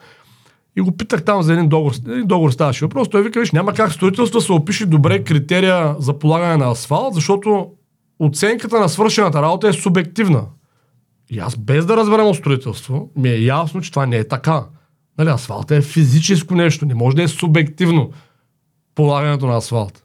И 0.75 0.81
го 0.81 0.91
питах 0.91 1.23
там 1.23 1.41
за 1.41 1.53
един 1.53 1.69
договор. 1.69 1.93
Един 2.07 2.27
договор 2.27 2.51
ставаше 2.51 2.85
въпрос. 2.85 3.09
Той 3.09 3.23
вика, 3.23 3.39
виж, 3.39 3.51
няма 3.51 3.73
как 3.73 3.91
строителство 3.91 4.41
се 4.41 4.51
опише 4.51 4.85
добре 4.85 5.23
критерия 5.23 5.95
за 5.99 6.19
полагане 6.19 6.57
на 6.57 6.71
асфалт, 6.71 7.13
защото 7.13 7.69
оценката 8.19 8.79
на 8.79 8.89
свършената 8.89 9.41
работа 9.41 9.67
е 9.67 9.73
субективна. 9.73 10.45
И 11.29 11.39
аз 11.39 11.57
без 11.57 11.85
да 11.85 11.97
разберем 11.97 12.25
от 12.25 12.35
строителство, 12.35 13.09
ми 13.15 13.29
е 13.29 13.43
ясно, 13.43 13.81
че 13.81 13.91
това 13.91 14.05
не 14.05 14.17
е 14.17 14.27
така. 14.27 14.65
Нали, 15.17 15.29
асфалт 15.29 15.71
е 15.71 15.81
физическо 15.81 16.55
нещо, 16.55 16.85
не 16.85 16.95
може 16.95 17.15
да 17.15 17.23
е 17.23 17.27
субективно 17.27 18.11
полагането 18.95 19.47
на 19.47 19.57
асфалт. 19.57 20.03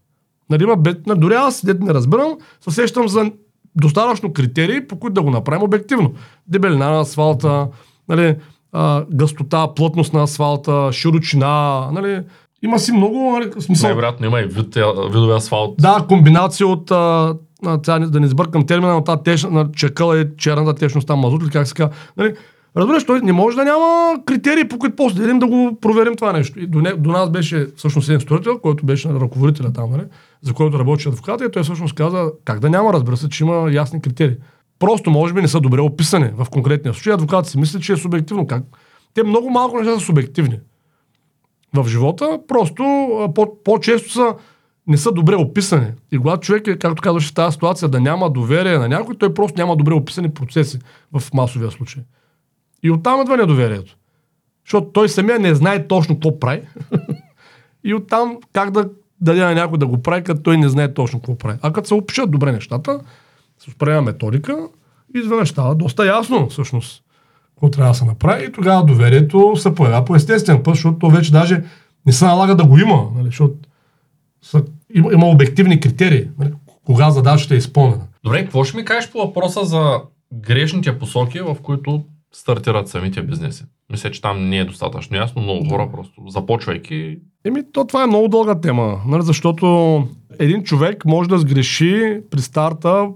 Нали, 0.53 0.63
има, 0.63 0.77
бе- 0.77 0.95
нали, 1.07 1.19
дори 1.19 1.35
аз, 1.35 1.65
дет 1.65 1.81
не 1.81 1.95
разбирам, 1.95 2.39
се 2.61 2.71
сещам 2.71 3.09
за 3.09 3.31
достатъчно 3.77 4.33
критерии, 4.33 4.87
по 4.87 4.99
които 4.99 5.15
да 5.15 5.23
го 5.23 5.31
направим 5.31 5.63
обективно. 5.63 6.13
Дебелина 6.47 6.91
на 6.91 7.01
асфалта, 7.01 7.67
нали, 8.09 8.37
а, 8.73 9.05
гъстота, 9.15 9.75
плътност 9.77 10.13
на 10.13 10.23
асфалта, 10.23 10.89
широчина, 10.93 11.89
нали, 11.93 12.21
има 12.63 12.79
си 12.79 12.93
много, 12.93 13.31
нали, 13.33 13.51
смисъл, 13.61 13.89
Най-вероятно 13.89 14.27
има 14.27 14.41
и 14.41 14.45
вид, 14.45 14.75
видове 15.11 15.35
асфалт. 15.35 15.75
да, 15.79 16.05
комбинация 16.09 16.67
от, 16.67 16.91
а, 16.91 17.35
а, 17.67 17.99
да 17.99 18.21
не 18.21 18.29
сбъркам 18.29 18.67
термина, 18.67 18.95
на 18.95 19.05
тази 19.05 19.23
течна, 19.23 19.51
на 19.51 19.73
чекъла 19.77 20.19
и 20.19 20.27
черната 20.39 20.75
течност, 20.75 21.07
там 21.07 21.19
мазут 21.19 21.43
или 21.43 21.51
как 21.51 21.67
се 21.67 21.75
казва. 21.75 21.95
Нали? 22.17 22.35
Разбираш, 22.77 23.05
той 23.05 23.21
не 23.21 23.33
може 23.33 23.57
да 23.57 23.65
няма 23.65 24.15
критерии, 24.27 24.69
по 24.69 24.79
които 24.79 24.97
после 24.97 25.35
да 25.35 25.47
го 25.47 25.79
проверим 25.81 26.17
това 26.17 26.33
нещо. 26.33 26.61
И 26.61 26.67
до, 26.67 26.81
не, 26.81 26.93
до 26.93 27.11
нас 27.11 27.31
беше 27.31 27.67
всъщност 27.77 28.09
един 28.09 28.21
строител, 28.21 28.59
който 28.59 28.87
беше 28.87 29.09
ръководителя 29.09 29.73
там, 29.73 29.91
нали? 29.91 30.03
За 30.43 30.53
който 30.55 30.79
работеше 30.79 31.09
адвоката 31.09 31.45
и 31.45 31.51
той 31.51 31.63
всъщност 31.63 31.95
каза 31.95 32.33
как 32.45 32.61
да 32.61 32.71
няма, 32.71 32.93
разбира 32.93 33.17
се, 33.17 33.29
че 33.29 33.45
има 33.45 33.73
ясни 33.73 34.03
критерии. 34.03 34.37
Просто 34.79 35.11
може 35.11 35.35
би 35.35 35.43
не 35.43 35.49
са 35.49 35.61
добре 35.61 35.81
описани 35.81 36.31
в 36.37 36.47
конкретния 36.51 36.95
случай. 36.95 37.13
Адвокат 37.13 37.47
си 37.47 37.59
мисли, 37.59 37.81
че 37.81 37.93
е 37.93 37.97
субективно. 37.97 38.47
Как? 38.47 38.65
Те 39.15 39.23
много 39.23 39.51
малко 39.51 39.79
неща 39.79 39.95
са 39.95 40.01
субективни 40.01 40.61
в 41.75 41.89
живота, 41.89 42.39
просто 42.49 42.83
по- 43.35 43.63
по-често 43.65 44.13
са, 44.13 44.35
не 44.87 44.97
са 44.97 45.13
добре 45.13 45.37
описани. 45.37 45.87
И 46.13 46.19
когато 46.19 46.41
човек 46.41 46.67
е, 46.67 46.79
както 46.79 47.03
казваш, 47.03 47.31
в 47.31 47.35
тази 47.35 47.53
ситуация 47.53 47.89
да 47.89 48.01
няма 48.01 48.31
доверие 48.31 48.79
на 48.79 48.89
някой, 48.89 49.15
той 49.15 49.35
просто 49.35 49.61
няма 49.61 49.77
добре 49.77 49.95
описани 49.95 50.35
процеси 50.35 50.79
в 51.13 51.35
масовия 51.35 51.71
случай. 51.71 52.03
И 52.83 52.91
оттам 52.91 53.21
идва 53.21 53.37
недоверието. 53.37 53.97
Защото 54.67 54.87
той 54.87 55.09
самия 55.09 55.39
не 55.39 55.55
знае 55.55 55.87
точно 55.87 56.15
какво 56.15 56.39
прави. 56.39 56.63
и 57.85 57.95
оттам 57.95 58.39
как 58.53 58.71
да 58.71 58.91
даде 59.23 59.45
на 59.45 59.55
някой 59.55 59.79
да 59.79 59.87
го 59.87 60.03
прави, 60.03 60.25
като 60.25 60.43
той 60.43 60.57
не 60.57 60.69
знае 60.69 60.95
точно 60.95 61.19
какво 61.21 61.39
прави. 61.39 61.59
А 61.63 61.73
като 61.73 61.89
се 61.89 61.95
опишат 61.95 62.31
добре 62.31 62.53
нещата, 62.53 63.01
с 63.59 63.69
определена 63.69 64.03
методика, 64.03 64.69
изведнъж 65.15 65.49
става 65.49 65.75
доста 65.75 66.07
ясно 66.07 66.49
всъщност 66.49 67.03
какво 67.55 67.71
трябва 67.71 67.93
да 67.93 67.99
се 67.99 68.05
направи 68.05 68.45
и 68.45 68.53
тогава 68.53 68.85
доверието 68.85 69.57
се 69.57 69.75
появява 69.75 70.05
по 70.05 70.17
естествен 70.17 70.63
път, 70.63 70.75
защото 70.75 70.99
то 70.99 71.11
вече 71.11 71.33
даже 71.33 71.65
не 72.07 72.13
се 72.13 72.25
налага 72.25 72.57
да 72.57 72.65
го 72.65 72.79
има, 72.79 73.09
нали, 73.17 73.27
защото 73.27 73.55
са, 74.43 74.65
има, 74.95 75.13
има 75.13 75.27
обективни 75.27 75.81
критерии, 75.81 76.29
нали, 76.39 76.53
кога 76.85 77.11
задачата 77.11 77.55
е 77.55 77.59
изпълнена. 77.59 78.07
Добре, 78.25 78.43
какво 78.43 78.65
ще 78.65 78.77
ми 78.77 78.85
кажеш 78.85 79.11
по 79.11 79.19
въпроса 79.19 79.65
за 79.65 80.01
грешните 80.35 80.99
посоки, 80.99 81.41
в 81.41 81.57
които 81.63 82.05
стартират 82.33 82.89
самите 82.89 83.23
бизнеси? 83.23 83.65
Мисля, 83.91 84.11
че 84.11 84.21
там 84.21 84.49
не 84.49 84.59
е 84.59 84.65
достатъчно 84.65 85.17
ясно. 85.17 85.43
Много 85.43 85.69
хора 85.69 85.89
просто 85.93 86.23
започвайки 86.29 87.19
Еми, 87.45 87.73
то 87.73 87.85
това 87.85 88.03
е 88.03 88.07
много 88.07 88.29
дълга 88.29 88.61
тема, 88.61 89.01
нали, 89.07 89.23
защото 89.23 90.09
един 90.39 90.63
човек 90.63 91.05
може 91.05 91.29
да 91.29 91.39
сгреши 91.39 92.21
при 92.31 92.41
старта 92.41 93.09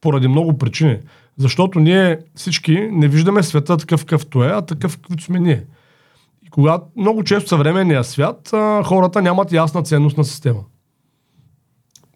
поради 0.00 0.28
много 0.28 0.58
причини. 0.58 0.98
Защото 1.36 1.80
ние 1.80 2.18
всички 2.34 2.88
не 2.92 3.08
виждаме 3.08 3.42
света 3.42 3.76
такъв 3.76 4.00
какъвто 4.00 4.44
е, 4.44 4.46
а 4.46 4.62
такъв 4.62 4.96
какъвто 4.96 5.24
сме 5.24 5.40
ние. 5.40 5.64
И 6.46 6.50
когато 6.50 6.84
много 6.96 7.24
често 7.24 7.48
съвременния 7.48 8.04
свят 8.04 8.52
а, 8.52 8.82
хората 8.82 9.22
нямат 9.22 9.52
ясна 9.52 9.82
ценностна 9.82 10.24
система. 10.24 10.64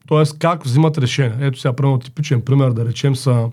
Тоест 0.06 0.38
как 0.38 0.64
взимат 0.64 0.98
решения. 0.98 1.38
Ето 1.40 1.60
сега, 1.60 1.72
примерно, 1.72 1.98
типичен 1.98 2.42
пример, 2.42 2.70
да 2.70 2.84
речем, 2.84 3.16
са 3.16 3.48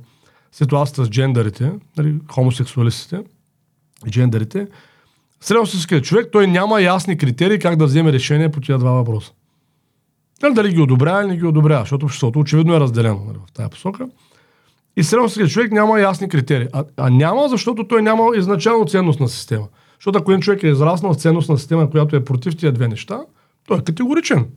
ситуацията 0.52 1.06
с 1.06 1.10
джендерите, 1.10 1.72
нали, 1.98 2.16
хомосексуалистите 2.32 3.24
и 4.08 4.10
джендерите. 4.10 4.68
Средностатистическият 5.42 6.04
човек, 6.04 6.30
той 6.32 6.48
няма 6.48 6.82
ясни 6.82 7.18
критерии 7.18 7.60
как 7.60 7.76
да 7.76 7.86
вземе 7.86 8.14
решение 8.14 8.52
по 8.52 8.62
тия 8.62 8.78
два 8.78 8.92
въпроса. 8.92 9.32
Нали, 10.42 10.54
дали 10.54 10.74
ги 10.74 10.82
одобрява 10.82 11.22
или 11.22 11.30
не 11.30 11.38
ги 11.38 11.46
одобрява, 11.46 11.82
защото 11.82 12.06
обществото 12.06 12.40
очевидно 12.40 12.76
е 12.76 12.80
разделено 12.80 13.24
нали, 13.28 13.38
в 13.48 13.52
тази 13.52 13.70
посока. 13.70 14.08
И 14.98 15.04
средностатистическият 15.04 15.52
човек 15.52 15.72
няма 15.72 16.00
ясни 16.00 16.30
критерии. 16.30 16.68
А, 16.74 16.84
а 16.98 17.10
няма, 17.10 17.48
защото 17.50 17.88
той 17.88 18.02
няма 18.02 18.24
изначално 18.36 18.86
ценностна 18.86 19.30
система. 19.30 19.68
Защото 20.00 20.20
ако 20.20 20.32
един 20.32 20.42
човек 20.42 20.64
е 20.64 20.68
израснал 20.68 21.14
в 21.14 21.22
ценностна 21.22 21.58
система, 21.58 21.90
която 21.90 22.16
е 22.16 22.26
против 22.26 22.58
тия 22.58 22.72
две 22.72 22.88
неща, 22.88 23.20
той 23.68 23.78
е 23.78 23.82
категоричен. 23.82 24.48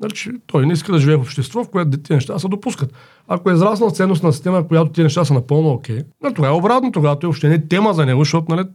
Значи, 0.00 0.30
той 0.46 0.66
не 0.66 0.72
иска 0.72 0.92
да 0.92 0.98
живее 0.98 1.16
в 1.16 1.20
общество, 1.20 1.64
в 1.64 1.70
което 1.70 1.90
тези 1.90 2.14
неща 2.14 2.38
се 2.38 2.48
допускат. 2.48 2.92
Ако 3.28 3.50
е 3.50 3.54
израснал 3.54 3.90
в 3.90 3.96
ценностна 3.96 4.32
система, 4.32 4.62
в 4.62 4.68
която 4.68 4.92
тези 4.92 5.02
неща 5.02 5.24
са 5.24 5.34
напълно 5.34 5.70
окей, 5.70 5.98
okay, 5.98 6.34
това 6.34 6.48
е 6.48 6.50
обратно, 6.50 6.92
тогава 6.92 7.18
той 7.18 7.28
въобще 7.28 7.48
не 7.48 7.54
е 7.54 7.68
тема 7.68 7.94
за 7.94 8.06
него, 8.06 8.20
защото 8.20 8.54
нали, 8.54 8.68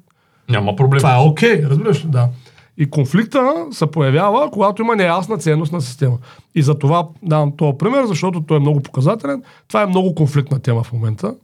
Няма 0.50 0.76
проблем. 0.76 1.00
това 1.00 1.16
е 1.16 1.20
окей, 1.20 1.62
okay, 1.62 1.70
разбираш 1.70 2.06
ли? 2.06 2.10
Да. 2.10 2.30
И 2.78 2.90
конфликта 2.90 3.66
се 3.72 3.88
появява, 3.88 4.52
когато 4.52 4.82
има 4.82 4.96
неясна 4.96 5.38
ценностна 5.38 5.82
система. 5.82 6.18
И 6.56 6.62
за 6.62 6.80
това 6.80 7.08
давам 7.24 7.52
този 7.58 7.78
пример, 7.78 8.06
защото 8.06 8.42
той 8.42 8.58
е 8.58 8.60
много 8.60 8.80
показателен. 8.80 9.44
Това 9.68 9.82
е 9.82 9.86
много 9.86 10.16
конфликтна 10.16 10.60
тема 10.60 10.84
в 10.84 10.94
момента, 10.94 11.36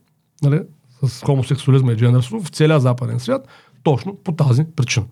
нали, 0.44 0.62
с 1.04 1.24
хомосексуализма 1.24 1.92
и 1.92 1.96
джендерство 1.96 2.40
в 2.40 2.50
целия 2.50 2.80
западен 2.80 3.20
свят, 3.20 3.48
точно 3.84 4.16
по 4.16 4.32
тази 4.32 4.64
причина. 4.76 5.06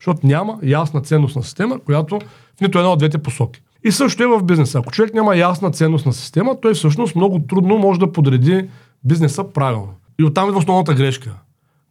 Защото 0.00 0.26
няма 0.26 0.58
ясна 0.62 1.02
ценностна 1.02 1.42
система, 1.42 1.78
която 1.78 2.18
в 2.56 2.60
нито 2.60 2.78
една 2.78 2.92
от 2.92 2.98
двете 2.98 3.18
посоки. 3.18 3.60
И 3.84 3.92
също 3.92 4.22
е 4.22 4.26
в 4.26 4.42
бизнеса. 4.42 4.78
Ако 4.78 4.92
човек 4.92 5.14
няма 5.14 5.36
ясна 5.36 5.70
ценностна 5.70 6.12
система, 6.12 6.60
той 6.60 6.74
всъщност 6.74 7.16
много 7.16 7.38
трудно 7.38 7.78
може 7.78 8.00
да 8.00 8.12
подреди 8.12 8.68
бизнеса 9.04 9.44
правилно. 9.44 9.94
И 10.20 10.24
оттам 10.24 10.48
идва 10.48 10.58
основната 10.58 10.94
грешка. 10.94 11.34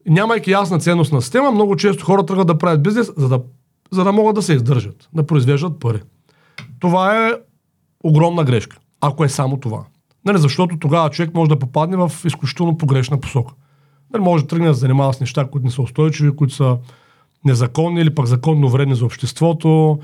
Нямайки 0.07 0.51
ясна 0.51 0.79
ценностна 0.79 1.21
система, 1.21 1.51
много 1.51 1.75
често 1.75 2.05
хора 2.05 2.25
тръгват 2.25 2.47
да 2.47 2.57
правят 2.57 2.83
бизнес, 2.83 3.11
за 3.17 3.29
да, 3.29 3.41
за 3.91 4.03
да 4.03 4.11
могат 4.11 4.35
да 4.35 4.41
се 4.41 4.53
издържат, 4.53 5.09
да 5.13 5.25
произвеждат 5.25 5.79
пари. 5.79 6.01
Това 6.79 7.27
е 7.27 7.33
огромна 8.03 8.43
грешка, 8.43 8.77
ако 9.01 9.23
е 9.23 9.29
само 9.29 9.57
това. 9.57 9.83
Нали, 10.25 10.37
защото 10.37 10.79
тогава 10.79 11.09
човек 11.09 11.33
може 11.33 11.49
да 11.49 11.59
попадне 11.59 11.97
в 11.97 12.11
изключително 12.25 12.77
погрешна 12.77 13.19
посока. 13.19 13.53
Нали, 14.13 14.23
може 14.23 14.43
да 14.43 14.47
тръгне 14.47 14.67
да 14.67 14.73
занимава 14.73 15.13
с 15.13 15.19
неща, 15.19 15.47
които 15.51 15.65
не 15.65 15.71
са 15.71 15.81
устойчиви, 15.81 16.35
които 16.35 16.53
са 16.53 16.77
незаконни 17.45 18.01
или 18.01 18.15
пък 18.15 18.25
законно 18.25 18.69
вредни 18.69 18.95
за 18.95 19.05
обществото, 19.05 19.99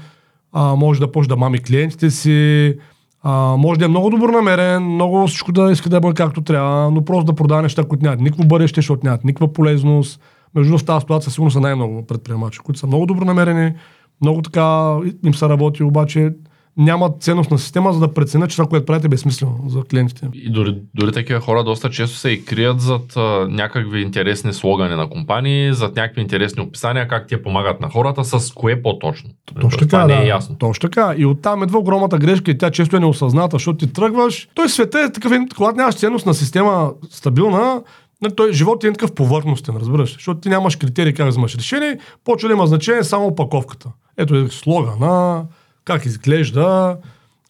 а, 0.52 0.76
може 0.76 1.00
да 1.00 1.12
почне 1.12 1.30
да 1.30 1.38
мами 1.38 1.60
клиентите 1.60 2.12
си, 2.12 2.78
а, 3.24 3.56
може 3.58 3.80
да 3.80 3.86
е 3.86 3.88
много 3.88 4.10
добър 4.10 4.30
намерен, 4.30 4.84
много 4.84 5.28
всичко 5.28 5.52
да 5.52 5.72
иска 5.72 5.90
да 5.90 6.00
бъде 6.00 6.14
както 6.14 6.42
трябва, 6.42 6.92
но 6.92 7.06
просто 7.06 7.26
да 7.26 7.36
продава 7.36 7.62
неща, 7.62 7.84
които 7.84 8.06
нямат 8.06 8.22
никакво 8.22 8.44
бъдеще, 8.44 8.78
защото 8.78 9.06
нямат 9.06 9.24
никаква 9.24 9.54
полезност. 9.54 10.22
Между 10.56 10.70
другото, 10.70 10.84
в 10.84 10.86
тази 10.86 11.02
ситуация 11.02 11.32
сигурно 11.32 11.52
са 11.52 11.60
най-много 11.60 12.06
предприемачи, 12.06 12.60
които 12.60 12.80
са 12.80 12.88
много 12.88 13.06
добро 13.06 13.26
намерени, 13.26 13.74
много 14.22 14.42
така 14.42 14.96
им 15.26 15.34
са 15.34 15.50
работи, 15.50 15.84
обаче 15.84 16.34
нямат 16.78 17.22
ценностна 17.22 17.58
система, 17.60 17.94
за 17.94 18.00
да 18.00 18.14
преценят, 18.14 18.50
че 18.50 18.56
това, 18.56 18.70
което 18.70 18.86
правите 18.86 19.08
е 19.08 19.10
безсмислено 19.10 19.60
за 19.68 19.84
клиентите. 19.84 20.28
И 20.34 20.52
дори, 20.52 20.78
дори 20.96 21.12
такива 21.12 21.40
хора 21.40 21.64
доста 21.64 21.90
често 21.90 22.18
се 22.18 22.30
и 22.30 22.46
крият 22.46 22.82
зад 22.82 23.18
а, 23.18 23.48
някакви 23.50 24.02
интересни 24.02 24.54
слогани 24.54 24.96
на 24.96 25.10
компании, 25.10 25.74
зад 25.74 25.96
някакви 25.96 26.22
интересни 26.22 26.62
описания, 26.62 27.08
как 27.08 27.28
те 27.28 27.44
помагат 27.44 27.82
на 27.82 27.90
хората, 27.90 28.24
с 28.24 28.54
кое 28.54 28.82
по-точно. 28.82 29.30
Точно 29.46 29.70
Това 29.70 29.80
така, 29.80 30.06
не 30.06 30.16
да. 30.16 30.24
е 30.24 30.28
ясно. 30.28 30.56
Точно 30.58 30.90
така. 30.90 31.14
И 31.18 31.26
оттам 31.26 31.64
идва 31.64 31.80
огромната 31.80 32.18
грешка 32.18 32.52
и 32.52 32.58
тя 32.58 32.72
често 32.72 32.96
е 32.96 33.00
неосъзната, 33.00 33.56
защото 33.56 33.78
ти 33.78 33.94
тръгваш. 33.94 34.50
Той 34.56 34.70
света 34.70 35.00
е 35.00 35.12
такъв, 35.12 35.32
когато 35.56 35.78
нямаш 35.78 35.96
ценностна 35.96 36.34
система 36.34 36.92
стабилна, 37.10 37.82
нали, 38.22 38.36
той 38.36 38.54
живот 38.54 38.84
е 38.84 38.92
такъв 38.92 39.14
повърхностен, 39.14 39.78
разбираш. 39.78 40.14
Защото 40.14 40.40
ти 40.40 40.50
нямаш 40.50 40.76
критерии 40.76 41.14
как 41.14 41.26
да 41.26 41.30
вземаш 41.30 41.56
решение, 41.56 41.98
почва 42.24 42.50
да 42.50 42.54
има 42.54 42.68
значение 42.68 43.04
само 43.04 43.26
опаковката. 43.26 43.90
Ето 44.18 44.36
е 44.36 44.48
слогана, 44.50 45.46
как 45.86 46.06
изглежда, 46.06 46.98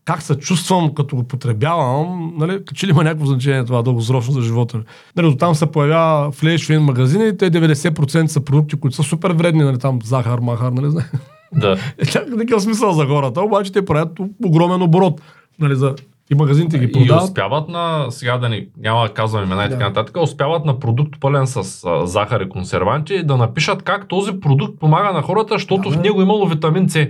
как 0.06 0.22
се 0.22 0.36
чувствам 0.36 0.94
като 0.94 1.16
го 1.16 1.24
потребявам, 1.24 2.34
нали, 2.38 2.60
че 2.76 2.88
ли 2.88 2.92
има 2.92 3.04
някакво 3.04 3.26
значение 3.26 3.66
това 3.66 3.82
дългосрочно 3.82 4.34
за 4.34 4.42
живота 4.42 4.78
ми. 4.78 4.84
Нали, 5.16 5.30
до 5.30 5.36
там 5.36 5.56
се 5.56 5.66
появява, 5.66 6.30
влезеш 6.30 6.68
в 6.68 6.70
един 6.70 6.82
магазин 6.82 7.22
и 7.22 7.38
те 7.38 7.52
90% 7.52 8.26
са 8.26 8.46
продукти, 8.46 8.80
които 8.80 8.96
са 8.96 9.04
супер 9.04 9.32
вредни, 9.32 9.64
нали, 9.64 9.80
там 9.80 10.00
захар, 10.04 10.40
махар, 10.40 10.72
нали, 10.72 10.90
знаеш. 10.92 11.08
Да. 11.56 11.72
Е, 11.98 12.36
никакъв 12.38 12.64
смисъл 12.64 12.94
за 12.94 13.06
хората, 13.06 13.42
обаче 13.42 13.72
те 13.72 13.86
правят 13.86 14.20
огромен 14.46 14.82
оборот. 14.82 15.22
Нали, 15.60 15.76
за... 15.76 15.96
И 16.32 16.36
магазините 16.36 16.80
ги 16.80 16.86
И 16.86 16.92
продават. 16.92 17.24
успяват 17.24 17.70
на, 17.70 18.06
сега 18.10 18.38
да 18.38 18.50
ни, 18.50 18.68
няма 18.78 19.04
да 19.04 19.14
казвам 19.14 19.44
имена 19.44 19.66
и 19.66 19.70
така 19.70 19.88
нататък, 19.88 20.18
успяват 20.22 20.66
на 20.66 20.80
продукт 20.80 21.20
пълен 21.20 21.48
с 21.48 21.84
а, 21.86 22.08
захар 22.08 22.42
и 22.42 22.50
консерванти 22.50 23.24
да 23.24 23.38
напишат 23.38 23.84
как 23.84 24.08
този 24.08 24.40
продукт 24.40 24.80
помага 24.80 25.14
на 25.14 25.22
хората, 25.22 25.54
защото 25.54 25.90
Да, 25.90 25.96
в 25.96 26.02
него 26.02 26.22
имало 26.22 26.48
витамин 26.48 26.90
С. 26.90 27.08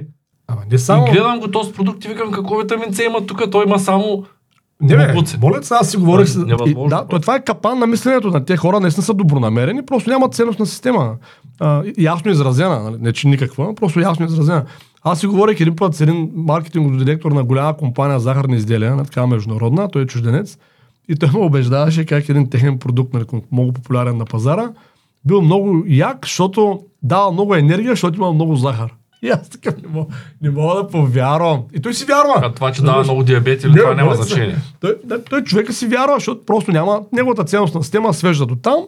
Ама 0.47 0.62
не 0.71 0.77
само... 0.77 1.08
И 1.08 1.12
гледам 1.12 1.39
го 1.39 1.47
този 1.47 1.73
продукт 1.73 2.06
и 2.06 2.08
викам 2.08 2.32
какво 2.32 2.58
витамин 2.58 2.93
С 2.93 2.99
има 2.99 3.25
тук, 3.25 3.51
той 3.51 3.65
има 3.65 3.79
само 3.79 4.23
Не, 4.82 4.97
бе, 4.97 5.08
Боклуци. 5.08 5.38
болец, 5.38 5.71
аз 5.71 5.91
си 5.91 5.97
говорих. 5.97 6.27
с- 6.27 6.36
Невъзможно 6.38 6.86
и, 6.86 6.89
да, 6.89 7.08
то, 7.08 7.19
това 7.19 7.36
е 7.36 7.43
капан 7.43 7.79
на 7.79 7.88
мисленето 7.88 8.27
на 8.29 8.45
тези 8.45 8.58
хора, 8.58 8.79
наистина 8.79 9.03
са 9.03 9.13
добронамерени, 9.13 9.86
просто 9.86 10.10
нямат 10.10 10.34
ценностна 10.34 10.65
система. 10.65 11.15
А, 11.60 11.84
ясно 11.97 12.32
изразена, 12.32 12.84
нали? 12.84 12.95
не 12.99 13.13
че 13.13 13.27
никаква, 13.27 13.75
просто 13.75 13.99
ясно 13.99 14.25
изразена. 14.25 14.65
Аз 15.03 15.19
си 15.19 15.27
говорих 15.27 15.60
един 15.60 15.75
път 15.75 15.95
с 15.95 16.01
един 16.01 16.32
маркетингов 16.36 16.97
директор 16.97 17.32
на 17.32 17.43
голяма 17.43 17.77
компания 17.77 18.19
захарни 18.19 18.56
изделия, 18.56 18.95
на 18.95 19.06
такава 19.06 19.27
международна, 19.27 19.89
той 19.89 20.01
е 20.01 20.08
чужденец, 20.08 20.58
и 21.10 21.15
той 21.15 21.29
ме 21.29 21.39
убеждаваше 21.39 22.06
как 22.06 22.29
един 22.29 22.49
техен 22.49 22.79
продукт, 22.79 23.13
нали, 23.13 23.25
много 23.51 23.71
популярен 23.71 24.17
на 24.17 24.25
пазара, 24.25 24.71
бил 25.25 25.41
много 25.41 25.84
як, 25.88 26.17
защото 26.23 26.79
дава 27.03 27.32
много 27.32 27.56
енергия, 27.56 27.91
защото 27.91 28.17
има 28.17 28.34
много 28.34 28.56
захар. 28.56 28.93
И 29.23 29.29
аз 29.29 29.49
така 29.49 29.69
не 29.83 29.88
мога, 29.88 30.13
не 30.41 30.49
мога 30.49 30.75
да 30.75 30.88
повярвам. 30.88 31.63
И 31.73 31.81
той 31.81 31.93
си 31.93 32.05
вярва. 32.05 32.33
а 32.43 32.53
това, 32.53 32.71
че 32.71 32.81
дава 32.81 33.03
много 33.03 33.23
диабет 33.23 33.63
или 33.63 33.71
Не, 33.71 33.79
това 33.79 33.95
няма 33.95 34.15
значение. 34.15 34.57
Той, 34.79 34.95
да, 35.03 35.23
той 35.23 35.43
човека 35.43 35.73
си 35.73 35.88
вярва, 35.88 36.13
защото 36.13 36.45
просто 36.45 36.71
няма 36.71 37.01
неговата 37.12 37.43
ценностна 37.43 37.83
система 37.83 38.13
свежда 38.13 38.45
до 38.45 38.55
там, 38.55 38.88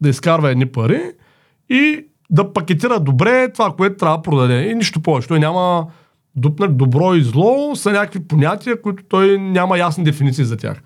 да 0.00 0.08
изкарва 0.08 0.50
едни 0.50 0.66
пари 0.66 1.00
и 1.68 2.06
да 2.30 2.52
пакетира 2.52 3.00
добре 3.00 3.52
това, 3.52 3.74
което 3.76 3.96
трябва 3.96 4.16
да 4.16 4.22
продаде. 4.22 4.62
И 4.62 4.74
нищо 4.74 5.00
повече. 5.00 5.28
Той 5.28 5.40
няма 5.40 5.86
дупна, 6.36 6.68
добро 6.68 7.14
и 7.14 7.22
зло 7.22 7.76
са 7.76 7.92
някакви 7.92 8.28
понятия, 8.28 8.82
които 8.82 9.04
той 9.08 9.38
няма 9.38 9.78
ясни 9.78 10.04
дефиниции 10.04 10.44
за 10.44 10.56
тях. 10.56 10.82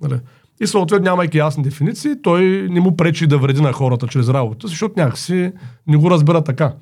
Нали? 0.00 0.20
И 0.60 0.66
съответно, 0.66 1.04
нямайки 1.04 1.38
ясни 1.38 1.62
дефиниции, 1.62 2.22
той 2.22 2.68
не 2.70 2.80
му 2.80 2.96
пречи 2.96 3.26
да 3.26 3.38
вреди 3.38 3.60
на 3.60 3.72
хората 3.72 4.06
чрез 4.06 4.28
работа, 4.28 4.68
защото 4.68 4.94
някакси 4.96 5.52
не 5.86 5.96
го 5.96 6.10
разбира 6.10 6.44
така. 6.44 6.72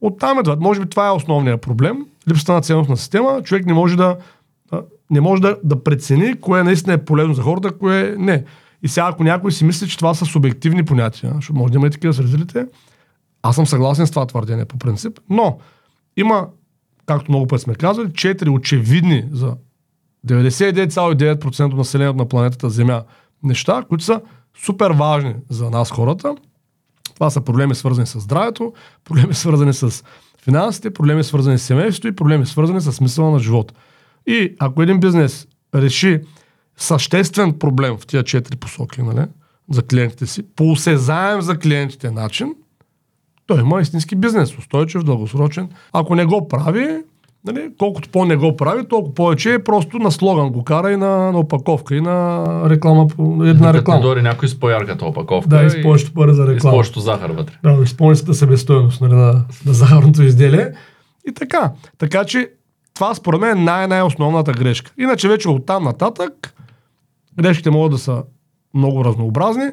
Оттам 0.00 0.38
идват. 0.38 0.60
Може 0.60 0.80
би 0.80 0.88
това 0.88 1.08
е 1.08 1.10
основният 1.10 1.60
проблем. 1.60 2.06
Липсата 2.28 2.52
на 2.52 2.60
ценностна 2.60 2.96
система. 2.96 3.42
Човек 3.42 3.66
не 3.66 3.72
може 3.72 3.96
да, 3.96 4.16
не 5.10 5.20
може 5.20 5.42
да, 5.42 5.56
да 5.64 5.84
прецени 5.84 6.40
кое 6.40 6.62
наистина 6.62 6.94
е 6.94 7.04
полезно 7.04 7.34
за 7.34 7.42
хората, 7.42 7.78
кое 7.78 8.14
не. 8.18 8.44
И 8.82 8.88
сега, 8.88 9.06
ако 9.06 9.24
някой 9.24 9.52
си 9.52 9.64
мисли, 9.64 9.88
че 9.88 9.98
това 9.98 10.14
са 10.14 10.24
субективни 10.24 10.84
понятия, 10.84 11.32
защото 11.34 11.58
може 11.58 11.72
да 11.72 11.78
има 11.78 11.86
и 11.86 11.90
такива 11.90 12.12
зрителите, 12.12 12.66
аз 13.42 13.56
съм 13.56 13.66
съгласен 13.66 14.06
с 14.06 14.10
това 14.10 14.26
твърдение 14.26 14.64
по 14.64 14.78
принцип, 14.78 15.20
но 15.30 15.58
има, 16.16 16.48
както 17.06 17.30
много 17.30 17.46
пъти 17.46 17.62
сме 17.62 17.74
казали, 17.74 18.12
четири 18.12 18.50
очевидни 18.50 19.24
за 19.32 19.56
99,9% 20.26 21.64
от 21.64 21.76
населението 21.76 22.18
на 22.18 22.28
планетата 22.28 22.70
Земя 22.70 23.02
неща, 23.42 23.84
които 23.88 24.04
са 24.04 24.20
супер 24.64 24.90
важни 24.90 25.34
за 25.50 25.70
нас 25.70 25.90
хората. 25.90 26.36
Това 27.18 27.30
са 27.30 27.40
проблеми 27.40 27.74
свързани 27.74 28.06
с 28.06 28.20
здравето, 28.20 28.72
проблеми 29.04 29.34
свързани 29.34 29.74
с 29.74 30.04
финансите, 30.44 30.90
проблеми 30.90 31.24
свързани 31.24 31.58
с 31.58 31.62
семейството 31.62 32.08
и 32.08 32.16
проблеми 32.16 32.46
свързани 32.46 32.80
с 32.80 32.92
смисъла 32.92 33.30
на 33.30 33.38
живота. 33.38 33.74
И 34.26 34.54
ако 34.58 34.82
един 34.82 35.00
бизнес 35.00 35.46
реши 35.74 36.20
съществен 36.76 37.58
проблем 37.58 37.96
в 37.96 38.06
тия 38.06 38.24
четири 38.24 38.56
посоки, 38.56 39.02
нали, 39.02 39.26
за 39.70 39.82
клиентите 39.82 40.26
си, 40.26 40.42
по 40.56 40.70
осезаем 40.70 41.40
за 41.40 41.58
клиентите 41.58 42.10
начин, 42.10 42.54
той 43.46 43.60
има 43.60 43.80
истински 43.80 44.16
бизнес, 44.16 44.58
устойчив, 44.58 45.02
дългосрочен. 45.02 45.68
Ако 45.92 46.14
не 46.14 46.24
го 46.24 46.48
прави, 46.48 46.98
нали, 47.44 47.70
колкото 47.78 48.08
по-не 48.08 48.36
го 48.36 48.56
прави, 48.56 48.88
толкова 48.88 49.14
повече 49.14 49.54
е 49.54 49.64
просто 49.64 49.98
на 49.98 50.10
слоган 50.12 50.50
го 50.50 50.64
кара 50.64 50.92
и 50.92 50.96
на, 50.96 51.32
на 51.32 51.38
опаковка 51.38 51.96
и 51.96 52.00
на 52.00 52.44
реклама, 52.70 53.06
една 53.44 53.74
реклама. 53.74 54.00
дори 54.00 54.22
някой 54.22 54.48
с 54.48 54.60
по-ярката 54.60 55.04
опаковка. 55.04 55.48
Да, 55.48 55.62
и- 55.64 55.70
с 55.70 55.82
повечето 55.82 56.14
пари 56.14 56.34
за 56.34 56.42
и 56.42 56.46
с 56.46 56.48
реклама. 56.48 56.72
повечето 56.74 57.00
захар 57.00 57.30
вътре. 57.30 57.54
Да, 57.62 57.76
да 57.76 57.82
изпълнителната 57.82 58.34
себестойност 58.34 59.00
нали, 59.00 59.14
на, 59.14 59.44
на 59.66 59.72
захарното 59.72 60.22
изделие. 60.22 60.72
И 61.28 61.32
така. 61.34 61.72
Така 61.98 62.24
че 62.24 62.50
това 62.94 63.14
според 63.14 63.40
мен 63.40 63.58
е 63.58 63.60
най-най-основната 63.60 64.52
грешка. 64.52 64.92
Иначе 64.98 65.28
вече 65.28 65.48
от 65.48 65.66
там 65.66 65.84
нататък 65.84 66.54
грешките 67.40 67.70
могат 67.70 67.90
да 67.92 67.98
са 67.98 68.22
много 68.74 69.04
разнообразни. 69.04 69.64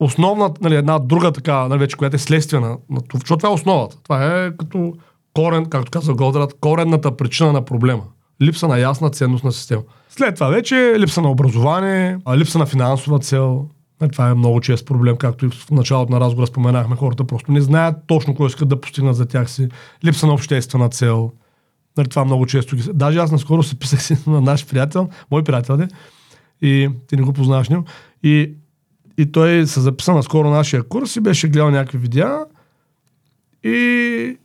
Основната, 0.00 0.60
нали, 0.62 0.74
една 0.76 0.98
друга 0.98 1.32
така, 1.32 1.68
нали, 1.68 1.78
вече, 1.78 1.96
която 1.96 2.16
е 2.16 2.18
следствие 2.18 2.60
на, 2.60 2.68
на 2.90 3.00
това, 3.00 3.20
защото 3.20 3.38
това 3.38 3.48
е 3.48 3.52
основата. 3.52 3.96
Това 4.02 4.44
е 4.44 4.50
като 4.56 4.92
корен, 5.34 5.66
както 5.66 5.90
казва 5.90 6.14
Голдрат, 6.14 6.54
коренната 6.60 7.16
причина 7.16 7.52
на 7.52 7.64
проблема. 7.64 8.02
Липса 8.42 8.68
на 8.68 8.78
ясна 8.78 9.10
ценностна 9.10 9.52
система. 9.52 9.82
След 10.08 10.34
това 10.34 10.48
вече 10.48 10.76
е 10.76 11.00
липса 11.00 11.22
на 11.22 11.30
образование, 11.30 12.18
а, 12.24 12.36
липса 12.36 12.58
на 12.58 12.66
финансова 12.66 13.18
цел. 13.18 13.68
Нали, 14.00 14.10
Това 14.10 14.28
е 14.28 14.34
много 14.34 14.60
чест 14.60 14.86
проблем, 14.86 15.16
както 15.16 15.46
и 15.46 15.50
в 15.50 15.70
началото 15.70 16.12
на 16.12 16.20
разговора 16.20 16.46
споменахме. 16.46 16.96
Хората 16.96 17.24
просто 17.24 17.52
не 17.52 17.60
знаят 17.60 17.96
точно 18.06 18.32
какво 18.32 18.46
искат 18.46 18.68
да 18.68 18.80
постигнат 18.80 19.16
за 19.16 19.26
тях 19.26 19.50
си. 19.50 19.68
Липса 20.04 20.26
на 20.26 20.32
обществена 20.32 20.88
цел. 20.88 21.32
Нали, 21.96 22.08
това 22.08 22.24
много 22.24 22.46
често 22.46 22.76
ги... 22.76 22.82
Даже 22.94 23.18
аз 23.18 23.32
наскоро 23.32 23.62
се 23.62 23.78
писах 23.78 24.02
си 24.02 24.16
на 24.26 24.40
наш 24.40 24.66
приятел, 24.66 25.08
мой 25.30 25.44
приятел, 25.44 25.76
де, 25.76 25.88
И 26.62 26.90
ти 27.06 27.16
не 27.16 27.22
го 27.22 27.32
познаваш 27.32 27.68
него. 27.68 27.84
И, 28.22 28.54
и 29.18 29.32
той 29.32 29.66
се 29.66 29.80
записа 29.80 30.14
на 30.14 30.22
скоро 30.22 30.50
нашия 30.50 30.82
курс 30.82 31.16
и 31.16 31.20
беше 31.20 31.48
гледал 31.48 31.70
някакви 31.70 31.98
видеа. 31.98 32.38
И 33.64 34.38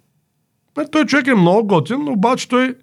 нали, 0.78 0.88
той 0.92 1.06
човек 1.06 1.28
е 1.28 1.36
много 1.36 1.68
готин, 1.68 2.10
обаче 2.10 2.50
той 2.50 2.76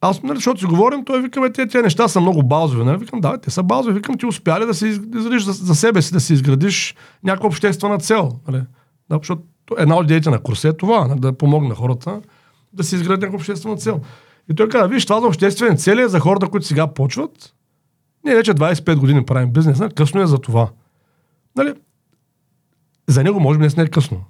аз, 0.00 0.22
нали, 0.22 0.36
защото 0.36 0.60
си 0.60 0.66
говорим, 0.66 1.04
той 1.04 1.22
вика, 1.22 1.40
бе, 1.40 1.52
тези, 1.52 1.82
неща 1.82 2.08
са 2.08 2.20
много 2.20 2.42
базови. 2.42 2.84
Нали? 2.84 2.98
Викам, 2.98 3.20
да, 3.20 3.38
те 3.38 3.50
са 3.50 3.62
базови. 3.62 3.94
Викам, 3.94 4.18
ти 4.18 4.26
успя 4.26 4.60
ли 4.60 4.66
да 4.66 4.74
си 4.74 4.86
изградиш 4.86 5.42
за, 5.42 5.52
за 5.52 5.74
себе 5.74 6.02
си, 6.02 6.12
да 6.12 6.20
си 6.20 6.32
изградиш 6.32 6.94
някаква 7.24 7.46
обществена 7.46 7.98
цел. 7.98 8.30
Нали? 8.48 8.62
Да, 9.10 9.16
защото 9.16 9.42
една 9.78 9.96
от 9.96 10.04
идеите 10.04 10.30
на 10.30 10.38
курса 10.38 10.68
е 10.68 10.72
това, 10.72 11.06
нали? 11.06 11.20
да 11.20 11.32
помогне 11.32 11.74
хората 11.74 12.20
да 12.72 12.84
си 12.84 12.94
изградят 12.94 13.20
някаква 13.20 13.36
обществена 13.36 13.76
цел. 13.76 14.00
И 14.50 14.54
той 14.54 14.68
каза, 14.68 14.88
виж, 14.88 15.06
това 15.06 15.20
за 15.20 15.26
обществени 15.26 15.78
цели 15.78 16.02
е 16.02 16.08
за 16.08 16.20
хората, 16.20 16.48
които 16.48 16.66
сега 16.66 16.86
почват. 16.86 17.54
Ние 18.24 18.34
вече 18.34 18.54
25 18.54 18.96
години 18.96 19.24
правим 19.24 19.50
бизнес, 19.50 19.78
нали? 19.78 19.94
късно 19.94 20.22
е 20.22 20.26
за 20.26 20.38
това. 20.38 20.70
Нали? 21.56 21.74
За 23.06 23.24
него 23.24 23.40
може 23.40 23.58
би 23.58 23.62
днес 23.62 23.76
не 23.76 23.82
е 23.82 23.88
късно. 23.88 24.24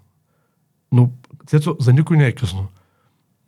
Но 0.93 1.11
за 1.81 1.93
никой 1.93 2.17
не 2.17 2.27
е 2.27 2.33
късно. 2.33 2.69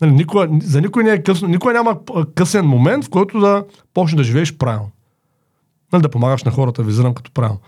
Нали, 0.00 0.12
никога, 0.12 0.48
за 0.62 0.80
никой 0.80 1.04
не 1.04 1.10
е 1.10 1.22
късно, 1.22 1.48
никой 1.48 1.72
няма 1.72 1.96
късен 2.34 2.66
момент, 2.66 3.04
в 3.04 3.10
който 3.10 3.40
да 3.40 3.64
почнеш 3.94 4.16
да 4.16 4.24
живееш 4.24 4.56
правилно. 4.56 4.90
Нали, 5.92 6.02
да 6.02 6.08
помагаш 6.08 6.44
на 6.44 6.50
хората, 6.50 6.82
визирам 6.82 7.14
като 7.14 7.30
правилно. 7.30 7.60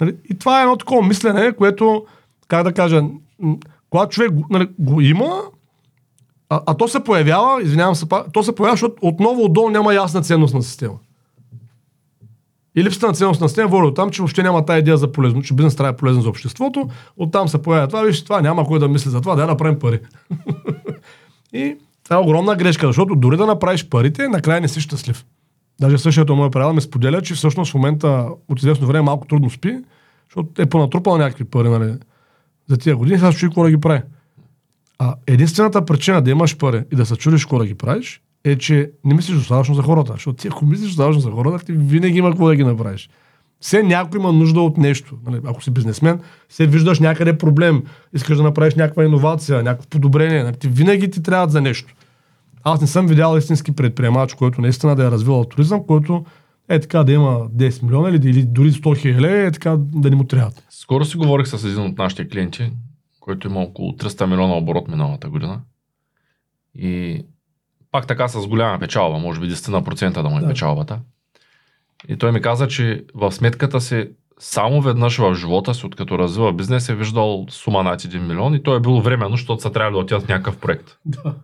Нали, 0.00 0.16
и 0.30 0.38
това 0.38 0.58
е 0.58 0.62
едно 0.62 0.76
такова 0.76 1.02
мислене, 1.06 1.52
което, 1.52 2.04
как 2.48 2.64
да 2.64 2.72
кажа, 2.72 3.02
когато 3.90 4.14
човек 4.14 4.30
нали, 4.50 4.68
го 4.78 5.00
има, 5.00 5.42
а, 6.48 6.60
а 6.66 6.74
то 6.74 6.88
се 6.88 7.04
появява, 7.04 7.62
извинявам 7.62 7.94
се, 7.94 8.06
то 8.32 8.42
се 8.42 8.54
появява, 8.54 8.74
защото 8.74 8.94
отново 9.02 9.44
отдолу 9.44 9.70
няма 9.70 9.94
ясна 9.94 10.22
ценностна 10.22 10.62
система. 10.62 10.94
И 12.76 12.84
липсата 12.84 13.06
на 13.06 13.12
ценностна 13.12 13.48
система 13.48 13.68
води 13.68 13.86
от 13.86 13.96
там, 13.96 14.10
че 14.10 14.22
въобще 14.22 14.42
няма 14.42 14.64
тази 14.64 14.78
идея 14.78 14.96
за 14.96 15.12
полезно, 15.12 15.42
че 15.42 15.54
бизнес 15.54 15.76
трябва 15.76 15.92
е 15.92 15.96
полезен 15.96 16.22
за 16.22 16.28
обществото. 16.28 16.88
Оттам 17.16 17.48
се 17.48 17.62
появява 17.62 17.88
това, 17.88 18.02
виж, 18.02 18.24
това 18.24 18.40
няма 18.40 18.64
кой 18.64 18.78
да 18.78 18.88
мисли 18.88 19.10
за 19.10 19.20
това, 19.20 19.34
да 19.34 19.46
направим 19.46 19.78
пари. 19.78 20.00
И 21.56 21.76
това 22.04 22.16
е 22.16 22.20
огромна 22.20 22.56
грешка, 22.56 22.86
защото 22.86 23.14
дори 23.14 23.36
да 23.36 23.46
направиш 23.46 23.88
парите, 23.88 24.28
накрая 24.28 24.60
не 24.60 24.68
си 24.68 24.80
щастлив. 24.80 25.24
Даже 25.80 25.98
същото 25.98 26.36
мое 26.36 26.50
правило 26.50 26.74
ми 26.74 26.80
споделя, 26.80 27.22
че 27.22 27.34
всъщност 27.34 27.72
в 27.72 27.74
момента 27.74 28.28
от 28.48 28.58
известно 28.58 28.86
време 28.86 29.02
малко 29.02 29.26
трудно 29.26 29.50
спи, 29.50 29.78
защото 30.28 30.62
е 30.62 30.66
понатрупал 30.66 31.18
някакви 31.18 31.44
пари 31.44 31.68
нали, 31.68 31.94
за 32.68 32.76
тия 32.76 32.96
години, 32.96 33.18
сега 33.18 33.32
се 33.32 33.38
чуди 33.38 33.50
какво 33.50 33.62
да 33.62 33.70
ги 33.70 33.80
прави. 33.80 34.02
А 34.98 35.14
единствената 35.26 35.84
причина 35.84 36.22
да 36.22 36.30
имаш 36.30 36.56
пари 36.56 36.82
и 36.92 36.96
да 36.96 37.06
се 37.06 37.16
чудиш 37.16 37.44
какво 37.44 37.58
да 37.58 37.66
ги 37.66 37.74
правиш, 37.74 38.20
е, 38.44 38.58
че 38.58 38.90
не 39.04 39.14
мислиш 39.14 39.36
достатъчно 39.36 39.74
за 39.74 39.82
хората. 39.82 40.12
Защото 40.12 40.36
ти 40.36 40.48
ако 40.48 40.66
мислиш 40.66 40.88
достатъчно 40.88 41.20
за 41.20 41.30
хората, 41.30 41.64
ти 41.64 41.72
винаги 41.72 42.18
има 42.18 42.30
какво 42.30 42.46
да 42.46 42.56
ги 42.56 42.64
направиш. 42.64 43.10
Все 43.60 43.82
някой 43.82 44.20
има 44.20 44.32
нужда 44.32 44.60
от 44.60 44.76
нещо. 44.76 45.18
Нали, 45.26 45.40
ако 45.44 45.62
си 45.62 45.70
бизнесмен, 45.70 46.20
се 46.48 46.66
виждаш 46.66 47.00
някъде 47.00 47.38
проблем, 47.38 47.82
искаш 48.12 48.36
да 48.36 48.42
направиш 48.42 48.74
някаква 48.74 49.04
иновация, 49.04 49.62
някакво 49.62 49.88
подобрение. 49.88 50.42
Нали, 50.42 50.56
ти 50.56 50.68
винаги 50.68 51.10
ти 51.10 51.22
трябва 51.22 51.48
за 51.48 51.60
нещо. 51.60 51.94
Аз 52.62 52.80
не 52.80 52.86
съм 52.86 53.06
видял 53.06 53.36
истински 53.36 53.72
предприемач, 53.72 54.34
който 54.34 54.60
наистина 54.60 54.96
да 54.96 55.06
е 55.06 55.10
развивал 55.10 55.44
туризъм, 55.44 55.86
който 55.86 56.24
е 56.68 56.80
така 56.80 57.04
да 57.04 57.12
има 57.12 57.48
10 57.48 57.82
милиона 57.82 58.10
или, 58.10 58.30
или 58.30 58.42
дори 58.42 58.72
100 58.72 58.98
хиляди, 58.98 59.46
е 59.46 59.50
така 59.50 59.76
да 59.78 60.10
не 60.10 60.16
му 60.16 60.24
трябва. 60.24 60.50
Скоро 60.70 61.04
си 61.04 61.16
говорих 61.16 61.46
с 61.46 61.64
един 61.64 61.82
от 61.82 61.98
нашите 61.98 62.28
клиенти, 62.28 62.72
който 63.20 63.48
има 63.48 63.60
около 63.60 63.92
300 63.92 64.26
милиона 64.26 64.54
оборот 64.54 64.88
миналата 64.88 65.28
година. 65.28 65.60
И 66.74 67.22
пак 67.92 68.06
така 68.06 68.28
с 68.28 68.46
голяма 68.46 68.78
печалба, 68.78 69.18
може 69.18 69.40
би 69.40 69.50
10% 69.50 70.22
да 70.22 70.28
му 70.28 70.38
е 70.38 70.40
да. 70.40 70.48
печалбата. 70.48 71.00
И 72.08 72.16
той 72.16 72.32
ми 72.32 72.40
каза, 72.40 72.68
че 72.68 73.04
в 73.14 73.32
сметката 73.32 73.80
си 73.80 74.08
само 74.38 74.80
веднъж 74.80 75.18
в 75.18 75.34
живота 75.34 75.74
си, 75.74 75.86
откато 75.86 76.18
развива 76.18 76.52
бизнес, 76.52 76.88
е 76.88 76.94
виждал 76.94 77.46
сума 77.50 77.82
над 77.82 78.02
1 78.02 78.18
милион 78.18 78.54
и 78.54 78.62
то 78.62 78.76
е 78.76 78.80
било 78.80 79.00
временно, 79.00 79.36
защото 79.36 79.62
са 79.62 79.72
трябва 79.72 79.92
да 79.92 79.98
отидат 79.98 80.22
в 80.22 80.28
някакъв 80.28 80.56
проект. 80.56 80.96
Да. 81.04 81.34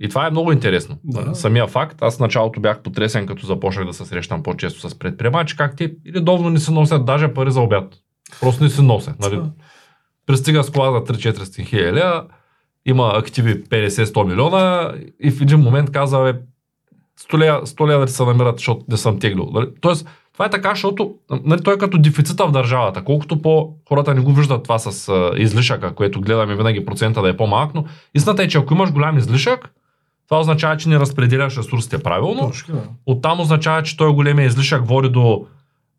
И 0.00 0.08
това 0.08 0.26
е 0.26 0.30
много 0.30 0.52
интересно. 0.52 0.98
Да. 1.04 1.34
Самия 1.34 1.66
факт, 1.66 2.02
аз 2.02 2.16
в 2.16 2.20
началото 2.20 2.60
бях 2.60 2.82
потресен, 2.82 3.26
като 3.26 3.46
започнах 3.46 3.86
да 3.86 3.92
се 3.92 4.04
срещам 4.04 4.42
по-често 4.42 4.88
с 4.88 4.98
предприемачи, 4.98 5.56
как 5.56 5.76
те 5.76 5.94
редовно 6.14 6.50
не 6.50 6.58
се 6.58 6.72
носят 6.72 7.04
даже 7.04 7.34
пари 7.34 7.50
за 7.50 7.60
обяд. 7.60 7.94
Просто 8.40 8.64
не 8.64 8.70
се 8.70 8.82
носят. 8.82 9.18
Нали? 9.20 9.40
Пристига 10.26 10.64
с 10.64 10.70
кола 10.70 10.92
за 10.92 11.14
3-400 11.14 11.64
хиляди, 11.64 12.28
има 12.86 13.12
активи 13.14 13.64
50-100 13.64 14.26
милиона 14.28 14.94
и 15.20 15.30
в 15.30 15.40
един 15.40 15.60
момент 15.60 15.92
казва, 15.92 16.32
бе, 16.32 16.40
100 17.18 17.86
лева, 17.88 18.00
да 18.00 18.06
ти 18.06 18.12
се 18.12 18.24
намират, 18.24 18.56
защото 18.58 18.84
не 18.88 18.96
съм 18.96 19.18
теглил. 19.18 19.48
Нали? 19.52 19.66
Тоест, 19.80 20.08
това 20.32 20.46
е 20.46 20.50
така, 20.50 20.70
защото 20.70 21.14
нали, 21.44 21.62
той 21.62 21.74
е 21.74 21.78
като 21.78 21.98
дефицита 21.98 22.46
в 22.46 22.52
държавата. 22.52 23.04
Колкото 23.04 23.42
по 23.42 23.72
хората 23.88 24.14
не 24.14 24.20
го 24.20 24.32
виждат 24.32 24.62
това 24.62 24.78
с 24.78 25.08
а, 25.08 25.30
излишъка, 25.36 25.94
което 25.94 26.20
гледаме 26.20 26.56
винаги 26.56 26.84
процента 26.84 27.22
да 27.22 27.28
е 27.28 27.36
по-малък, 27.36 27.74
но 27.74 27.84
истината 28.14 28.42
е, 28.42 28.48
че 28.48 28.58
ако 28.58 28.74
имаш 28.74 28.92
голям 28.92 29.18
излишък, 29.18 29.70
това 30.28 30.40
означава, 30.40 30.76
че 30.76 30.88
не 30.88 30.98
разпределяш 30.98 31.56
ресурсите 31.56 31.98
правилно. 31.98 32.48
Точно, 32.48 32.74
да. 32.74 32.82
Оттам 33.06 33.40
означава, 33.40 33.82
че 33.82 33.96
той 33.96 34.12
големия 34.12 34.46
излишък 34.46 34.86
води 34.86 35.08
до 35.08 35.46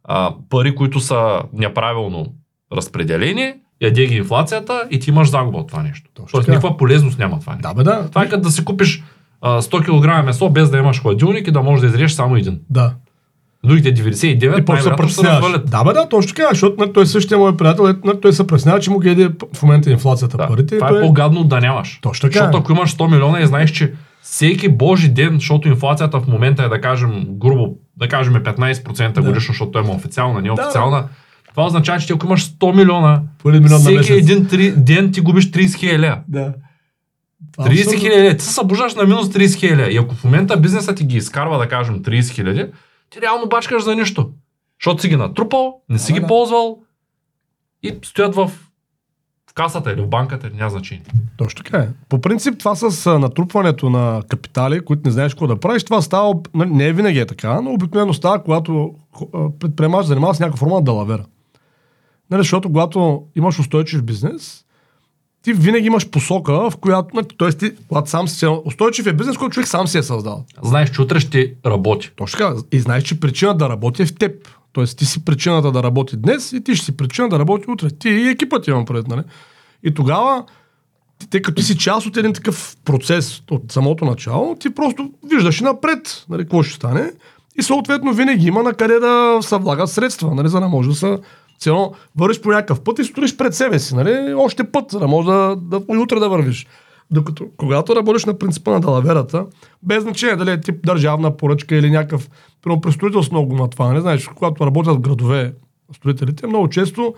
а, 0.03 0.33
пари, 0.49 0.75
които 0.75 0.99
са 0.99 1.41
неправилно 1.53 2.25
разпределени, 2.73 3.53
яде 3.81 4.05
ги 4.05 4.15
инфлацията 4.15 4.83
и 4.91 4.99
ти 4.99 5.09
имаш 5.09 5.29
загуба 5.29 5.57
от 5.57 5.67
това 5.67 5.83
нещо. 5.83 6.09
Точно 6.13 6.31
Тоест 6.31 6.47
никаква 6.47 6.77
полезност 6.77 7.19
няма 7.19 7.39
това. 7.39 7.53
нещо. 7.53 7.67
Да, 7.67 7.73
бе, 7.73 7.83
да. 7.83 8.09
Това 8.09 8.23
е 8.23 8.29
като 8.29 8.41
да 8.41 8.51
си 8.51 8.65
купиш 8.65 9.03
100 9.43 10.21
кг 10.21 10.25
месо 10.25 10.49
без 10.49 10.69
да 10.69 10.77
имаш 10.77 11.01
хладилник 11.01 11.47
и 11.47 11.51
да 11.51 11.61
можеш 11.61 11.81
да 11.81 11.87
изрежеш 11.87 12.11
само 12.11 12.35
един. 12.35 12.59
Да. 12.69 12.93
Другите 13.63 13.93
99 13.93 14.59
И 14.61 14.65
после 14.65 14.81
се 14.81 14.91
притесняваш. 14.97 15.51
Да, 15.65 15.83
бе, 15.83 15.93
да, 15.93 16.09
точно 16.09 16.33
така, 16.35 16.47
защото 16.51 16.75
нали, 16.79 16.93
той 16.93 17.05
същия 17.05 17.37
мой 17.37 17.57
приятел, 17.57 17.83
е, 17.83 17.95
нали, 18.05 18.21
той 18.21 18.33
се 18.33 18.47
преснява, 18.47 18.79
че 18.79 18.91
му 18.91 18.99
ги 18.99 19.09
еде 19.09 19.29
в 19.53 19.63
момента 19.63 19.91
инфлацията 19.91 20.37
Да. 20.37 20.47
парите. 20.47 20.77
Това 20.77 20.87
той... 20.87 20.99
е 20.99 21.01
по-гадно 21.01 21.43
да 21.43 21.59
нямаш. 21.59 21.99
Точно 22.01 22.29
така. 22.29 22.39
Защото 22.39 22.57
ако 22.57 22.71
имаш 22.71 22.95
100 22.95 23.11
милиона 23.11 23.39
и 23.39 23.47
знаеш, 23.47 23.71
че 23.71 23.93
всеки 24.21 24.69
божи 24.69 25.09
ден, 25.09 25.33
защото 25.35 25.67
инфлацията 25.67 26.19
в 26.19 26.27
момента 26.27 26.63
е 26.63 26.67
да 26.67 26.81
кажем 26.81 27.25
грубо, 27.29 27.75
да 27.97 28.07
кажем 28.07 28.33
15% 28.33 29.13
Да. 29.13 29.21
годишно, 29.21 29.51
защото 29.53 29.71
той 29.71 29.83
има 29.83 29.91
официална, 29.93 30.41
неофициална. 30.41 31.03
Това 31.49 31.65
означава, 31.65 31.99
че 31.99 32.07
ти 32.07 32.13
ако 32.13 32.25
имаш 32.25 32.45
100 32.45 32.75
милиона, 32.75 33.21
милион 33.45 33.79
всеки 33.79 34.13
един 34.13 34.47
три, 34.47 34.71
ден 34.71 35.11
ти 35.11 35.21
губиш 35.21 35.51
30 35.51 35.75
хиляди. 35.75 36.21
Да. 36.27 36.53
30 37.57 37.99
хиляди. 37.99 38.37
Ти 38.37 38.45
се 38.45 38.53
събуждаш 38.53 38.95
на 38.95 39.03
минус 39.03 39.27
30 39.27 39.59
хиляди. 39.59 39.95
И 39.95 39.97
ако 39.97 40.15
в 40.15 40.23
момента 40.23 40.57
бизнесът 40.57 40.97
ти 40.97 41.03
ги 41.03 41.17
изкарва, 41.17 41.57
да 41.57 41.69
кажем, 41.69 42.03
30 42.03 42.29
хиляди, 42.29 42.65
ти 43.09 43.21
реално 43.21 43.49
бачкаш 43.49 43.83
за 43.83 43.95
нищо. 43.95 44.29
Защото 44.79 45.01
си 45.01 45.09
ги 45.09 45.15
натрупал, 45.15 45.81
не 45.89 45.99
си 45.99 46.13
Да, 46.13 46.13
ги 46.13 46.21
да. 46.21 46.27
ползвал 46.27 46.79
и 47.83 47.95
стоят 48.03 48.35
в, 48.35 48.51
в 49.49 49.53
касата 49.53 49.91
или 49.91 50.01
в 50.01 50.07
банката, 50.07 50.49
няма 50.53 50.69
значение. 50.69 51.05
Точно 51.37 51.63
така 51.63 51.77
е. 51.77 51.87
По 52.09 52.21
принцип 52.21 52.59
това 52.59 52.75
с 52.75 53.07
а, 53.07 53.19
натрупването 53.19 53.89
на 53.89 54.21
капитали, 54.29 54.85
които 54.85 55.01
не 55.05 55.11
знаеш 55.11 55.33
какво 55.33 55.47
да 55.47 55.59
правиш, 55.59 55.83
това 55.83 56.01
става, 56.01 56.33
нали, 56.53 56.69
не 56.69 56.87
е 56.87 56.93
винаги 56.93 57.19
е 57.19 57.25
така, 57.25 57.61
но 57.61 57.71
обикновено 57.71 58.13
става, 58.13 58.43
когато 58.43 58.93
а, 59.33 59.49
предприемач 59.59 60.05
занимава 60.05 60.35
с 60.35 60.39
някаква 60.39 60.57
форма 60.57 60.75
на 60.75 60.81
далавера. 60.81 61.25
Нали, 62.31 62.39
защото 62.39 62.69
когато 62.69 63.23
имаш 63.35 63.59
устойчив 63.59 64.03
бизнес, 64.03 64.65
ти 65.49 65.53
винаги 65.53 65.87
имаш 65.87 66.09
посока, 66.09 66.69
в 66.69 66.77
която, 66.81 67.07
нали, 67.13 67.25
т.е. 67.39 67.51
ти, 67.51 67.71
когато 67.87 68.09
сам 68.09 68.27
си, 68.27 68.45
устойчив 68.65 69.07
е 69.07 69.13
бизнес, 69.13 69.37
който 69.37 69.53
човек 69.53 69.67
сам 69.67 69.87
си 69.87 69.97
е 69.97 70.03
създал. 70.03 70.45
Знаеш, 70.63 70.91
че 70.91 71.01
утре 71.01 71.19
ще 71.19 71.53
работи. 71.65 72.11
Точно 72.15 72.37
така. 72.37 72.53
И 72.71 72.79
знаеш, 72.79 73.03
че 73.03 73.19
причина 73.19 73.57
да 73.57 73.69
работи 73.69 74.01
е 74.01 74.05
в 74.05 74.15
теб. 74.15 74.31
Тоест 74.73 74.97
ти 74.97 75.05
си 75.05 75.25
причината 75.25 75.71
да 75.71 75.83
работи 75.83 76.17
днес 76.17 76.53
и 76.53 76.63
ти 76.63 76.75
ще 76.75 76.85
си 76.85 76.97
причина 76.97 77.29
да 77.29 77.39
работи 77.39 77.65
утре. 77.71 77.89
Ти 77.89 78.09
и 78.09 78.27
екипът 78.27 78.67
имам 78.67 78.85
пред, 78.85 79.07
нали? 79.07 79.21
И 79.83 79.93
тогава, 79.93 80.43
тъй 81.29 81.41
като 81.41 81.55
ти 81.55 81.63
си 81.63 81.77
част 81.77 82.07
от 82.07 82.17
един 82.17 82.33
такъв 82.33 82.77
процес 82.85 83.41
от 83.51 83.71
самото 83.71 84.05
начало, 84.05 84.55
ти 84.55 84.69
просто 84.69 85.11
виждаш 85.29 85.61
и 85.61 85.63
напред, 85.63 86.25
нали, 86.29 86.41
какво 86.41 86.63
ще 86.63 86.75
стане. 86.75 87.11
И 87.59 87.63
съответно 87.63 88.13
винаги 88.13 88.47
има 88.47 88.63
на 88.63 88.73
къде 88.73 88.99
да 88.99 89.39
се 89.41 89.57
влагат 89.57 89.89
средства, 89.89 90.35
нали, 90.35 90.47
за 90.47 90.59
да 90.59 90.67
може 90.67 90.89
да 90.89 90.95
се 90.95 91.17
Цено, 91.59 91.91
вървиш 92.17 92.41
по 92.41 92.49
някакъв 92.49 92.81
път 92.81 92.99
и 92.99 93.03
стоиш 93.03 93.37
пред 93.37 93.55
себе 93.55 93.79
си, 93.79 93.95
нали? 93.95 94.33
Още 94.33 94.63
път, 94.63 94.91
за 94.91 94.99
да 94.99 95.07
може 95.07 95.27
да, 95.27 95.55
да, 95.61 95.81
и 95.93 95.97
утре 95.97 96.19
да 96.19 96.29
вървиш. 96.29 96.67
Докато, 97.11 97.45
когато 97.57 97.95
работиш 97.95 98.25
на 98.25 98.37
принципа 98.37 98.71
на 98.71 98.79
далаверата, 98.79 99.45
без 99.83 100.03
значение 100.03 100.35
дали 100.35 100.51
е 100.51 100.61
тип 100.61 100.85
държавна 100.85 101.37
поръчка 101.37 101.75
или 101.75 101.89
някакъв, 101.91 102.29
примерно 102.61 102.81
при 102.81 102.91
строителство 102.91 103.33
много 103.33 103.55
на 103.55 103.69
това, 103.69 103.93
не 103.93 104.01
знаеш, 104.01 104.27
когато 104.27 104.65
работят 104.65 104.95
в 104.95 104.99
градове 104.99 105.53
строителите, 105.95 106.47
много 106.47 106.69
често 106.69 107.13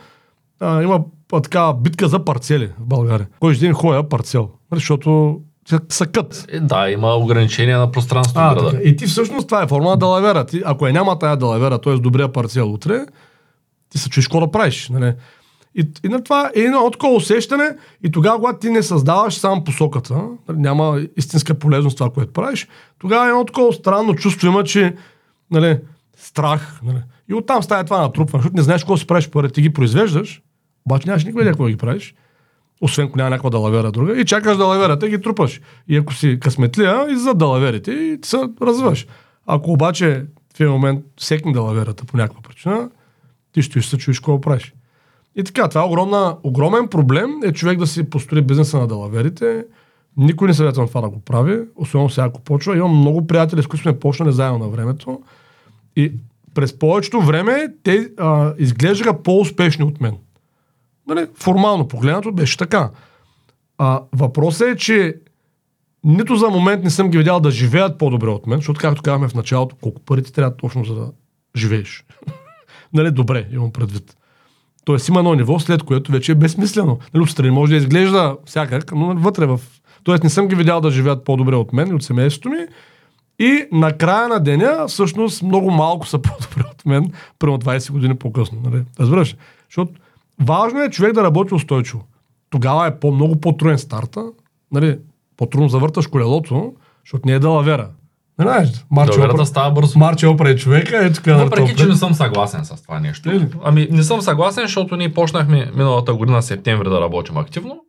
а, 0.59 0.83
има 0.83 1.03
а, 1.33 1.41
така 1.41 1.73
битка 1.73 2.07
за 2.07 2.25
парцели 2.25 2.69
в 2.79 2.85
България. 2.85 3.27
Кой 3.39 3.53
ще 3.53 3.65
ден 3.65 3.73
хоя 3.73 4.09
парцел, 4.09 4.49
нали, 4.71 4.79
защото 4.79 5.39
съкът. 5.89 6.45
Е, 6.49 6.59
да, 6.59 6.89
има 6.89 7.15
ограничения 7.15 7.79
на 7.79 7.91
пространството 7.91 8.39
А, 8.39 8.55
града. 8.55 8.69
така. 8.71 8.83
И 8.83 8.95
ти 8.95 9.05
всъщност 9.05 9.47
това 9.47 9.63
е 9.63 9.67
форма 9.67 9.89
на 9.89 9.97
далавера. 9.97 10.45
Ти, 10.45 10.61
ако 10.65 10.87
я 10.87 10.93
няма 10.93 11.19
тая 11.19 11.37
далавера, 11.37 11.77
т.е. 11.77 11.93
добрия 11.93 12.31
парцел 12.31 12.73
утре, 12.73 13.05
ти 13.91 13.97
се 13.97 14.09
чуеш 14.09 14.27
какво 14.27 14.39
да 14.39 14.51
правиш. 14.51 14.89
Нали? 14.89 15.13
И, 15.75 15.91
и 16.03 16.07
на 16.07 16.23
това 16.23 16.51
е 16.55 16.59
едно 16.59 16.91
такова 16.91 17.15
усещане 17.15 17.69
и 18.03 18.11
тогава, 18.11 18.37
когато 18.37 18.59
ти 18.59 18.69
не 18.69 18.83
създаваш 18.83 19.33
само 19.33 19.63
посоката, 19.63 20.23
няма 20.49 21.01
истинска 21.17 21.53
полезност 21.53 21.97
това, 21.97 22.09
което 22.09 22.33
правиш, 22.33 22.67
тогава 22.99 23.25
е 23.25 23.29
едно 23.29 23.45
такова 23.45 23.73
странно 23.73 24.15
чувство 24.15 24.47
има, 24.47 24.63
че 24.63 24.95
нали, 25.51 25.79
страх. 26.17 26.79
Нали. 26.83 27.01
И 27.29 27.33
оттам 27.33 27.63
става 27.63 27.83
това 27.83 28.01
натрупване, 28.01 28.41
защото 28.41 28.57
не 28.57 28.63
знаеш 28.63 28.81
какво 28.81 28.97
си 28.97 29.07
правиш 29.07 29.29
пари, 29.29 29.51
ти 29.51 29.61
ги 29.61 29.73
произвеждаш, 29.73 30.41
обаче 30.85 31.07
нямаш 31.07 31.23
никаква 31.23 31.41
идея 31.41 31.53
какво 31.53 31.67
ги 31.67 31.77
правиш, 31.77 32.15
освен 32.81 33.05
ако 33.05 33.17
няма 33.17 33.29
някаква 33.29 33.49
далавера 33.49 33.91
друга, 33.91 34.19
и 34.19 34.25
чакаш 34.25 34.57
далаверата 34.57 35.07
и 35.07 35.09
ги 35.09 35.21
трупаш. 35.21 35.61
И 35.87 35.97
ако 35.97 36.13
си 36.13 36.37
късметлия, 36.41 37.07
и 37.11 37.15
за 37.15 37.33
далаверите 37.33 37.91
и 37.91 38.21
ти 38.21 38.29
се 38.29 38.37
развиваш. 38.61 39.07
Ако 39.47 39.71
обаче 39.71 40.25
в 40.55 40.59
един 40.59 40.71
момент 40.71 41.05
секне 41.19 41.51
далаверата 41.51 42.05
по 42.05 42.17
някаква 42.17 42.41
причина, 42.41 42.89
ти 43.51 43.61
ще 43.61 43.81
се 43.81 43.97
чуеш 43.97 44.19
какво 44.19 44.41
правиш. 44.41 44.73
И 45.35 45.43
така, 45.43 45.69
това 45.69 45.81
е 45.81 45.85
огромна, 45.85 46.37
огромен 46.43 46.87
проблем 46.87 47.29
е 47.43 47.51
човек 47.51 47.79
да 47.79 47.87
си 47.87 48.09
построи 48.09 48.41
бизнеса 48.41 48.79
на 48.79 48.87
далаверите. 48.87 49.65
Никой 50.17 50.47
не 50.47 50.53
съветва 50.53 50.87
това 50.87 51.01
да 51.01 51.09
го 51.09 51.19
прави, 51.19 51.59
особено 51.75 52.09
сега 52.09 52.27
ако 52.27 52.41
почва. 52.41 52.77
Имам 52.77 52.97
много 52.97 53.27
приятели, 53.27 53.63
с 53.63 53.67
които 53.67 53.81
сме 53.81 53.99
почнали 53.99 54.31
заедно 54.31 54.59
на 54.59 54.67
времето. 54.67 55.21
И 55.95 56.11
през 56.53 56.79
повечето 56.79 57.21
време 57.21 57.67
те 57.83 58.09
а, 58.17 58.53
изглеждаха 58.57 59.23
по-успешни 59.23 59.85
от 59.85 60.01
мен. 60.01 60.17
Нали, 61.07 61.27
формално 61.35 61.87
погледнато 61.87 62.31
беше 62.31 62.57
така. 62.57 62.89
А, 63.77 64.01
въпросът 64.13 64.67
е, 64.67 64.75
че 64.75 65.15
нито 66.03 66.35
за 66.35 66.49
момент 66.49 66.83
не 66.83 66.89
съм 66.89 67.09
ги 67.09 67.17
видял 67.17 67.39
да 67.39 67.51
живеят 67.51 67.97
по-добре 67.97 68.29
от 68.29 68.47
мен, 68.47 68.57
защото 68.57 68.79
както 68.79 69.01
казахме 69.01 69.27
в 69.27 69.35
началото, 69.35 69.75
колко 69.81 70.01
пари 70.01 70.23
ти 70.23 70.33
трябва 70.33 70.57
точно 70.57 70.85
за 70.85 70.95
да 70.95 71.11
живееш. 71.55 72.05
Нали, 72.93 73.11
добре, 73.11 73.47
имам 73.51 73.71
предвид. 73.71 74.17
Тоест 74.85 75.07
има 75.07 75.19
едно 75.19 75.33
ниво, 75.33 75.59
след 75.59 75.83
което 75.83 76.11
вече 76.11 76.31
е 76.31 76.35
безсмислено. 76.35 76.99
Нали, 77.13 77.23
отстрани 77.23 77.51
може 77.51 77.71
да 77.71 77.77
изглежда 77.77 78.37
всякак, 78.45 78.91
но 78.91 79.15
вътре 79.15 79.45
в... 79.45 79.59
Тоест 80.03 80.23
не 80.23 80.29
съм 80.29 80.47
ги 80.47 80.55
видял 80.55 80.81
да 80.81 80.91
живеят 80.91 81.25
по-добре 81.25 81.55
от 81.55 81.73
мен 81.73 81.87
и 81.87 81.93
от 81.93 82.03
семейството 82.03 82.49
ми. 82.49 82.57
И 83.39 83.67
на 83.71 83.97
края 83.97 84.27
на 84.27 84.39
деня, 84.39 84.85
всъщност, 84.87 85.43
много 85.43 85.71
малко 85.71 86.07
са 86.07 86.19
по-добре 86.21 86.69
от 86.71 86.85
мен, 86.85 87.11
примерно 87.39 87.59
20 87.59 87.91
години 87.91 88.15
по-късно. 88.15 88.61
Нали? 88.63 88.83
Разбираш? 88.99 89.35
Защото 89.69 89.93
важно 90.41 90.81
е 90.81 90.89
човек 90.89 91.13
да 91.13 91.23
работи 91.23 91.53
устойчиво. 91.53 92.03
Тогава 92.49 92.87
е 92.87 92.99
по- 92.99 93.11
много 93.11 93.41
по-труден 93.41 93.77
старта. 93.77 94.25
Нали? 94.71 94.99
По-трудно 95.37 95.69
завърташ 95.69 96.07
колелото, 96.07 96.73
защото 97.05 97.27
не 97.27 97.33
е 97.33 97.39
далавера. 97.39 97.89
Не 98.39 98.45
знаеш, 98.45 98.85
Марчо 98.91 99.13
Доверата 99.13 99.33
Опра, 99.33 99.45
става 99.45 99.71
бързо. 99.71 99.99
Марчо 99.99 100.29
Опра 100.29 100.49
е 100.49 100.55
човека, 100.55 101.05
ето 101.05 101.15
така. 101.15 101.35
Въпреки, 101.35 101.75
че 101.75 101.85
не 101.85 101.95
съм 101.95 102.13
съгласен 102.13 102.65
с 102.65 102.83
това 102.83 102.99
нещо. 102.99 103.29
Е 103.29 103.33
ли? 103.33 103.47
Ами, 103.63 103.87
не 103.91 104.03
съм 104.03 104.21
съгласен, 104.21 104.63
защото 104.63 104.95
ние 104.95 105.13
почнахме 105.13 105.71
миналата 105.75 106.13
година 106.13 106.41
септември 106.41 106.89
да 106.89 107.01
работим 107.01 107.37
активно. 107.37 107.79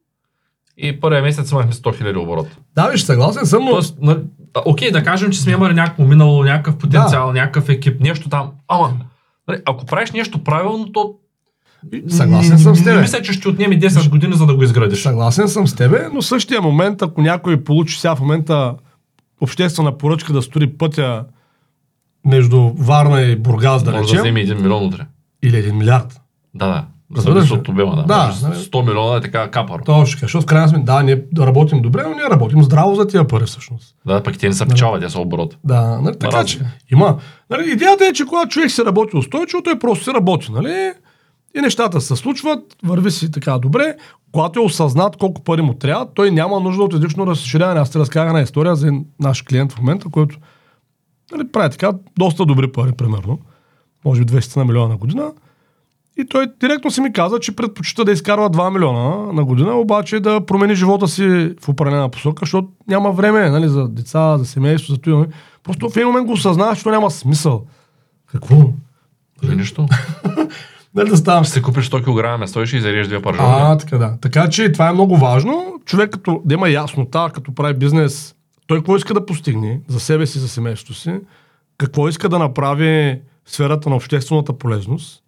И 0.76 1.01
първия 1.01 1.22
месец 1.22 1.51
имахме 1.51 1.72
100 1.72 2.03
000 2.03 2.22
оборот. 2.22 2.47
Да, 2.74 2.88
виж, 2.88 3.03
съгласен 3.03 3.47
съм, 3.47 3.64
но... 3.64 3.70
Тоест, 3.70 3.99
нали, 4.01 4.18
а, 4.55 4.62
окей, 4.64 4.90
да 4.90 5.03
кажем, 5.03 5.30
че 5.30 5.40
сме 5.40 5.53
имали 5.53 5.74
някакво 5.74 6.05
минало, 6.05 6.45
някакъв 6.45 6.76
потенциал, 6.76 7.26
да. 7.26 7.32
някакъв 7.32 7.68
екип, 7.68 8.01
нещо 8.01 8.28
там. 8.28 8.51
Ама, 8.68 8.93
нали, 9.49 9.61
ако 9.66 9.86
правиш 9.86 10.11
нещо 10.11 10.45
правилно, 10.45 10.93
то 10.93 11.14
Съгласен 12.09 12.59
съм 12.59 12.76
с 12.76 12.78
не 12.78 12.84
тебе. 12.84 13.01
мисля, 13.01 13.22
че 13.22 13.32
ще 13.32 13.49
отнеме 13.49 13.80
10 13.80 14.11
години, 14.11 14.34
за 14.34 14.47
да 14.47 14.55
го 14.55 14.62
изградиш. 14.62 15.03
Съгласен 15.03 15.49
съм 15.49 15.66
с 15.66 15.74
тебе, 15.74 16.09
но 16.12 16.22
същия 16.22 16.62
момент, 16.62 17.03
ако 17.03 17.22
някой 17.22 17.64
получи 17.64 18.01
сега 18.01 18.16
в 18.16 18.20
момента 18.20 18.74
обществена 19.43 19.99
поръчка 19.99 20.32
да 20.32 20.43
строи 20.43 20.66
пътя 20.78 21.24
между 22.26 22.70
Варна 22.76 23.20
и 23.20 23.36
Бургас, 23.36 23.82
да 23.82 23.90
Може 23.90 24.03
да 24.03 24.09
речем, 24.09 24.20
вземе 24.20 24.40
1 24.40 24.62
милион 24.62 24.84
утре. 24.86 25.07
или 25.43 25.57
един 25.57 25.76
милиард. 25.78 26.20
Да, 26.55 26.66
да. 26.66 26.84
Разбираш 27.16 27.51
от 27.51 27.68
обема, 27.68 27.97
да. 27.97 28.03
Да, 28.03 28.26
Може 28.26 28.47
нали? 28.47 28.55
100 28.55 28.86
милиона 28.86 29.16
е 29.16 29.20
така 29.20 29.51
капар. 29.51 29.80
Точно, 29.86 30.18
защото 30.20 30.43
в 30.43 30.47
крайна 30.47 30.68
сметка, 30.68 30.84
да, 30.84 31.03
ние 31.03 31.24
да 31.32 31.47
работим 31.47 31.82
добре, 31.82 32.03
но 32.03 32.14
ние 32.14 32.24
работим 32.30 32.62
здраво 32.62 32.95
за 32.95 33.07
тия 33.07 33.26
пари 33.26 33.45
всъщност. 33.45 33.97
Да, 34.07 34.22
пък 34.22 34.38
те 34.38 34.49
не 34.49 34.55
са 34.55 34.66
печалва, 34.66 35.01
те 35.01 35.09
са 35.11 35.20
оборот. 35.20 35.57
Да, 35.64 36.01
нали, 36.01 36.18
така 36.18 36.36
Разлика. 36.36 36.64
че 36.64 36.70
има. 36.93 37.18
Нали, 37.51 37.70
идеята 37.70 38.05
е, 38.05 38.12
че 38.12 38.24
когато 38.26 38.49
човек 38.49 38.70
се 38.70 38.84
работи 38.84 39.16
устойчиво, 39.16 39.62
той 39.62 39.78
просто 39.78 40.05
се 40.05 40.11
работи, 40.12 40.53
нали? 40.53 40.93
И 41.55 41.61
нещата 41.61 42.00
се 42.00 42.16
случват, 42.16 42.76
върви 42.84 43.11
си 43.11 43.30
така 43.30 43.59
добре. 43.59 43.96
Когато 44.32 44.61
е 44.61 44.62
осъзнат 44.62 45.16
колко 45.16 45.44
пари 45.44 45.62
му 45.62 45.74
трябва, 45.74 46.07
той 46.14 46.30
няма 46.30 46.61
нужда 46.61 46.82
от 46.82 46.94
излишно 46.94 47.26
разширяване. 47.26 47.80
Аз 47.80 47.90
ти 47.90 47.98
разказах 47.98 48.28
една 48.28 48.40
история 48.40 48.76
за 48.76 48.92
наш 49.20 49.42
клиент 49.42 49.72
в 49.72 49.78
момента, 49.78 50.09
който 50.12 50.36
нали, 51.32 51.48
прави 51.48 51.70
така 51.70 51.92
доста 52.18 52.46
добри 52.46 52.72
пари, 52.72 52.92
примерно. 52.92 53.38
Може 54.05 54.24
би 54.24 54.32
200 54.32 54.57
на 54.57 54.64
милиона 54.64 54.88
на 54.88 54.96
година. 54.96 55.32
И 56.18 56.24
той 56.24 56.46
директно 56.61 56.90
си 56.90 57.00
ми 57.00 57.12
каза, 57.12 57.40
че 57.40 57.57
предпочита 57.57 58.05
да 58.05 58.12
изкарва 58.12 58.50
2 58.50 58.72
милиона 58.72 59.32
на 59.32 59.44
година, 59.44 59.74
обаче 59.74 60.20
да 60.20 60.46
промени 60.46 60.74
живота 60.74 61.09
си 61.09 61.55
в 61.61 61.68
определена 61.68 62.09
посока, 62.09 62.40
защото 62.40 62.68
няма 62.88 63.12
време 63.12 63.50
нали, 63.50 63.68
за 63.68 63.88
деца, 63.88 64.38
за 64.38 64.46
семейство, 64.46 64.92
за 64.92 65.00
това. 65.00 65.26
Просто 65.64 65.90
в 65.90 65.96
един 65.96 66.07
момент 66.07 66.26
го 66.26 66.32
осъзнава, 66.32 66.76
че 66.76 66.88
няма 66.88 67.11
смисъл. 67.11 67.64
Какво? 68.26 68.57
Или 69.42 69.57
нищо. 69.57 69.86
Нали 70.95 71.11
да 71.11 71.16
ставам 71.16 71.45
Ще 71.45 71.53
си 71.53 71.62
купиш 71.62 71.90
100 71.90 72.03
кг 72.03 72.40
месо 72.40 72.62
и 72.62 72.66
ще 72.66 72.76
изрежеш 72.76 73.07
две 73.07 73.22
пържоли. 73.22 73.47
а, 73.51 73.78
така 73.78 73.99
да. 73.99 74.14
Така 74.20 74.51
че 74.51 74.72
това 74.72 74.88
е 74.88 74.93
много 74.93 75.16
важно. 75.16 75.80
Човек 75.84 76.11
като 76.11 76.43
да 76.45 76.55
има 76.55 76.68
яснота, 76.68 77.30
като 77.34 77.55
прави 77.55 77.74
бизнес, 77.74 78.34
той 78.66 78.78
какво 78.78 78.97
иска 78.97 79.14
да 79.14 79.26
постигне 79.26 79.80
за 79.88 80.01
себе 80.01 80.26
си, 80.26 80.38
за 80.38 80.49
семейството 80.49 80.95
си, 80.95 81.14
какво 81.78 82.09
иска 82.09 82.28
да 82.28 82.38
направи 82.38 83.20
в 83.45 83.53
сферата 83.53 83.90
на 83.90 83.97
обществената 83.97 84.53
полезност. 84.53 85.22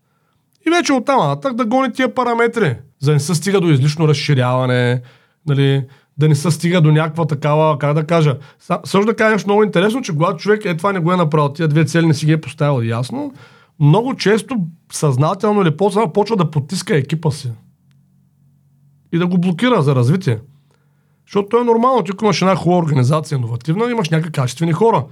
И 0.67 0.71
вече 0.71 0.93
оттам 0.93 1.19
нататък 1.19 1.55
да 1.57 1.65
гони 1.65 1.93
тия 1.93 2.15
параметри, 2.15 2.77
за 3.01 3.11
да 3.11 3.13
не 3.13 3.21
се 3.21 3.35
стига 3.35 3.61
до 3.61 3.69
излишно 3.69 4.09
разширяване, 4.09 5.03
нали, 5.47 5.85
да 6.19 6.29
не 6.29 6.35
се 6.35 6.51
стига 6.51 6.81
до 6.81 6.93
някаква 6.93 7.27
такава, 7.27 7.79
как 7.79 7.95
да 7.95 8.05
кажа. 8.05 8.37
Също 8.85 9.05
да 9.05 9.17
кажа 9.17 9.33
нещо 9.33 9.49
много 9.49 9.65
интересно, 9.65 10.03
че 10.03 10.13
когато 10.13 10.37
човек 10.37 10.65
е 10.65 10.77
това 10.77 10.93
не 10.93 10.99
го 10.99 11.13
е 11.13 11.17
направил, 11.17 11.53
тия 11.53 11.69
две 11.69 11.85
цели 11.85 12.07
не 12.07 12.15
си 12.15 12.27
ги 12.27 12.33
е 12.33 12.41
поставил 12.41 12.83
ясно, 12.83 13.33
много 13.81 14.17
често 14.17 14.57
съзнателно 14.93 15.63
или 15.63 15.77
по 15.77 16.13
почва 16.13 16.37
да 16.37 16.51
потиска 16.51 16.97
екипа 16.97 17.31
си 17.31 17.53
и 19.13 19.19
да 19.19 19.27
го 19.27 19.39
блокира 19.39 19.83
за 19.83 19.95
развитие. 19.95 20.39
Защото 21.27 21.49
то 21.49 21.61
е 21.61 21.65
нормално, 21.65 22.03
ти 22.03 22.13
имаш 22.23 22.43
една 22.43 22.57
хубава 22.57 22.79
организация, 22.79 23.37
иновативна, 23.37 23.91
имаш 23.91 24.11
някакви 24.11 24.33
качествени 24.33 24.73
хора. 24.73 25.05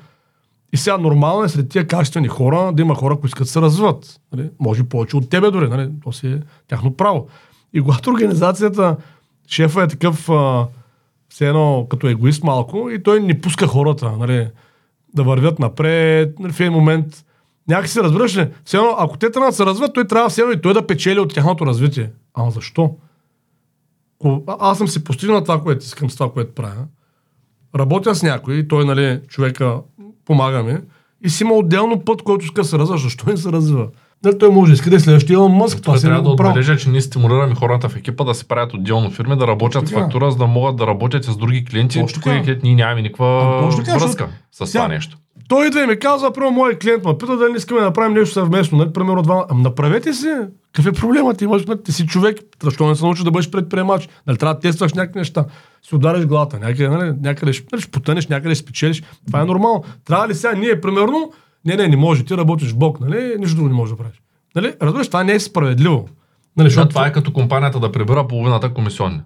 И 0.73 0.77
сега 0.77 0.99
нормално 0.99 1.45
е 1.45 1.49
сред 1.49 1.69
тия 1.69 1.87
качествени 1.87 2.29
хора 2.29 2.73
да 2.73 2.83
има 2.83 2.95
хора, 2.95 3.15
които 3.15 3.27
искат 3.27 3.47
да 3.47 3.51
се 3.51 3.61
развиват. 3.61 4.21
Нали? 4.33 4.51
Може 4.61 4.85
повече 4.85 5.17
от 5.17 5.31
тебе 5.31 5.51
дори, 5.51 5.69
нали? 5.69 5.91
то 6.05 6.13
си 6.13 6.27
е 6.27 6.41
тяхно 6.69 6.97
право. 6.97 7.29
И 7.73 7.81
когато 7.81 8.11
организацията, 8.11 8.97
шефа 9.49 9.83
е 9.83 9.89
такъв, 9.89 10.31
а, 10.31 10.67
все 11.29 11.49
едно 11.49 11.87
като 11.91 12.09
егоист 12.09 12.45
малко, 12.45 12.91
и 12.91 13.03
той 13.03 13.21
не 13.21 13.41
пуска 13.41 13.67
хората 13.67 14.13
нали? 14.19 14.49
да 15.15 15.23
вървят 15.23 15.59
напред, 15.59 16.39
нали? 16.39 16.53
в 16.53 16.61
един 16.61 16.73
момент 16.73 17.25
някакси 17.73 18.01
разбираш 18.01 18.37
ли, 18.37 18.49
все 18.65 18.77
едно, 18.77 18.97
ако 18.99 19.17
те 19.19 19.31
трябва 19.31 19.51
да 19.51 19.57
се 19.57 19.67
развиват, 19.67 19.95
той 19.95 20.07
трябва 20.07 20.29
все 20.29 20.41
едно 20.41 20.53
и 20.53 20.61
той 20.61 20.75
да 20.75 20.87
печели 20.87 21.21
от 21.21 21.35
тяхното 21.35 21.67
развитие. 21.67 22.11
Ама 22.35 22.51
защо? 22.51 22.91
А- 24.25 24.57
Аз 24.61 24.79
съм 24.79 24.89
си 24.89 25.05
постигнал 25.05 25.41
това, 25.41 25.63
което 25.63 25.85
искам 25.85 26.11
с 26.11 26.15
това, 26.17 26.33
което 26.33 26.55
правя. 26.55 26.85
Работя 27.79 28.15
с 28.15 28.23
някой, 28.23 28.69
той, 28.69 28.85
нали, 28.85 29.21
човека 29.29 29.77
помага 30.25 30.63
ми 30.63 30.77
и 31.25 31.31
си 31.31 31.43
има 31.43 31.55
отделно 31.55 32.05
път, 32.05 32.23
който 32.23 32.45
иска 32.45 32.61
да 32.63 32.69
се 32.69 32.79
развива. 32.79 32.99
Защо 32.99 33.31
не 33.31 33.37
се 33.37 33.53
развива? 33.53 33.87
Нали, 34.25 34.39
той 34.39 34.51
може 34.51 34.71
да 34.71 34.75
иска 34.75 34.91
да 34.91 34.97
е 34.97 35.01
следващия 35.01 35.35
Илон 35.35 35.53
Мъск. 35.53 35.83
Това 35.83 35.97
си 35.97 36.03
трябва 36.03 36.23
да 36.23 36.29
отбележа, 36.31 36.77
че 36.77 36.91
ние 36.91 37.01
стимулираме 37.01 37.55
хората 37.55 37.89
в 37.89 37.97
екипа 37.97 38.25
да 38.25 38.35
се 38.35 38.49
правят 38.49 38.75
отделно 38.75 39.11
фирми, 39.11 39.37
да 39.37 39.47
работят 39.47 39.89
с 39.89 39.91
фактура, 39.91 40.31
за 40.31 40.37
да 40.37 40.47
могат 40.47 40.77
да 40.77 40.87
работят 40.87 41.25
с 41.25 41.37
други 41.37 41.65
клиенти, 41.65 42.05
с 42.09 42.21
които 42.21 42.61
ние 42.63 42.75
нямаме 42.75 43.03
никаква 43.03 43.27
А, 43.27 43.61
точно 43.61 43.85
така, 43.85 43.99
връзка 43.99 44.29
с 44.53 44.73
това 44.73 44.89
нещо. 44.89 45.19
Той 45.53 45.67
идва 45.67 45.83
и 45.83 45.87
ми 45.87 45.99
казва, 45.99 46.33
първо 46.33 46.51
моят 46.51 46.79
клиент 46.79 47.05
ме 47.05 47.19
пита 47.19 47.37
дали 47.37 47.53
не 47.53 47.59
искаме 47.59 47.81
да 47.81 47.87
направим 47.87 48.15
нещо 48.15 48.33
съвместно. 48.33 48.79
Нали, 48.79 48.93
примерно 48.93 49.23
два. 49.23 49.47
Ами 49.49 49.63
направете 49.63 50.13
си. 50.13 50.29
Какъв 50.73 50.87
е 50.87 51.01
проблемът? 51.01 51.39
Ти, 51.39 51.45
имаш, 51.45 51.67
нали, 51.67 51.83
ти 51.83 51.93
си 51.93 52.07
човек. 52.07 52.39
Защо 52.63 52.89
не 52.89 52.95
се 52.95 53.05
научиш 53.05 53.25
да 53.25 53.31
бъдеш 53.31 53.51
предприемач? 53.51 54.09
Нали, 54.27 54.39
трябва 54.39 54.55
да 54.55 54.61
тестваш 54.61 54.93
някакви 54.93 55.19
неща. 55.19 55.45
Си 55.83 55.95
удариш 55.95 56.27
главата. 56.27 56.59
Някъде, 56.59 56.89
нали, 56.89 57.13
някъде 57.23 57.53
ще, 57.53 57.67
нали, 57.73 57.83
ще 57.83 57.91
потънеш, 57.91 58.27
някъде 58.27 58.55
ще 58.55 58.65
спечелиш. 58.65 59.03
Това 59.27 59.41
е 59.41 59.45
нормално. 59.45 59.85
Трябва 60.05 60.29
ли 60.29 60.35
сега 60.35 60.53
ние, 60.53 60.81
примерно, 60.81 61.33
не, 61.65 61.77
не, 61.77 61.89
не 61.89 61.97
може. 61.97 62.25
Ти 62.25 62.37
работиш 62.37 62.71
в 62.71 62.77
Бог, 62.77 63.01
нали? 63.01 63.35
Нищо 63.39 63.57
друго 63.57 63.69
не 63.69 63.75
можеш 63.75 63.91
да 63.91 63.99
правиш. 63.99 64.23
Нали? 64.57 64.75
Разбираш, 64.83 65.07
това 65.07 65.25
не 65.25 65.33
е 65.33 65.41
справедливо. 65.41 66.09
Нали, 66.57 66.65
Да, 66.65 66.71
защото... 66.71 66.89
това 66.89 67.07
е 67.07 67.13
като 67.13 67.33
компанията 67.33 67.81
да 67.81 67.93
прибира 67.93 68.27
половината 68.29 68.75
комисионни. 68.75 69.21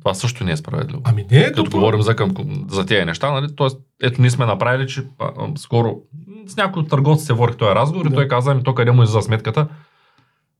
Това 0.00 0.14
също 0.14 0.44
не 0.44 0.52
е 0.52 0.56
справедливо. 0.56 1.00
Ами 1.04 1.26
не 1.30 1.38
е 1.38 1.44
Като 1.44 1.62
добро. 1.62 1.78
говорим 1.78 2.02
за, 2.02 2.16
към, 2.16 2.34
за 2.68 2.86
тези 2.86 3.04
неща, 3.04 3.30
нали? 3.30 3.46
Тоест, 3.56 3.78
ето 4.02 4.20
ние 4.20 4.30
сме 4.30 4.46
направили, 4.46 4.88
че 4.88 5.02
а, 5.18 5.24
а, 5.38 5.58
скоро 5.58 5.96
с 6.46 6.56
някой 6.56 6.82
от 6.82 6.88
търговците 6.88 7.32
водих 7.32 7.56
този 7.56 7.74
разговор 7.74 8.08
Да. 8.08 8.12
и 8.12 8.16
той 8.16 8.28
каза, 8.28 8.50
ами 8.50 8.62
то 8.62 8.74
къде 8.74 8.90
му 8.90 9.02
излиза 9.02 9.22
сметката. 9.22 9.68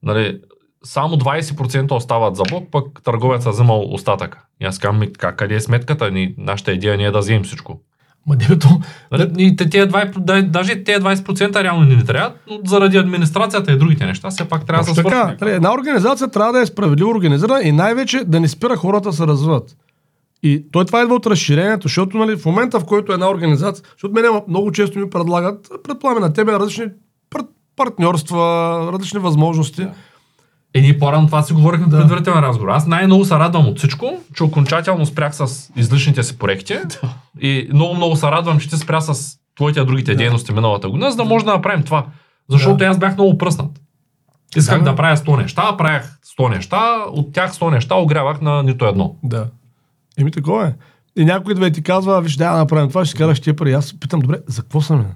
Нали, 0.02 0.40
само 0.84 1.16
20% 1.16 1.92
остават 1.92 2.36
за 2.36 2.42
Бог, 2.50 2.68
пък 2.70 3.02
търговецът 3.04 3.52
вземал 3.54 3.92
остатъка. 3.92 4.44
И 4.60 4.64
аз 4.64 4.78
казвам, 4.78 4.98
ми, 5.00 5.12
как, 5.12 5.36
къде 5.36 5.54
е 5.54 5.60
сметката? 5.60 6.10
Ни, 6.10 6.34
нашата 6.38 6.72
идея 6.72 6.96
не 6.96 7.04
е 7.04 7.10
да 7.10 7.18
вземем 7.18 7.42
всичко. 7.42 7.80
Ма 8.26 8.36
не, 8.36 8.48
бе, 8.48 8.58
то... 8.58 8.80
Нали, 9.12 9.30
и 9.38 9.56
те- 9.56 9.70
тия 9.70 9.88
20, 9.88 10.18
да- 10.18 10.42
даже 10.42 10.84
тези 10.84 11.00
20% 11.00 11.62
реално 11.62 11.84
не 11.84 11.96
ни 11.96 12.04
трябват, 12.04 12.32
но 12.50 12.60
заради 12.64 12.96
администрацията 12.96 13.72
и 13.72 13.78
другите 13.78 14.06
неща, 14.06 14.30
все 14.30 14.44
пак 14.44 14.66
трябва 14.66 14.82
да 14.82 14.86
Точно 14.86 14.94
се 14.94 15.02
така. 15.02 15.36
Нали, 15.40 15.50
Една 15.50 15.74
организация 15.74 16.28
трябва 16.28 16.52
да 16.52 16.60
е 16.60 16.66
справедливо 16.66 17.10
организирана 17.10 17.62
и 17.62 17.72
най-вече 17.72 18.24
да 18.24 18.40
не 18.40 18.48
спира 18.48 18.76
хората 18.76 19.08
да 19.08 19.16
се 19.16 19.26
развиват. 19.26 19.76
И 20.42 20.64
той 20.72 20.84
това 20.84 21.02
идва 21.02 21.14
от 21.14 21.26
разширението, 21.26 21.88
защото 21.88 22.18
нали, 22.18 22.36
в 22.36 22.44
момента, 22.44 22.80
в 22.80 22.84
който 22.84 23.12
една 23.12 23.30
организация, 23.30 23.84
защото 23.92 24.14
мене 24.14 24.28
много 24.48 24.72
често 24.72 24.98
ми 24.98 25.10
предлагат, 25.10 25.68
предполагаме 25.84 26.26
на 26.26 26.32
тебе 26.32 26.52
различни 26.52 26.84
партньорства, 27.76 28.40
различни 28.92 29.20
възможности. 29.20 29.80
Да. 29.82 29.92
Е, 30.74 30.80
ние 30.80 30.98
по-рано 30.98 31.26
това 31.26 31.42
си 31.42 31.52
говорихме 31.52 31.86
Да. 31.86 31.96
в 31.96 32.00
предварителен 32.00 32.38
разговор. 32.38 32.68
Аз 32.68 32.86
най-много 32.86 33.24
се 33.24 33.34
радвам 33.34 33.68
от 33.68 33.78
всичко, 33.78 34.12
че 34.34 34.44
окончателно 34.44 35.06
спрях 35.06 35.36
с 35.36 35.70
излишните 35.76 36.22
си 36.22 36.38
проекти. 36.38 36.74
И 37.40 37.68
много-много 37.72 38.16
се 38.16 38.26
радвам, 38.26 38.60
че 38.60 38.68
ти 38.68 38.76
спря 38.76 39.00
с 39.00 39.36
твоите 39.56 39.84
другите 39.84 40.10
Да. 40.12 40.16
дейности 40.16 40.52
миналата 40.52 40.88
година, 40.88 41.10
за 41.10 41.16
да 41.16 41.24
може 41.24 41.44
да 41.44 41.52
направим 41.52 41.82
това. 41.82 42.06
Защото 42.48 42.76
Да. 42.76 42.84
аз 42.84 42.98
бях 42.98 43.14
много 43.14 43.38
пръснат. 43.38 43.80
Исках 44.56 44.78
Да, 44.78 44.84
да, 44.84 44.96
правя 44.96 45.16
100 45.16 45.36
неща, 45.36 45.76
правях 45.78 46.18
100 46.38 46.48
неща, 46.48 46.78
от 47.08 47.32
тях 47.32 47.52
100 47.52 47.70
неща 47.70 47.94
огрявах 47.94 48.40
на 48.40 48.62
нито 48.62 48.86
едно. 48.86 49.16
Да. 49.22 49.46
Еми 50.18 50.30
такова 50.30 50.66
е. 50.68 50.72
И 51.16 51.24
някой 51.24 51.52
идва 51.52 51.66
и 51.66 51.72
ти 51.72 51.82
казва, 51.82 52.20
виж, 52.20 52.36
да 52.36 52.52
направим 52.52 52.88
това, 52.88 53.04
ще 53.04 53.16
караш 53.18 53.40
тия 53.40 53.56
пари. 53.56 53.72
Аз 53.72 54.00
питам, 54.00 54.20
добре, 54.20 54.38
за 54.46 54.62
какво 54.62 54.80
съм? 54.80 55.06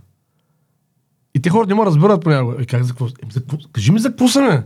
И 1.34 1.42
те 1.42 1.50
хората 1.50 1.74
не 1.74 1.80
ме 1.80 1.86
разбират 1.86 2.22
понякога. 2.22 2.62
И 2.62 2.66
как 2.66 2.82
за 2.82 2.88
какво? 2.92 3.04
Еми, 3.22 3.32
за 3.32 3.40
какво? 3.40 3.56
Кажи 3.72 3.92
ми 3.92 3.98
за 3.98 4.08
какво 4.08 4.28
съм? 4.28 4.62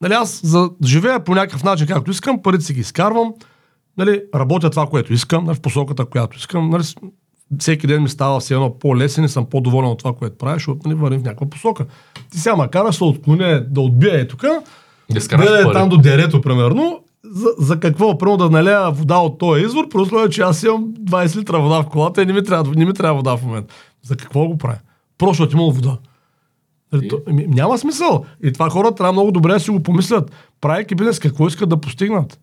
Нали, 0.00 0.12
аз 0.12 0.40
за 0.44 0.70
живея 0.84 1.24
по 1.24 1.34
някакъв 1.34 1.64
начин, 1.64 1.86
както 1.86 2.10
искам, 2.10 2.42
парите 2.42 2.64
си 2.64 2.74
ги 2.74 2.80
изкарвам, 2.80 3.34
нали, 3.98 4.22
работя 4.34 4.70
това, 4.70 4.86
което 4.86 5.12
искам, 5.12 5.44
нали, 5.44 5.56
в 5.56 5.60
посоката, 5.60 6.04
която 6.04 6.36
искам. 6.36 6.70
Нали, 6.70 6.82
всеки 7.58 7.86
ден 7.86 8.02
ми 8.02 8.08
става 8.08 8.40
все 8.40 8.54
едно 8.54 8.78
по-лесен 8.78 9.24
и 9.24 9.28
съм 9.28 9.46
по-доволен 9.46 9.90
от 9.90 9.98
това, 9.98 10.12
което 10.12 10.38
правя, 10.38 10.54
защото 10.54 10.80
нали, 10.84 10.94
вървим 10.94 11.20
в 11.20 11.24
някаква 11.24 11.46
посока. 11.46 11.86
Ти 12.30 12.40
сега 12.40 12.56
ма 12.56 12.68
караш 12.68 12.98
да 12.98 13.04
отклоня, 13.04 13.66
да 13.70 13.80
отбия 13.80 14.20
е 14.20 14.28
тук, 14.28 14.44
Да 15.62 15.70
е 15.70 15.72
там 15.72 15.88
до 15.88 15.96
дерето, 15.96 16.40
примерно. 16.40 17.00
За, 17.24 17.48
за 17.58 17.80
какво? 17.80 18.18
Примерно 18.18 18.36
да 18.36 18.50
налея 18.50 18.90
вода 18.90 19.16
от 19.16 19.38
този 19.38 19.64
извор, 19.64 19.88
при 19.88 20.00
условие, 20.00 20.28
че 20.28 20.42
аз 20.42 20.62
имам 20.62 20.84
20 20.84 21.36
литра 21.36 21.60
вода 21.60 21.82
в 21.82 21.86
колата 21.86 22.22
и 22.22 22.26
не 22.26 22.32
ми 22.32 22.44
трябва, 22.44 22.72
не 22.76 22.84
ми 22.84 22.94
трябва 22.94 23.16
вода 23.16 23.36
в 23.36 23.42
момента. 23.42 23.74
За 24.02 24.16
какво 24.16 24.46
го 24.46 24.58
правя? 24.58 24.78
Просто 25.18 25.34
защото 25.34 25.56
имам 25.56 25.72
вода. 25.72 25.98
Нали, 26.96 27.06
И? 27.06 27.08
то- 27.08 27.18
ами, 27.26 27.46
няма 27.48 27.78
смисъл. 27.78 28.24
И 28.44 28.52
това 28.52 28.70
хората 28.70 28.94
трябва 28.94 29.12
много 29.12 29.30
добре 29.32 29.52
да 29.52 29.60
си 29.60 29.70
го 29.70 29.82
помислят. 29.82 30.30
Правейки 30.60 30.94
бизнес, 30.94 31.18
какво 31.18 31.46
искат 31.46 31.68
да 31.68 31.76
постигнат. 31.80 32.40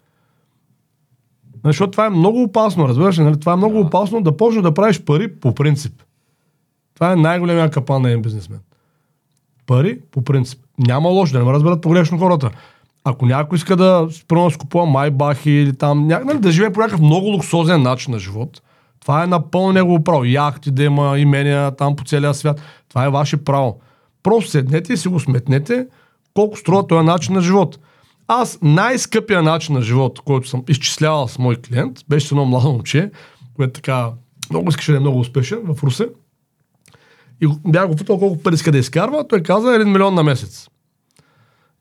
Нали, 1.63 1.73
Защото 1.73 1.91
това 1.91 2.05
е 2.05 2.09
много 2.09 2.43
опасно, 2.43 2.87
разбираш 2.87 3.17
ли? 3.19 3.23
Нали? 3.23 3.39
Това 3.39 3.53
е 3.53 3.55
много 3.55 3.73
Да. 3.73 3.79
опасно 3.79 4.21
да 4.21 4.37
почнеш 4.37 4.63
да 4.63 4.73
правиш 4.73 5.01
пари 5.01 5.35
по 5.35 5.55
принцип. 5.55 5.93
Това 6.95 7.11
е 7.11 7.15
най-големия 7.15 7.69
капан 7.69 8.01
на 8.01 8.09
един 8.09 8.21
бизнесмен. 8.21 8.59
Пари 9.65 9.99
по 10.11 10.21
принцип. 10.21 10.59
Няма 10.79 11.09
лошо, 11.09 11.33
да 11.33 11.39
не 11.39 11.45
ме 11.45 11.51
разберат 11.53 11.81
погрешно 11.81 12.17
хората. 12.17 12.49
Ако 13.03 13.25
някой 13.25 13.55
иска 13.55 13.75
да 13.75 14.07
спрямо 14.11 14.45
да 14.45 14.51
си 14.51 14.57
купува 14.57 14.85
майбахи 14.85 15.51
или 15.51 15.73
там, 15.75 16.07
ня... 16.07 16.21
нали, 16.25 16.39
да 16.39 16.51
живее 16.51 16.73
по 16.73 16.79
някакъв 16.79 17.01
много 17.01 17.27
луксозен 17.27 17.81
начин 17.81 18.11
на 18.13 18.19
живот, 18.19 18.61
това 18.99 19.23
е 19.23 19.27
напълно 19.27 19.71
негово 19.73 20.03
право. 20.03 20.25
Яхти 20.25 20.71
да 20.71 20.83
има 20.83 21.19
имения 21.19 21.71
там 21.71 21.95
по 21.95 22.03
целия 22.03 22.33
свят. 22.33 22.61
Това 22.89 23.05
е 23.05 23.09
ваше 23.09 23.37
право. 23.43 23.79
Просто 24.23 24.51
седнете 24.51 24.93
и 24.93 24.97
си 24.97 25.07
го 25.07 25.19
сметнете 25.19 25.87
колко 26.33 26.57
струва 26.57 26.87
този 26.87 27.05
начин 27.05 27.35
на 27.35 27.41
живот. 27.41 27.79
Аз 28.27 28.59
най-скъпия 28.61 29.43
начин 29.43 29.75
на 29.75 29.81
живот, 29.81 30.19
който 30.19 30.47
съм 30.47 30.63
изчислявал 30.67 31.27
с 31.27 31.39
мой 31.39 31.55
клиент, 31.55 31.99
беше 32.09 32.27
с 32.27 32.31
едно 32.31 32.45
младо 32.45 32.71
момче, 32.71 33.11
което 33.55 33.73
така 33.73 34.11
много 34.49 34.69
искаше 34.69 34.91
да 34.91 34.97
е 34.97 34.99
много 35.01 35.19
успешен 35.19 35.59
в 35.63 35.83
Русе. 35.83 36.07
И 37.41 37.47
бях 37.67 37.87
го 37.87 37.95
питал 37.95 38.19
колко 38.19 38.43
пари 38.43 38.55
иска 38.55 38.71
да 38.71 38.77
изкарва. 38.77 39.27
Той 39.27 39.43
каза 39.43 39.67
1 39.67 39.83
милион 39.83 40.15
на 40.15 40.23
месец. 40.23 40.67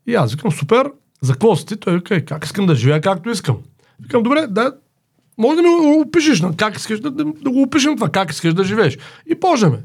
И 0.07 0.15
аз 0.15 0.31
викам, 0.33 0.51
супер, 0.51 0.91
за 1.21 1.33
какво 1.33 1.55
си 1.55 1.65
ти? 1.65 1.77
Той 1.77 1.95
вика, 1.95 2.15
«Е, 2.15 2.25
как 2.25 2.45
искам 2.45 2.65
да 2.65 2.75
живея 2.75 3.01
както 3.01 3.29
искам. 3.29 3.57
Викам, 3.99 4.23
добре, 4.23 4.47
да, 4.47 4.73
може 5.37 5.55
да 5.55 5.61
ми 5.61 5.69
опишеш, 6.01 6.43
как 6.57 6.77
искаш 6.77 6.99
да, 6.99 7.11
да, 7.11 7.25
да 7.25 7.51
го 7.51 7.61
опишем 7.61 7.95
това, 7.95 8.09
как 8.09 8.31
искаш 8.31 8.53
да 8.53 8.63
живееш. 8.63 8.97
И 9.31 9.39
пожеме. 9.39 9.79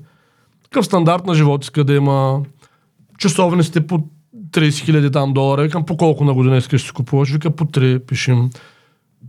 Какъв 0.71 0.87
стандарт 0.87 1.27
на 1.27 1.35
живот 1.35 1.65
иска 1.65 1.85
да 1.85 1.95
има, 1.95 2.41
часовниците 3.19 3.87
по 3.87 4.03
30 4.51 4.79
хиляди 4.79 5.11
там 5.11 5.33
долара. 5.33 5.63
Викам, 5.63 5.85
по 5.85 5.97
колко 5.97 6.25
на 6.25 6.35
година 6.35 6.57
искаш 6.57 6.83
си 6.83 6.93
купуваш? 6.93 7.31
Вика, 7.31 7.51
по 7.51 7.65
3, 7.65 7.99
пишем. 7.99 8.51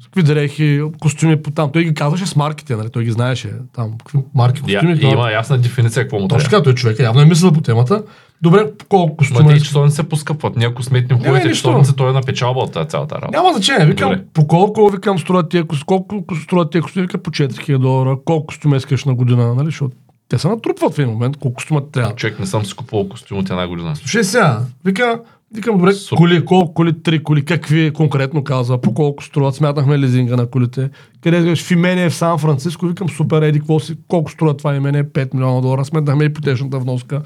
Какви 0.03 0.23
дрехи, 0.23 0.81
костюми 0.99 1.41
по 1.41 1.51
там. 1.51 1.71
Той 1.71 1.83
ги 1.83 1.93
казваше 1.93 2.25
с 2.25 2.35
марките, 2.35 2.75
нали? 2.75 2.89
Той 2.89 3.03
ги 3.03 3.11
знаеше. 3.11 3.51
Там, 3.75 3.91
какви 3.97 4.19
марки, 4.35 4.61
Я, 4.67 4.79
костюми. 4.79 4.99
това- 4.99 5.13
има 5.13 5.31
ясна 5.31 5.57
дефиниция 5.57 6.03
какво 6.03 6.19
му 6.19 6.27
точно 6.27 6.39
трябва. 6.39 6.57
така, 6.57 6.63
той 6.63 6.75
човек 6.75 6.99
явно 6.99 7.21
е 7.21 7.25
мислил 7.25 7.51
по 7.51 7.61
темата. 7.61 8.03
Добре, 8.41 8.59
колко 8.89 9.07
Ма 9.09 9.17
костюма 9.17 9.49
те 9.49 9.55
иска? 9.55 9.65
часовници 9.65 9.95
се 9.95 10.03
поскъпват. 10.03 10.55
Ние 10.55 10.67
ако 10.67 10.83
сметнем 10.83 11.17
Не, 11.17 11.23
хубавите 11.25 11.49
часовници, 11.49 11.95
той 11.95 12.09
е 12.09 12.13
на 12.13 12.21
печалба 12.21 12.59
от 12.59 12.71
тази 12.71 12.89
цялата 12.89 13.15
работа. 13.15 13.37
Няма 13.37 13.53
значение. 13.53 13.85
Викам, 13.85 14.09
Добре. 14.09 14.23
по 14.33 14.47
колко, 14.47 14.89
викам, 14.89 15.19
струват 15.19 15.49
тия, 15.49 15.65
колко 15.85 16.15
струват 16.43 16.71
тия 16.71 16.81
костюми? 16.81 17.01
Вика, 17.03 17.17
по 17.17 17.31
4000 17.31 17.77
долара. 17.77 18.17
Колко 18.25 18.45
костюми 18.45 18.77
искаш 18.77 19.05
на 19.05 19.13
година, 19.13 19.55
нали? 19.55 19.65
Защото 19.65 19.95
те 20.29 20.37
се 20.37 20.47
натрупват 20.47 20.93
в 20.93 20.99
един 20.99 21.11
момент, 21.11 21.37
колко 21.37 21.63
ти 21.63 21.91
трябва. 21.91 22.15
Човек 22.15 22.39
не 22.39 22.45
съм 22.45 22.65
си 22.65 22.75
купувал 22.75 23.09
костюм 23.09 23.37
от 23.37 23.49
една 23.49 23.67
година. 23.67 23.95
Слушай 23.95 24.23
сега, 24.23 24.61
вика, 24.85 25.21
викам, 25.55 25.77
добре, 25.77 25.93
Супер. 25.93 26.17
коли, 26.17 26.45
колко 26.45 26.73
коли, 26.73 27.03
три 27.03 27.23
коли, 27.23 27.45
какви 27.45 27.93
конкретно 27.93 28.43
казва, 28.43 28.81
по 28.81 28.93
колко 28.93 29.23
струват, 29.23 29.55
смятахме 29.55 29.99
лизинга 29.99 30.35
на 30.35 30.47
колите. 30.47 30.89
Къде 31.23 31.37
искаш 31.37 31.63
в 31.63 31.71
имение 31.71 32.09
в 32.09 32.15
Сан 32.15 32.37
Франциско, 32.37 32.87
викам, 32.87 33.09
супер, 33.09 33.41
еди, 33.41 33.61
си, 33.79 33.97
колко 34.07 34.31
струва 34.31 34.57
това 34.57 34.75
имение, 34.75 35.03
5 35.03 35.33
милиона 35.33 35.61
долара, 35.61 35.85
сметнахме 35.85 36.25
ипотечната 36.25 36.79
вноска. 36.79 37.21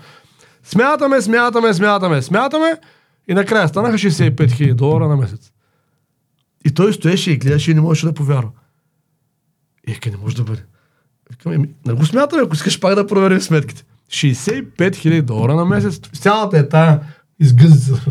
Смятаме, 0.64 1.22
смятаме, 1.22 1.74
смятаме, 1.74 2.22
смятаме 2.22 2.78
и 3.28 3.34
накрая 3.34 3.68
станаха 3.68 3.98
65 3.98 4.52
хиляди 4.52 4.74
долара 4.74 5.08
на 5.08 5.16
месец. 5.16 5.52
И 6.66 6.74
той 6.74 6.94
стоеше 6.94 7.32
и 7.32 7.38
гледаше 7.38 7.72
и 7.72 7.74
не 7.74 7.82
можеше 7.82 8.06
да 8.06 8.14
повярва. 8.14 8.50
И 9.88 9.94
вика, 9.94 10.10
не 10.10 10.18
може 10.18 10.36
да 10.36 10.44
бъде. 10.44 10.64
Викам, 11.44 11.54
еми, 11.54 11.70
не 11.86 11.94
го 11.94 12.06
смятаме, 12.06 12.42
ако 12.46 12.56
искаш 12.56 12.80
пак 12.80 12.96
да 12.96 13.08
проверим 13.08 13.42
сметките. 13.42 13.84
65 14.12 14.96
хиляди 14.96 15.22
долара 15.22 15.56
на 15.56 15.66
месец. 15.66 16.00
Цялата 16.00 16.58
е 16.58 16.70
тая 16.70 17.00
изгъзица. 17.40 18.06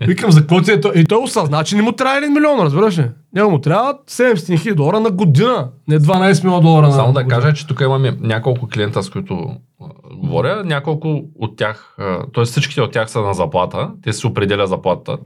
Викам, 0.00 0.30
за 0.30 0.40
какво 0.40 0.58
е 0.58 0.80
то? 0.80 0.92
И 0.94 1.04
той 1.04 1.18
осъзна, 1.18 1.64
че 1.64 1.76
не 1.76 1.82
му 1.82 1.92
трябва 1.92 2.20
1 2.20 2.28
милион, 2.28 2.60
разбираш 2.60 2.98
ли? 2.98 3.10
Няма 3.34 3.50
му 3.50 3.58
трябва 3.58 3.94
700 4.08 4.60
хиляди 4.62 4.76
долара 4.76 5.00
на 5.00 5.10
година, 5.10 5.68
не 5.88 6.00
12 6.00 6.44
милиона 6.44 6.60
долара 6.60 6.86
на 6.86 6.92
Само 6.92 7.12
да 7.12 7.22
година. 7.22 7.40
кажа, 7.40 7.54
че 7.54 7.66
тук 7.66 7.80
имаме 7.80 8.16
няколко 8.20 8.68
клиента, 8.68 9.02
с 9.02 9.10
които 9.10 9.34
а, 9.82 9.86
говоря. 10.16 10.62
Няколко 10.64 11.22
от 11.34 11.56
тях, 11.56 11.96
т.е. 12.34 12.44
всичките 12.44 12.80
от 12.80 12.92
тях 12.92 13.10
са 13.10 13.20
на 13.20 13.34
заплата. 13.34 13.90
Те 14.02 14.12
си 14.12 14.26
определя 14.26 14.66
заплатата. 14.66 15.16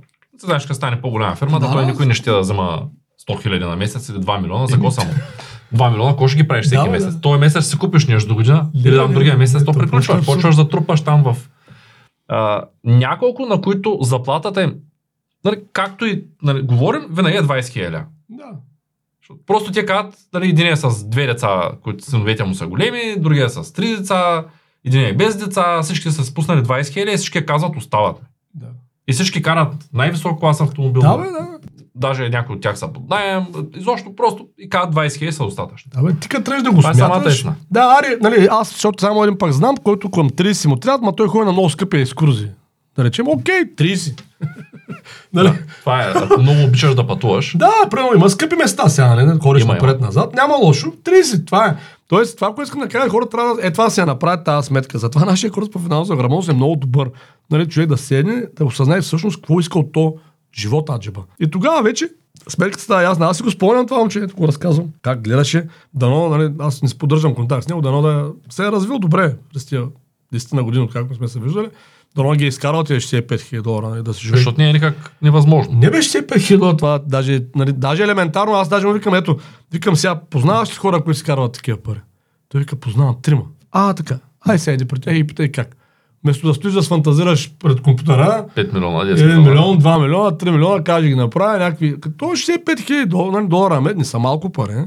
Ти 0.41 0.47
знаеш, 0.47 0.63
като 0.63 0.75
стане 0.75 1.01
по-голяма 1.01 1.35
фирма, 1.37 1.61
да, 1.61 1.73
той 1.73 1.87
никой 1.87 2.07
не 2.07 2.15
ще 2.15 2.31
да 2.31 2.41
взема 2.41 2.83
100 3.29 3.43
хиляди 3.43 3.65
на 3.65 3.77
месец 3.77 4.09
или 4.09 4.17
2 4.17 4.41
милиона. 4.41 4.67
За 4.67 4.73
какво 4.73 4.91
само? 4.91 5.11
2 5.75 5.91
милиона, 5.91 6.11
какво 6.11 6.29
ще 6.29 6.37
ги 6.43 6.49
правиш 6.49 6.67
всеки 6.67 6.83
Да, 6.85 6.91
месец? 6.91 7.15
да. 7.15 7.21
Той 7.21 7.39
месец 7.39 7.67
си 7.67 7.79
купиш 7.79 8.07
нещо 8.07 8.29
до 8.29 8.35
година, 8.35 8.71
или 8.85 8.97
там 8.97 9.13
другия 9.15 9.37
месец, 9.37 9.65
то 9.65 9.73
приключва. 9.73 10.19
е 10.19 10.23
Почваш 10.23 10.57
да 10.57 10.69
трупаш 10.69 11.01
там 11.01 11.23
в... 11.23 11.37
А, 12.29 12.65
няколко, 12.85 13.47
на 13.47 13.61
които 13.61 13.99
заплатата 14.01 14.63
им, 14.63 14.75
нали, 15.45 15.57
както 15.73 16.07
и 16.07 16.25
нали, 16.43 16.63
говорим, 16.63 17.03
винаги 17.11 17.37
е 17.37 17.43
20 17.43 17.69
хиляди. 17.69 17.97
Да. 18.31 18.45
Просто 19.47 19.73
те 19.73 19.87
казват, 19.87 20.15
нали, 20.35 20.49
един 20.49 20.67
е 20.67 20.77
с 20.77 21.09
две 21.09 21.27
деца, 21.27 21.71
които 21.83 22.05
синовете 22.05 22.45
му 22.45 22.55
са 22.55 22.67
големи, 22.67 23.17
другия 23.19 23.47
е 23.47 23.49
с 23.49 23.73
три 23.73 23.97
деца, 23.97 24.45
един 24.85 25.05
е 25.05 25.13
без 25.13 25.37
деца, 25.37 25.83
всички 25.83 26.11
са 26.11 26.25
спуснали 26.25 26.63
20 26.63 26.93
хиляди 26.93 27.13
и 27.13 27.17
всички 27.17 27.47
казват 27.47 27.77
остават. 27.77 28.17
Да. 28.55 28.67
И 29.09 29.13
всички 29.13 29.43
карат 29.43 29.75
най-висок 29.93 30.41
клас 30.41 30.61
автомобил. 30.61 31.03
Да, 31.03 31.19
бе, 31.19 31.25
да. 31.25 31.49
Даже 31.99 32.29
някои 32.29 32.57
от 32.57 32.63
тях 32.63 32.79
са 32.79 32.89
под 32.93 33.11
найем. 33.11 33.47
Изобщо 33.77 34.17
просто 34.17 34.47
и 34.59 34.69
казват 34.69 34.95
20 34.95 35.19
хиляди 35.19 35.33
са 35.33 35.45
достатъчно. 35.45 35.91
Да, 35.95 36.03
бе, 36.03 36.15
ти 36.21 36.29
като 36.29 36.45
тръгнеш 36.45 36.63
да 36.63 36.71
го 36.71 36.79
Това 36.79 36.91
е 36.91 36.95
смяташ... 36.95 37.45
Да, 37.71 37.99
ари, 38.01 38.17
нали, 38.21 38.49
аз, 38.51 38.71
защото 38.71 39.01
само 39.01 39.25
един 39.25 39.39
пак 39.39 39.53
знам, 39.53 39.77
който 39.77 40.11
към 40.11 40.31
30 40.31 40.69
му 40.69 40.77
трябва, 40.77 41.07
ма 41.07 41.17
той 41.17 41.29
ходи 41.29 41.45
на 41.45 41.53
много 41.53 41.71
скъпи 41.71 41.97
екскурзии. 41.97 42.49
Да 42.97 43.05
речем, 43.05 43.29
окей, 43.29 43.75
30. 43.77 44.23
нали? 45.33 45.53
Това 45.81 46.03
е, 46.03 46.13
ако 46.15 46.41
много 46.41 46.65
обичаш 46.65 46.95
да 46.95 47.07
пътуваш. 47.07 47.57
Да, 47.57 47.73
примерно 47.91 48.15
има 48.15 48.31
скъпи 48.31 48.57
места 48.57 48.89
сега, 48.89 49.15
нали? 49.15 49.39
Ходиш 49.43 49.65
напред-назад. 49.65 50.35
Няма 50.35 50.55
лошо. 50.55 50.87
30, 50.87 51.47
това 51.47 51.67
е. 51.67 51.77
Тоест, 52.09 52.37
това, 52.37 52.49
което 52.49 52.63
искам 52.63 52.81
да 52.81 52.89
кажа, 52.89 53.09
хората 53.09 53.31
трябва 53.31 53.55
да, 53.55 53.67
е 53.67 53.71
това 53.71 53.89
да 53.89 54.01
я 54.01 54.07
направят 54.07 54.45
тази 54.45 54.67
сметка. 54.67 54.99
Затова 54.99 55.25
нашия 55.25 55.51
курс 55.51 55.71
по 55.71 55.79
финансова 55.79 56.17
грамотност 56.17 56.49
е 56.49 56.53
много 56.53 56.77
добър. 56.77 57.11
Нали, 57.51 57.69
човек 57.69 57.89
да 57.89 57.97
седне, 57.97 58.43
да 58.57 58.65
осъзнае 58.65 59.01
всъщност 59.01 59.37
какво 59.37 59.61
иска 59.61 59.79
от 59.79 59.93
то 59.93 60.15
живота 60.55 60.93
аджеба. 60.93 61.23
И 61.41 61.51
тогава 61.51 61.83
вече 61.83 62.09
сметката 62.49 62.83
става 62.83 63.03
ясна. 63.03 63.27
Аз 63.27 63.37
си 63.37 63.43
го 63.43 63.51
спомням 63.51 63.87
това 63.87 63.99
момче, 63.99 64.21
го 64.21 64.49
разказвам. 64.49 64.87
Как 65.03 65.23
гледаше, 65.23 65.67
дано, 65.95 66.29
нали, 66.29 66.53
аз 66.59 66.83
не 66.83 66.89
си 66.89 66.99
поддържам 66.99 67.35
контакт 67.35 67.65
с 67.65 67.69
него, 67.69 67.81
дано 67.81 68.03
да 68.03 68.33
се 68.51 68.67
е 68.67 68.73
развил 68.73 68.99
добре 68.99 69.37
през 69.53 69.67
тия 69.67 69.87
10 70.35 70.53
на 70.53 70.65
години, 70.65 70.85
откакто 70.85 71.15
сме 71.15 71.29
се 71.29 71.41
виждали. 71.41 71.69
Дано 72.17 72.33
ги 72.33 72.45
е 72.45 72.49
изкарал 72.49 72.85
тези 72.85 73.01
65 73.01 73.41
хиляди 73.41 73.63
долара, 73.63 73.89
нали, 73.89 74.03
да 74.03 74.15
се 74.15 74.21
живее. 74.21 74.37
Защото 74.37 74.61
не 74.61 74.71
е 74.71 74.73
никак 74.73 75.13
невъзможно. 75.23 75.79
Не 75.79 75.91
беше 75.91 76.09
все 76.09 76.27
5 76.27 76.41
хиляди 76.41 76.77
това, 76.77 76.99
даже, 77.07 77.45
нали, 77.57 77.73
даже 77.73 78.03
елементарно, 78.03 78.53
аз 78.53 78.69
даже 78.69 78.87
му 78.87 78.93
викам, 78.93 79.15
ето, 79.15 79.39
викам 79.73 79.97
сега, 79.97 80.21
познаваш 80.31 80.71
ли 80.71 80.75
хора, 80.75 81.05
които 81.05 81.19
си 81.19 81.25
карват 81.25 81.53
такива 81.53 81.79
пари? 81.79 82.01
Той 82.49 82.61
вика, 82.61 82.77
познавам 82.77 83.17
трима. 83.23 83.43
А, 83.73 83.95
така. 83.95 84.19
Ай, 84.49 84.59
сега 84.59 84.75
иди 84.75 84.85
при 84.85 85.01
тях 85.01 85.17
и 85.17 85.27
питай 85.27 85.53
как. 85.53 85.77
Вместо 86.25 86.47
да 86.47 86.55
стоиш 86.55 86.75
да 86.75 86.83
сфантазираш 86.83 87.53
пред 87.59 87.81
компютъра, 87.81 88.45
5 88.57 88.75
милиона, 88.75 89.05
10 89.05 89.15
1 89.15 89.25
милиона. 89.25 89.51
милион, 89.51 89.81
2 89.81 90.03
милиона, 90.03 90.31
3 90.31 90.51
милиона, 90.51 90.85
каже 90.85 91.09
ги 91.09 91.15
направи 91.15 91.59
някакви. 91.59 92.01
Като 92.01 92.25
65 92.25 92.81
хиляди 92.81 93.07
долара, 93.07 93.33
нали, 93.33 93.49
долара, 93.49 93.95
не 93.97 94.05
са 94.05 94.19
малко 94.19 94.51
пари. 94.53 94.85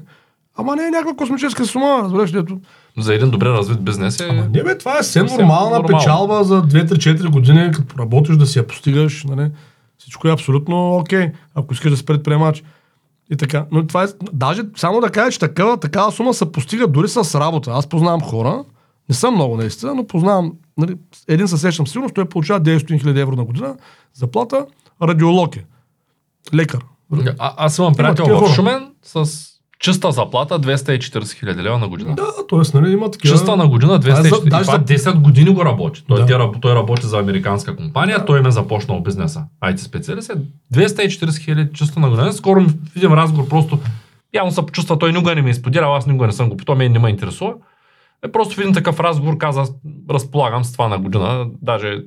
Ама 0.58 0.76
не 0.76 0.88
е 0.88 0.90
някаква 0.90 1.16
космическа 1.16 1.66
сума, 1.66 2.02
разбираш 2.04 2.34
ли? 2.34 2.44
За 2.98 3.14
един 3.14 3.30
добре 3.30 3.50
развит 3.50 3.84
бизнес 3.84 4.20
е... 4.20 4.28
Ама 4.30 4.48
не 4.54 4.64
бе, 4.64 4.78
това 4.78 5.00
е 5.00 5.04
съвсем 5.04 5.26
нормална 5.26 5.78
нормално. 5.78 5.88
печалба 5.88 6.44
за 6.44 6.64
2-3-4 6.64 7.30
години, 7.30 7.72
като 7.72 8.00
работиш 8.00 8.36
да 8.38 8.46
си 8.46 8.60
я 8.60 8.68
постигаш, 8.68 9.24
нали? 9.24 9.52
Всичко 9.98 10.28
е 10.28 10.32
абсолютно 10.32 10.96
окей, 10.96 11.32
ако 11.56 11.74
искаш 11.74 11.92
да 11.92 11.98
си 11.98 12.06
предприемач. 12.06 12.64
И 13.32 13.38
така. 13.38 13.66
Но 13.72 13.88
това 13.88 14.04
е, 14.04 14.08
даже 14.34 14.62
само 14.76 15.02
да 15.02 15.10
кажа, 15.10 15.32
че 15.32 15.40
такава, 15.40 15.78
такава 15.78 16.12
сума 16.12 16.34
се 16.34 16.52
постига 16.52 16.88
дори 16.88 17.08
с 17.08 17.40
работа. 17.40 17.72
Аз 17.72 17.88
познавам 17.88 18.22
хора, 18.22 18.64
не 19.12 19.16
съм 19.16 19.36
много 19.36 19.58
наистина, 19.58 19.96
но 19.96 20.08
познавам, 20.08 20.52
нали, 20.78 20.96
един 21.28 21.48
със 21.48 21.62
сещам 21.62 21.88
сигурно, 21.88 22.10
той 22.10 22.26
получава 22.26 22.62
900 22.62 23.04
000 23.04 23.20
евро 23.20 23.36
на 23.36 23.46
година, 23.46 23.76
заплата, 24.14 24.66
радиолог 25.02 25.56
е. 25.56 25.66
Лекар. 26.54 26.80
А, 27.40 27.54
аз 27.58 27.78
имам 27.78 27.96
приятел 27.96 28.26
в 28.28 28.40
хора. 28.40 28.50
Шумен 28.50 28.88
с 29.04 29.26
чиста 29.80 30.12
заплата 30.12 30.60
240 30.60 31.34
хиляди 31.34 31.64
лева 31.64 31.78
на 31.78 31.88
година. 31.88 32.16
Да, 32.16 32.26
т.е. 32.50 32.78
нали, 32.80 32.92
има 32.92 33.12
такива... 33.12 33.36
Чиста 33.36 33.56
на 33.56 33.68
година 33.68 34.00
Това 34.00 34.14
е 34.14 34.16
240. 34.16 34.30
за- 34.32 34.42
и 34.46 34.50
даже 34.50 34.64
това 34.66 34.78
за- 34.78 34.84
10 34.86 35.16
години 35.16 35.50
го 35.50 35.66
работи. 35.66 36.04
Той, 36.08 36.20
Да. 36.20 36.26
тя 36.26 36.60
той 36.62 36.76
работи 36.76 37.06
за 37.06 37.20
американска 37.20 37.76
компания, 37.76 38.26
той 38.26 38.40
им 38.40 38.46
е 38.46 38.52
започнал 38.52 39.00
бизнеса. 39.00 39.44
IT 39.62 39.78
специалист 39.78 40.30
е 40.30 40.34
240 40.70 41.38
хиляди 41.38 41.70
чиста 41.74 42.00
на 42.00 42.10
година. 42.10 42.34
Скоро 42.34 42.62
в 42.62 42.74
един 42.96 43.12
разговор 43.12 43.48
просто 43.48 43.80
явно 44.34 44.52
се 44.52 44.62
почувства, 44.62 45.00
той 45.00 45.12
никога 45.12 45.36
не 45.36 45.42
ми 45.42 45.50
изподира, 45.50 45.86
аз 45.88 46.08
никога 46.08 46.28
не 46.28 46.34
съм 46.34 46.50
го 46.50 46.58
питал, 46.58 46.76
мен 46.76 46.92
не 46.92 47.00
ме 47.00 47.10
интересува. 47.10 47.54
Е, 48.26 48.32
просто 48.32 48.56
в 48.56 48.60
един 48.60 48.74
такъв 48.74 49.00
разговор 49.00 49.38
каза, 49.38 49.74
разполагам 50.10 50.64
с 50.64 50.72
това 50.72 50.88
на 50.88 51.00
година, 51.00 51.48
даже 51.62 52.04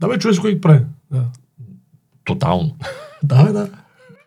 Да 0.00 0.08
бе, 0.08 0.18
човек 0.18 0.40
кой 0.40 0.60
прави. 0.60 0.80
Да. 1.12 1.24
тотално. 2.24 2.76
Да, 3.22 3.44
бе, 3.44 3.52
да. 3.52 3.68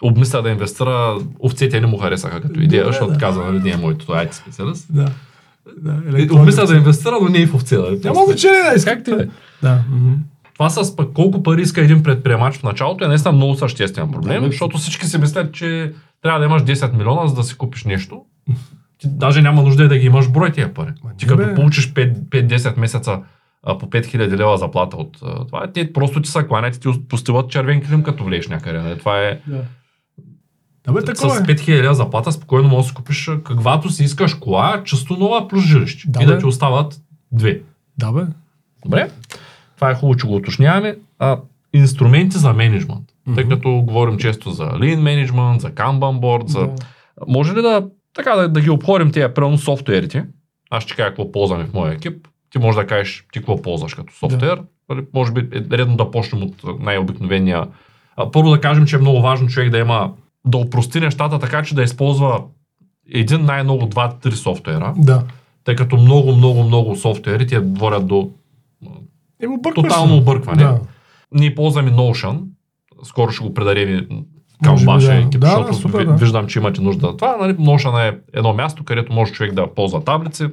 Обмисля 0.04 0.42
да 0.42 0.50
инвестира, 0.50 1.18
овцете 1.40 1.82
не 1.82 1.88
му 1.88 1.98
харесаха 1.98 2.42
като 2.42 2.60
идея, 2.60 2.86
защото 2.86 3.12
да. 3.12 3.18
каза, 3.18 3.44
нали, 3.44 3.60
не 3.60 3.70
е 3.70 3.78
моето, 3.78 4.06
той 4.06 4.24
е 4.24 4.30
специалист. 4.32 4.88
Да. 4.90 5.10
да 5.78 6.22
И 6.22 6.30
Обмисля 6.32 6.66
да 6.66 6.76
инвестира, 6.76 7.18
но 7.22 7.30
не 7.30 7.38
и 7.38 7.46
в 7.46 7.56
овце. 7.56 7.78
нали? 7.78 8.00
Няма 8.04 8.26
значение 8.26 8.62
да 8.70 8.76
иска. 8.76 8.96
Как 8.96 9.04
ти 9.04 9.12
е? 9.12 9.30
Да. 9.62 9.84
мгм. 9.90 10.14
Това 10.54 10.70
с 10.70 10.96
пък 10.96 11.14
колко 11.14 11.44
пари 11.44 11.62
иска 11.62 11.82
един 11.82 12.04
предприемач 12.04 12.58
в 12.58 12.64
началото 12.64 13.06
е 13.06 13.08
наистина 13.08 13.32
много 13.32 13.56
съществен 13.56 14.12
проблем, 14.12 14.42
Да, 14.44 14.50
защото 14.50 14.78
всички 14.78 15.06
си 15.06 15.18
мислят, 15.18 15.54
че 15.54 15.94
трябва 16.22 16.40
да 16.40 16.46
имаш 16.46 16.62
10 16.62 16.98
милиона, 16.98 17.28
за 17.28 17.36
да 17.36 17.44
си 17.44 17.58
купиш 17.58 17.84
нещо. 17.84 18.22
Ти 18.98 19.08
даже 19.10 19.42
няма 19.42 19.62
нужда 19.64 19.84
и 19.84 19.88
да 19.88 19.98
ги 19.98 20.06
имаш 20.06 20.30
брой 20.32 20.52
тия 20.52 20.74
пари. 20.74 20.92
Ма 21.04 21.10
Ти 21.18 21.28
като 21.28 21.46
бе. 21.46 21.56
получиш 21.56 21.94
5 21.94 22.14
5-10 22.20 22.80
месеца 22.80 23.20
а, 23.64 23.78
по 23.78 23.86
5000 23.86 24.38
лева 24.38 24.58
заплата 24.58 24.98
от 24.98 25.18
а, 25.24 25.46
това, 25.46 25.68
те 25.68 25.94
просто 25.94 26.22
ти 26.22 26.30
са 26.30 26.48
кланят 26.48 26.76
и 26.76 26.80
ти 26.80 26.90
постиват 27.10 27.50
червен 27.52 27.84
клим, 27.84 28.04
като 28.04 28.24
влезеш 28.24 28.48
някъде. 28.48 28.80
нали? 28.80 29.00
Това 29.00 29.20
е 29.20 29.40
Да. 29.48 29.62
Да 30.86 30.94
бе, 30.94 31.02
с 31.02 31.06
такова 31.06 31.36
е. 31.36 31.40
5000 31.40 31.82
лева 31.82 31.94
заплата 31.96 32.32
спокойно 32.32 32.70
можеш 32.70 32.86
да 32.86 32.90
си 32.90 32.96
купиш 32.96 33.30
каквато 33.44 33.90
си 33.90 34.04
искаш 34.04 34.34
кола, 34.34 34.82
чисто 34.86 35.14
нова 35.14 35.48
плюс 35.48 35.64
жилище. 35.64 36.04
Да, 36.08 36.24
и 36.24 36.26
да 36.26 36.38
ти 36.38 36.46
остават 36.46 37.02
две. 37.32 37.62
Да, 37.98 38.12
бе. 38.12 38.22
Добре. 38.86 39.10
Това 39.76 39.92
е 39.92 39.96
хубаво, 39.96 40.16
че 40.16 40.28
го 40.28 40.36
уточняваме. 40.36 40.96
А, 41.20 41.38
инструменти 41.74 42.38
за 42.38 42.54
менеджмент. 42.54 43.04
Тъй 43.36 43.44
Мгм. 43.44 43.50
като 43.50 43.70
говорим 43.72 44.18
често 44.18 44.52
за 44.52 44.64
Lean 44.64 45.00
Management, 45.00 45.58
за 45.58 45.72
Kanban 45.72 46.20
Board, 46.20 46.48
за... 46.48 46.60
Да. 46.60 46.74
Може 47.28 47.54
ли 47.54 47.62
да, 47.62 47.86
така, 48.14 48.36
да, 48.36 48.50
да 48.50 48.62
ги 48.62 48.70
обходим 48.70 49.12
тези, 49.12 49.34
примерно, 49.34 49.58
софтуерите? 49.58 50.26
Аз 50.70 50.84
ще 50.84 50.96
кажа 50.96 51.10
какво 51.10 51.32
ползваме 51.32 51.66
в 51.66 51.74
моя 51.74 51.94
екип. 51.94 52.28
Ти 52.50 52.60
можеш 52.60 52.82
да 52.82 52.88
кажеш 52.88 53.28
ти 53.34 53.40
какво 53.40 53.62
ползваш 53.62 53.94
като 53.94 54.14
софтуер. 54.14 54.62
Да. 54.90 55.04
Може 55.14 55.32
би 55.32 55.58
е 55.58 55.78
редно 55.78 55.96
да 55.98 56.12
почнем 56.12 56.44
от 56.44 56.80
най-обикновения. 56.80 57.68
Първо 58.32 58.50
да 58.50 58.62
кажем, 58.62 58.86
че 58.86 58.96
е 58.96 59.00
много 59.00 59.22
важно 59.22 59.48
човек 59.48 59.70
да 59.70 59.78
има 59.78 60.14
да 60.46 60.58
опрости 60.58 61.00
нещата 61.00 61.40
така, 61.40 61.64
че 61.64 61.76
да 61.76 61.84
използва 61.84 62.44
един 63.12 63.46
най-много 63.46 63.86
два-три 63.86 64.32
софтуера, 64.32 64.94
Да. 64.98 65.24
тъй 65.64 65.76
като 65.76 65.98
много, 65.98 66.36
много, 66.36 66.64
много 66.64 66.96
софтуери 66.96 67.48
ти 67.48 67.58
водят 67.58 68.08
до 68.08 68.30
бъркваш 69.64 69.76
тотално 69.76 70.18
объркване. 70.18 70.64
Да. 70.64 70.80
Ние 71.34 71.56
ползваме 71.56 71.92
Notion. 71.92 72.44
Скоро 73.04 73.32
ще 73.32 73.44
го 73.44 73.54
предадем 73.54 73.90
и 73.90 74.24
към 74.64 74.72
Може 74.72 74.86
би, 74.86 74.92
вашия 74.92 75.16
да. 75.16 75.28
екип, 75.28 75.42
Да, 75.42 75.48
защото 75.48 75.68
да, 75.68 75.74
супер, 75.74 76.06
да. 76.06 76.14
виждам, 76.14 76.48
че 76.48 76.60
имате 76.60 76.82
нужда 76.82 77.08
от 77.08 77.18
това. 77.18 77.38
Нали? 77.42 77.54
Notion 77.54 78.10
е 78.10 78.18
едно 78.34 78.54
място, 78.54 78.84
където 78.84 79.14
може 79.14 79.32
човек 79.34 79.54
да 79.54 79.74
ползва 79.74 80.04
таблици, 80.04 80.48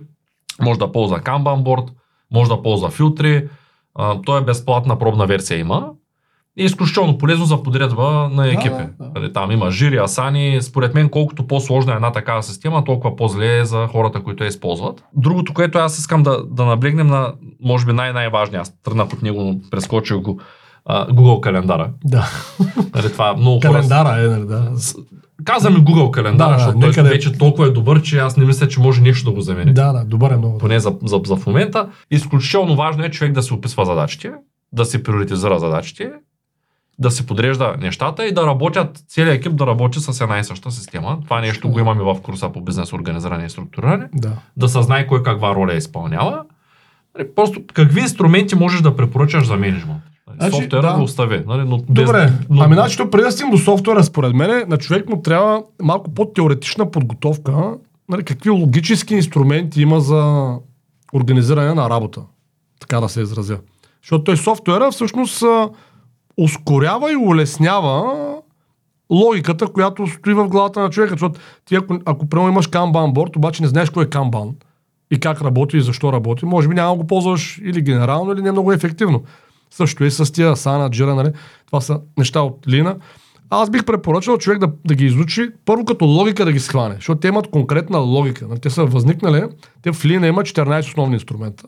може 0.62 0.78
да 0.78 0.92
ползва 0.92 1.20
Kanban 1.20 1.62
board, 1.62 1.88
може 2.32 2.50
да 2.50 2.62
ползва 2.62 2.90
филтри. 2.90 3.48
А, 3.94 4.22
той 4.22 4.40
е 4.40 4.44
безплатна 4.44 4.98
пробна 4.98 5.26
версия 5.26 5.58
има. 5.58 5.90
И 6.56 6.62
е 6.62 6.66
изключително 6.66 7.18
полезно 7.18 7.44
за 7.44 7.62
подредба 7.62 8.30
на 8.32 8.48
екипи. 8.48 8.68
да, 8.70 8.88
да. 9.00 9.20
Нали, 9.20 9.32
Там 9.32 9.50
има 9.50 9.70
жири, 9.70 9.96
асани. 9.96 10.62
Според 10.62 10.94
мен, 10.94 11.08
колкото 11.08 11.46
по-сложна 11.46 11.92
е 11.92 11.94
една 11.94 12.12
такава 12.12 12.42
система, 12.42 12.84
толкова 12.84 13.16
по-зле 13.16 13.58
е 13.58 13.64
за 13.64 13.86
хората, 13.86 14.22
които 14.22 14.44
я 14.44 14.48
използват. 14.48 15.04
Другото, 15.16 15.54
което 15.54 15.78
аз 15.78 15.98
искам 15.98 16.22
да, 16.22 16.44
да 16.50 16.64
наблегнем 16.64 17.06
на, 17.06 17.32
може 17.62 17.86
би 17.86 17.92
най-най-важния, 17.92 18.60
аз 18.60 18.82
тръгнах 18.82 19.12
от 19.12 19.22
него, 19.22 19.42
но 19.42 19.70
прескочих 19.70 20.16
го, 20.16 20.40
а, 20.84 21.06
Google 21.06 21.40
календара. 21.40 21.90
Да. 22.04 22.28
Нали, 22.94 23.12
това 23.12 23.34
много 23.36 23.60
хора... 23.60 23.72
Календара 23.72 24.22
е, 24.22 24.26
нали, 24.26 24.44
да. 24.46 24.70
Казваме 25.44 25.76
Google 25.78 26.10
календара, 26.10 26.48
Да, 26.48 26.54
да, 26.54 26.58
защото 26.58 26.80
той 26.80 26.88
некъде- 26.88 27.08
вече 27.08 27.32
толкова 27.32 27.66
е 27.66 27.70
добър, 27.70 28.02
че 28.02 28.18
аз 28.18 28.36
не 28.36 28.44
мисля, 28.44 28.68
че 28.68 28.80
може 28.80 29.00
нещо 29.00 29.24
да 29.24 29.30
го 29.30 29.40
замени. 29.40 29.74
Да, 29.74 29.92
да, 29.92 30.04
добър 30.04 30.30
е 30.30 30.36
много. 30.36 30.58
Поне 30.58 30.80
за, 30.80 30.94
за, 31.04 31.20
за 31.26 31.36
в 31.36 31.46
момента. 31.46 31.88
Изключително 32.10 32.76
важно 32.76 33.04
е 33.04 33.10
човек 33.10 33.32
да 33.32 33.42
се 33.42 33.54
описва 33.54 33.84
задачите, 33.84 34.32
да 34.72 34.84
се 34.84 35.02
приоритизира 35.02 35.58
задачите, 35.58 36.10
да 36.98 37.10
се 37.10 37.26
подрежда 37.26 37.74
нещата 37.78 38.26
и 38.26 38.34
да 38.34 38.46
работят, 38.46 39.04
целият 39.08 39.36
екип 39.36 39.56
да 39.56 39.66
работи 39.66 40.00
с 40.00 40.20
една 40.20 40.38
и 40.38 40.44
съща 40.44 40.70
система. 40.70 41.18
Това 41.24 41.40
нещо 41.40 41.68
го 41.68 41.78
имаме 41.80 42.02
в 42.02 42.16
курса 42.22 42.48
по 42.52 42.60
бизнес 42.60 42.92
организиране 42.92 43.44
и 43.44 43.50
структуриране. 43.50 44.08
Да. 44.14 44.32
Да 44.56 44.68
се 44.68 44.82
знае 44.82 45.06
кой 45.06 45.22
каква 45.22 45.54
роля 45.54 45.74
изпълнява. 45.74 46.42
Нали, 47.18 47.28
Просто 47.36 47.60
какви 47.74 48.00
инструменти 48.00 48.54
можеш 48.54 48.80
да 48.80 48.96
препоръчаш 48.96 49.46
за 49.46 49.56
менеджмент? 49.56 50.02
Нали, 50.38 50.50
Значи, 50.50 50.62
Софтуера 50.62 50.86
да. 50.86 50.96
да 50.96 51.02
остави. 51.02 51.42
Нали, 51.46 51.68
но 51.68 51.78
без- 51.78 52.04
Добре, 52.04 52.32
но, 52.50 52.62
ами 52.62 52.74
значи 52.74 52.98
преди 53.10 53.24
да 53.24 53.32
стигнем 53.32 53.50
до 53.50 53.58
софтуера, 53.58 54.04
според 54.04 54.34
мен, 54.34 54.64
на 54.68 54.76
човек 54.78 55.08
му 55.08 55.22
трябва 55.22 55.62
малко 55.82 56.10
по-теоретична 56.14 56.90
подготовка, 56.90 57.74
нали, 58.08 58.24
какви 58.24 58.50
логически 58.50 59.14
инструменти 59.14 59.82
има 59.82 60.00
за 60.00 60.54
организиране 61.14 61.74
на 61.74 61.90
работа, 61.90 62.20
така 62.80 63.00
да 63.00 63.08
се 63.08 63.20
изразя. 63.20 63.58
Защото 64.02 64.24
той 64.24 64.36
софтуера 64.36 64.90
всъщност 64.90 65.44
ускорява 66.36 67.12
и 67.12 67.16
улеснява 67.16 68.14
логиката, 69.12 69.66
която 69.66 70.06
стои 70.06 70.34
в 70.34 70.48
главата 70.48 70.80
на 70.80 70.90
човека. 70.90 71.14
Защото 71.14 71.40
ти 71.64 71.74
ако, 71.76 71.98
ако 72.04 72.28
примерно 72.28 72.48
имаш 72.52 72.68
Kanban 72.70 73.12
борд, 73.12 73.36
обаче 73.36 73.62
не 73.62 73.68
знаеш 73.68 73.90
кой 73.90 74.04
е 74.04 74.08
Kanban 74.08 74.52
и 75.10 75.20
как 75.20 75.42
работи 75.42 75.76
и 75.76 75.80
защо 75.80 76.12
работи, 76.12 76.44
може 76.44 76.68
би 76.68 76.74
няма 76.74 76.94
го 76.94 77.06
ползваш 77.06 77.60
или 77.64 77.82
генерално, 77.82 78.32
или 78.32 78.42
не 78.42 78.52
много 78.52 78.72
ефективно. 78.72 79.22
Също 79.70 80.04
и 80.04 80.10
с 80.10 80.32
тия 80.32 80.56
Asana, 80.56 80.90
Jira, 80.90 81.14
нали? 81.14 81.32
Това 81.66 81.80
са 81.80 82.00
неща 82.18 82.40
от 82.40 82.68
Лина. 82.68 82.96
Аз 83.50 83.70
бих 83.70 83.84
препоръчал 83.84 84.38
човек 84.38 84.58
да, 84.58 84.70
да 84.84 84.94
ги 84.94 85.04
изучи 85.04 85.50
първо 85.64 85.84
като 85.84 86.04
логика 86.04 86.44
да 86.44 86.52
ги 86.52 86.60
схване, 86.60 86.94
защото 86.94 87.20
те 87.20 87.28
имат 87.28 87.50
конкретна 87.50 87.98
логика. 87.98 88.46
Нали? 88.48 88.60
Те 88.60 88.70
са 88.70 88.84
възникнали, 88.84 89.42
те 89.82 89.92
в 89.92 90.04
Лина 90.04 90.26
има 90.26 90.42
14 90.42 90.80
основни 90.80 91.14
инструмента. 91.14 91.64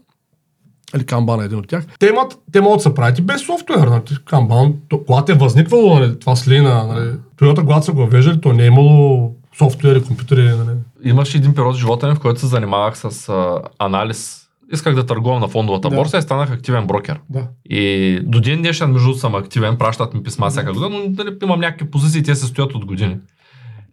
Или 0.96 1.02
Kanban 1.02 1.42
е 1.42 1.44
един 1.44 1.58
от 1.58 1.68
тях. 1.68 1.86
Те, 1.98 2.06
имат, 2.06 2.38
те 2.52 2.60
могат 2.60 2.78
да 2.78 2.82
се 2.82 2.94
правят 2.94 3.18
и 3.18 3.22
без 3.22 3.46
софтуер. 3.46 3.86
Нали? 3.86 4.00
Kanban, 4.00 4.74
то, 4.88 5.04
когато 5.04 5.32
е 5.32 5.34
възниквало 5.34 5.98
нали, 5.98 6.18
това 6.18 6.36
с 6.36 6.48
Лина, 6.48 6.86
нали, 6.86 7.12
Toyota, 7.40 7.60
когато 7.60 7.86
са 7.86 7.92
го 7.92 8.00
въвеждали, 8.00 8.40
то 8.40 8.52
не 8.52 8.62
е 8.62 8.66
имало 8.66 9.34
софтуери, 9.58 10.04
компютъри. 10.04 10.42
Нали. 10.42 10.78
Имаше 11.04 11.38
един 11.38 11.54
период 11.54 11.76
в 11.76 11.78
живота 11.78 12.08
ми, 12.08 12.14
в 12.14 12.20
който 12.20 12.40
се 12.40 12.46
занимавах 12.46 12.98
с 12.98 13.28
а, 13.28 13.60
анализ. 13.78 14.41
Исках 14.72 14.94
да 14.94 15.06
търгувам 15.06 15.40
на 15.40 15.48
фондовата 15.48 15.88
Да. 15.88 15.96
борса 15.96 16.18
и 16.18 16.22
станах 16.22 16.52
активен 16.52 16.86
брокер. 16.86 17.20
Да. 17.30 17.48
И 17.64 18.20
до 18.22 18.40
ден 18.40 18.58
днешен, 18.58 18.90
между 18.90 19.14
съм 19.14 19.34
активен, 19.34 19.76
пращат 19.76 20.14
ми 20.14 20.22
писма 20.22 20.50
всяка 20.50 20.72
година, 20.72 20.88
но 20.90 21.08
дали, 21.08 21.36
имам 21.42 21.60
някакви 21.60 21.90
позиции, 21.90 22.22
те 22.22 22.34
се 22.34 22.46
стоят 22.46 22.74
от 22.74 22.84
години. 22.84 23.16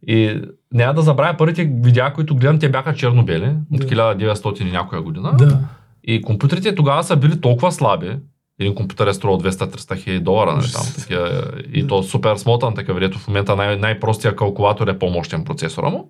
И 0.08 0.42
няма 0.74 0.94
да 0.94 1.02
забравя 1.02 1.38
първите 1.38 1.72
видеа, 1.74 2.14
които 2.14 2.36
гледам, 2.36 2.60
те 2.60 2.70
бяха 2.70 2.94
черно-бели, 2.94 3.50
от 3.74 3.80
Да. 3.80 3.88
1900 3.88 4.62
и 4.62 4.72
някоя 4.72 5.02
година. 5.02 5.34
Да. 5.38 5.60
И 6.04 6.22
компютрите 6.22 6.76
тогава 6.76 7.04
са 7.04 7.16
били 7.16 7.42
толкова 7.42 7.72
слаби. 7.72 8.18
Един 8.60 8.76
компютър 8.76 9.08
е 9.08 9.14
струвал 9.14 9.40
200-300 9.40 9.98
хиляди 9.98 10.20
долара, 10.20 10.56
нали, 10.56 10.72
там, 10.74 10.82
такива, 10.98 11.44
и 11.74 11.88
то 11.88 12.04
супер 12.04 12.36
смотан, 12.36 12.76
където 12.76 13.20
в 13.20 13.28
момента 13.28 13.56
най- 13.56 13.78
най-простия 13.78 14.36
калкулатор 14.36 14.88
е 14.88 15.00
по-мощен 15.00 15.44
процесора 15.44 15.90
му. 15.90 16.10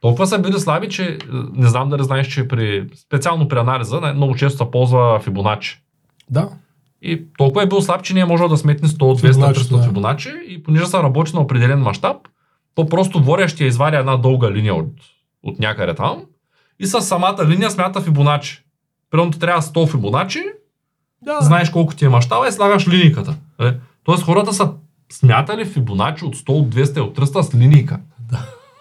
Толкова 0.00 0.26
са 0.26 0.38
били 0.38 0.60
слаби, 0.60 0.88
че 0.88 1.04
е, 1.04 1.18
не 1.52 1.68
знам 1.68 1.88
дали 1.88 2.04
знаеш, 2.04 2.28
че 2.28 2.48
при, 2.48 2.88
специално 2.96 3.48
при 3.48 3.58
анализа 3.58 4.00
много 4.14 4.34
често 4.34 4.64
се 4.64 4.70
ползва 4.70 5.20
Fibonacci. 5.24 5.78
Да. 6.30 6.48
И 7.02 7.22
толкова 7.38 7.62
е 7.62 7.66
бил 7.66 7.80
слаб, 7.80 8.02
че 8.02 8.14
не 8.14 8.20
е 8.20 8.24
можел 8.24 8.48
да 8.48 8.56
сметне 8.56 8.88
100, 8.88 8.96
200, 8.96 9.32
Fibonacci, 9.32 9.54
300 9.54 9.68
да. 9.70 9.82
Fibonacci 9.82 10.40
и 10.42 10.62
понеже 10.62 10.86
са 10.86 11.02
работи 11.02 11.34
на 11.34 11.40
определен 11.40 11.78
мащаб, 11.80 12.16
то 12.74 12.86
просто 12.86 13.22
водещия 13.22 13.66
изваря 13.66 13.98
една 13.98 14.16
дълга 14.16 14.50
линия 14.50 14.74
от, 14.74 14.92
от 15.42 15.58
някъде 15.58 15.94
там 15.94 16.22
и 16.78 16.86
с 16.86 17.00
самата 17.00 17.46
линия 17.48 17.70
смята 17.70 18.00
Fibonacci. 18.00 18.60
Примерно 19.10 19.30
трябва 19.30 19.62
100 19.62 19.92
Fibonacci, 19.92 20.42
да. 21.22 21.40
знаеш 21.40 21.70
колко 21.70 21.94
ти 21.94 22.04
е 22.04 22.08
мащаба 22.08 22.48
и 22.48 22.52
слагаш 22.52 22.88
линийката. 22.88 23.34
Е, 23.60 23.74
Тоест 24.04 24.22
хората 24.22 24.52
са 24.52 24.72
смятали 25.12 25.66
Fibonacci 25.66 26.22
от 26.22 26.36
100, 26.36 26.48
от 26.48 26.74
200 26.74 26.96
и 26.96 27.00
от 27.00 27.18
300 27.18 27.40
с 27.42 27.54
линийка. 27.54 28.00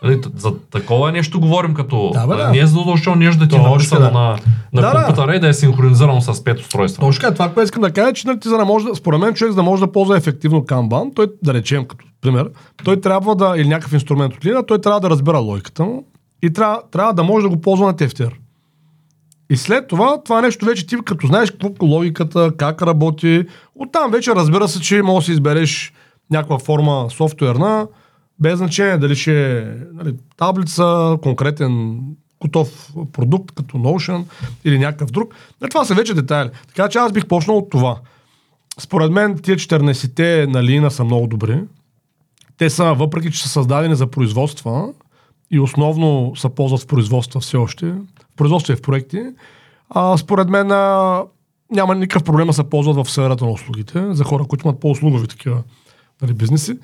Нали, 0.04 0.22
за 0.36 0.54
такова 0.72 1.12
нещо 1.12 1.40
говорим, 1.40 1.74
като 1.74 2.10
Да, 2.14 2.28
бе, 2.28 2.36
да. 2.36 2.50
не 2.50 2.58
е 2.60 2.66
задължително 2.66 3.20
нещо 3.20 3.40
да 3.40 3.48
ти 3.48 3.56
е 3.56 3.60
написано 3.60 4.02
да. 4.02 4.12
на, 4.12 4.38
на 4.74 4.82
Да, 4.82 4.94
да. 4.94 5.06
компютъра 5.06 5.36
и 5.36 5.40
да 5.40 5.48
е 5.48 5.54
синхронизирано 5.54 6.22
с 6.22 6.44
пет 6.44 6.60
устройства. 6.60 7.02
Точно 7.02 7.22
така, 7.22 7.34
това, 7.34 7.54
което 7.54 7.66
искам 7.66 7.82
да 7.82 7.92
кажа, 7.92 8.14
че 8.14 8.28
нали, 8.28 8.38
за 8.44 8.58
да 8.58 8.66
може, 8.66 8.86
да- 8.86 8.96
според 8.96 9.20
мен 9.20 9.34
човек 9.34 9.52
за 9.52 9.56
да 9.56 9.64
може 9.64 9.80
да 9.86 9.92
ползва 9.92 10.18
ефективно 10.18 10.62
Kanban, 10.62 11.16
той, 11.16 11.28
да 11.44 11.54
речем 11.54 11.86
като 11.86 12.06
пример, 12.22 12.50
той 12.84 13.02
трябва 13.02 13.36
да, 13.36 13.54
или 13.58 13.68
някакъв 13.68 13.94
инструмент 13.94 14.34
от 14.36 14.46
лина, 14.46 14.66
той 14.66 14.82
трябва 14.82 15.00
да 15.00 15.10
разбира 15.10 15.38
логиката 15.38 15.84
му 15.84 16.04
и 16.44 16.54
трябва, 16.54 16.82
трябва 16.92 17.14
да 17.14 17.24
може 17.24 17.44
да 17.44 17.50
го 17.50 17.62
ползва 17.62 17.86
на 17.86 17.96
тефтер. 17.96 18.36
И 19.50 19.58
след 19.58 19.88
това, 19.88 20.24
това 20.24 20.42
нещо 20.42 20.66
вече 20.66 20.88
ти 20.88 20.96
като 21.06 21.28
знаеш 21.28 21.52
какво 21.52 21.86
логиката, 21.86 22.52
как 22.58 22.82
работи, 22.82 23.46
оттам 23.76 24.12
вече 24.12 24.36
разбира 24.36 24.68
се, 24.68 24.82
че 24.82 25.02
може 25.02 25.20
да 25.20 25.26
си 25.26 25.32
избереш 25.32 25.94
някаква 26.32 26.60
форма 26.60 27.06
софтуерна, 27.10 27.88
без 28.40 28.58
значение 28.58 28.98
дали 28.98 29.16
ще 29.16 29.60
е 29.60 29.66
нали, 29.94 30.16
таблица, 30.38 31.18
конкретен 31.22 32.02
готов 32.42 32.94
продукт, 33.12 33.52
като 33.52 33.78
Notion 33.78 34.24
или 34.66 34.80
някакъв 34.80 35.12
друг. 35.12 35.36
Нали, 35.62 35.70
това 35.70 35.86
са 35.86 35.94
вече 35.94 36.14
детайли. 36.14 36.50
Така 36.68 36.90
че 36.90 36.98
аз 36.98 37.12
бих 37.12 37.28
почнал 37.28 37.58
от 37.58 37.70
това. 37.70 38.00
Според 38.80 39.12
мен 39.12 39.38
тия 39.38 39.58
14-те 39.58 40.48
на 40.50 40.64
лина 40.64 40.92
са 40.92 41.04
много 41.04 41.28
добри. 41.28 41.62
Те 42.58 42.70
са, 42.70 42.94
въпреки 42.94 43.32
че 43.32 43.44
са 43.44 43.50
създадени 43.50 43.96
за 43.96 44.08
производства 44.08 44.94
и 45.52 45.60
основно 45.60 46.34
се 46.36 46.50
ползват 46.50 46.82
в 46.82 46.88
производства 46.88 47.40
все 47.40 47.58
още, 47.58 47.86
в 48.34 48.36
производства 48.36 48.74
и 48.74 48.78
в 48.78 48.82
проекти, 48.82 49.22
а, 49.90 50.18
според 50.18 50.50
мен 50.50 50.72
а, 50.72 51.22
няма 51.72 51.96
никакъв 51.96 52.24
проблем 52.24 52.48
да 52.48 52.54
се 52.54 52.70
ползват 52.70 53.08
в 53.08 53.12
сферата 53.12 53.46
на 53.46 53.52
услугите, 53.52 54.14
за 54.14 54.24
хора, 54.24 54.44
които 54.44 54.68
имат 54.68 54.80
по-услугови 54.80 55.28
такива 55.28 55.64
нали, 56.22 56.34
бизнеси. 56.34 56.78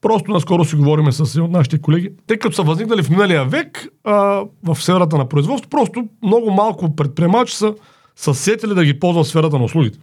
Просто 0.00 0.32
наскоро 0.32 0.64
си 0.64 0.76
говорим 0.76 1.12
с 1.12 1.34
един 1.34 1.44
от 1.44 1.50
нашите 1.50 1.80
колеги. 1.80 2.10
Те 2.26 2.38
като 2.38 2.56
са 2.56 2.62
възникнали 2.62 3.02
в 3.02 3.10
миналия 3.10 3.44
век 3.44 3.88
а, 4.04 4.44
в 4.62 4.76
сферата 4.76 5.18
на 5.18 5.28
производство, 5.28 5.70
просто 5.70 6.08
много 6.22 6.50
малко 6.50 6.96
предприемачи 6.96 7.56
са, 7.56 7.74
са 8.16 8.34
сетили 8.34 8.74
да 8.74 8.84
ги 8.84 9.00
ползват 9.00 9.26
в 9.26 9.28
сферата 9.28 9.58
на 9.58 9.64
услугите. 9.64 9.98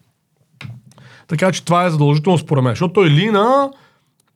Така 1.27 1.51
че 1.51 1.65
това 1.65 1.85
е 1.85 1.89
задължително 1.89 2.37
според 2.37 2.63
мен. 2.63 2.71
Защото 2.71 2.93
той 2.93 3.09
лина, 3.09 3.71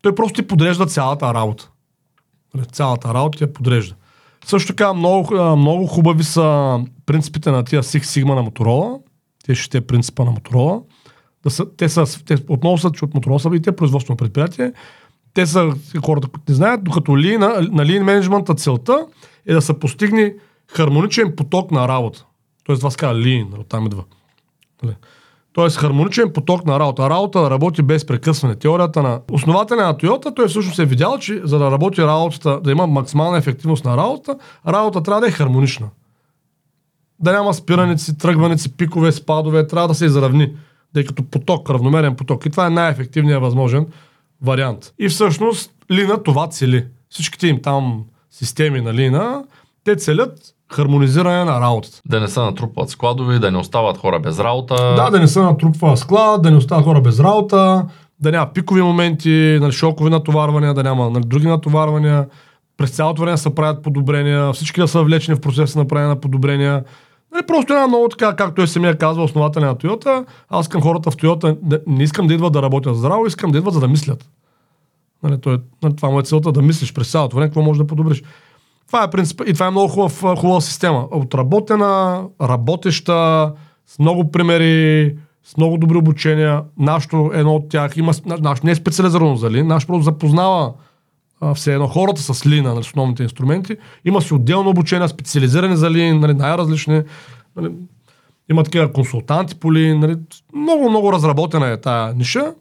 той 0.02 0.16
просто 0.16 0.42
ти 0.42 0.48
подрежда 0.48 0.86
цялата 0.86 1.34
работа. 1.34 1.70
Нали, 2.54 2.66
Цялата 2.66 3.14
работа 3.14 3.38
ти 3.38 3.44
я 3.44 3.54
подрежда. 3.54 3.96
Също 4.46 4.68
така 4.68 4.94
много, 4.94 5.56
много 5.56 5.88
хубави 5.88 6.24
са 6.24 6.80
принципите 7.06 7.52
на 7.52 7.64
тия 7.64 7.84
Six 7.84 8.02
Sigma 8.02 8.36
на 8.36 8.42
Моторола. 8.42 9.00
Те 9.46 9.56
ще 9.56 9.88
принципа 9.88 10.24
на 10.24 10.32
Моторола. 10.32 10.82
Да 11.44 11.50
са, 11.50 11.66
те 11.78 11.90
са, 11.90 12.26
те 12.26 12.38
отново 12.48 12.78
са, 12.78 12.92
че 12.92 13.06
от 13.06 13.14
Моторола 13.14 13.40
са 13.40 13.50
и 13.54 13.62
те 13.62 13.76
производствено 13.76 14.18
предприятие. 14.18 14.74
Те 15.34 15.46
са 15.46 15.74
хората, 16.06 16.28
които 16.28 16.44
не 16.50 16.56
знаят, 16.56 16.84
докато 16.84 17.18
ли 17.18 17.38
на, 17.38 17.48
на 17.48 17.86
Lean 17.86 18.04
Management 18.04 18.58
целта 18.58 19.06
е 19.46 19.54
да 19.54 19.62
се 19.62 19.80
постигне 19.80 20.36
хармоничен 20.68 21.34
поток 21.36 21.72
на 21.72 21.88
работа. 21.88 22.26
Тоест, 22.64 22.80
това 22.80 22.92
се 22.92 22.98
казва 22.98 23.22
Lean, 23.22 23.50
нали, 23.50 23.62
оттам 23.62 23.86
идва. 23.86 24.04
Нали. 24.84 24.96
Тоест 25.54 25.78
хармоничен 25.78 26.34
поток 26.34 26.66
на 26.66 26.80
работа. 26.80 27.10
Работа 27.10 27.50
работи 27.50 27.82
без 27.82 28.06
прекъсване. 28.06 28.56
Теорията 28.56 29.04
на 29.04 29.22
основателя 29.32 29.84
на 29.84 29.94
Toyota, 29.94 30.36
той 30.36 30.48
всъщност 30.48 30.80
е 30.80 30.86
видял, 30.86 31.18
че 31.18 31.42
за 31.44 31.60
да 31.60 31.72
работи 31.72 32.02
работата, 32.02 32.62
да 32.62 32.72
има 32.72 32.88
максимална 32.88 33.38
ефективност 33.38 33.86
на 33.86 33.98
работа, 33.98 34.38
работа 34.68 35.04
трябва 35.04 35.22
да 35.22 35.28
е 35.28 35.32
хармонична. 35.32 35.90
Да 37.20 37.32
няма 37.32 37.54
спираници, 37.54 38.18
тръгваници, 38.18 38.78
пикове, 38.78 39.12
спадове, 39.12 39.68
трябва 39.68 39.88
да 39.88 39.96
се 39.96 40.06
изравни. 40.06 40.56
Е 40.96 41.04
като 41.04 41.24
поток, 41.24 41.70
равномерен 41.70 42.16
поток. 42.16 42.46
И 42.46 42.50
това 42.50 42.68
е 42.68 42.70
най-ефективният 42.70 43.42
възможен 43.42 43.88
вариант. 44.42 44.94
И 45.00 45.10
всъщност 45.10 45.72
Лина 45.92 46.24
това 46.24 46.48
цели. 46.48 46.86
Всичките 47.10 47.48
им 47.48 47.62
там 47.62 48.04
системи 48.32 48.82
на 48.82 48.94
Лина, 48.94 49.44
те 49.84 49.96
целят 49.96 50.40
хармонизиране 50.72 51.44
на 51.44 51.62
работата. 51.62 52.02
Да 52.06 52.20
не 52.20 52.28
се 52.28 52.40
натрупват 52.40 52.90
складове, 52.90 53.40
да 53.40 53.52
не 53.52 53.58
остават 53.58 53.98
хора 53.98 54.20
без 54.20 54.40
работа. 54.40 54.76
Да, 54.96 55.10
да 55.10 55.20
не 55.20 55.28
се 55.28 55.40
натрупва 55.40 55.98
склад, 55.98 56.42
да 56.42 56.52
не 56.52 56.58
остават 56.58 56.86
хора 56.86 57.02
без 57.02 57.20
работа, 57.20 57.86
да 58.20 58.32
няма 58.32 58.54
пикови 58.54 58.82
моменти, 58.82 59.58
нали, 59.62 59.72
шокови 59.72 60.10
натоварвания, 60.10 60.74
да 60.74 60.84
няма 60.84 61.10
нали, 61.10 61.24
други 61.26 61.48
натоварвания. 61.48 62.28
През 62.78 62.90
цялото 62.90 63.22
време 63.22 63.38
се 63.38 63.56
правят 63.56 63.84
подобрения, 63.84 64.54
всички 64.54 64.82
да 64.82 64.88
са 64.88 65.04
влечени 65.04 65.38
в 65.38 65.42
процеса 65.42 65.80
на 65.80 65.88
правене 65.88 66.08
на 66.08 66.20
подобрения. 66.20 66.84
Нали, 67.32 67.46
просто 67.48 67.74
една 67.74 67.88
много 67.88 68.10
така, 68.10 68.36
както 68.36 68.56
той 68.56 68.68
самия 68.68 68.98
казва, 68.98 69.24
основателя 69.24 69.66
на 69.66 69.76
Toyota. 69.76 70.26
Аз 70.50 70.66
искам 70.66 70.82
хората 70.82 71.12
в 71.12 71.16
Toyota, 71.16 71.58
да, 71.62 71.80
не 71.88 72.04
искам 72.04 72.28
да 72.28 72.34
идват 72.34 72.54
да 72.54 72.62
работят 72.62 72.98
здраво, 72.98 73.26
искам 73.26 73.52
да 73.52 73.58
идват 73.58 73.74
за 73.74 73.80
да 73.80 73.88
мислят. 73.88 74.30
Нали, 75.24 75.42
той, 75.42 75.58
нали, 75.84 75.96
това 75.96 76.10
му 76.10 76.20
е 76.20 76.24
целта 76.24 76.52
да 76.52 76.62
мислиш 76.62 76.94
през 76.94 77.12
цялото 77.12 77.36
време, 77.36 77.48
какво 77.48 77.62
можеш 77.62 77.78
да 77.78 77.88
подобриш. 77.88 78.24
Това 78.88 79.04
е 79.04 79.10
принцип 79.10 79.42
и 79.48 79.54
това 79.54 79.68
е 79.68 79.72
много 79.72 79.88
хубав, 79.88 80.20
хубава 80.22 80.62
система. 80.62 81.08
Отработена, 81.12 82.24
работеща, 82.42 83.52
с 83.88 84.00
много 84.00 84.32
примери, 84.32 85.16
с 85.44 85.58
много 85.58 85.78
добри 85.78 85.98
обучения. 85.98 86.64
Нашето 86.78 87.32
едно 87.34 87.56
от 87.56 87.70
тях 87.70 87.98
има, 87.98 88.12
наш, 88.26 88.62
не 88.62 88.72
е 88.72 88.76
специализирано 88.76 89.36
за 89.36 89.52
лин, 89.52 89.68
наш 89.68 89.88
просто 89.88 90.04
запознава 90.04 90.74
все 91.56 91.74
едно 91.74 91.88
хората 91.88 92.22
с 92.22 92.46
лина, 92.46 92.74
нали, 92.74 92.84
с 92.84 92.88
основните 92.88 93.24
инструменти. 93.24 93.78
Има 94.06 94.22
си 94.22 94.34
отделно 94.34 94.70
обучение, 94.70 95.08
специализирани 95.08 95.78
за 95.78 95.92
лин, 95.92 96.20
нали, 96.20 96.34
най-различни. 96.34 97.02
Нали, 97.56 97.72
има 98.52 98.64
такива 98.64 98.94
консултанти 98.94 99.56
по 99.56 99.74
лин. 99.74 100.00
Нали, 100.00 100.16
много, 100.56 100.90
много 100.90 101.14
разработена 101.14 101.68
е 101.68 101.82
тая 101.82 102.14
ниша. 102.14 102.54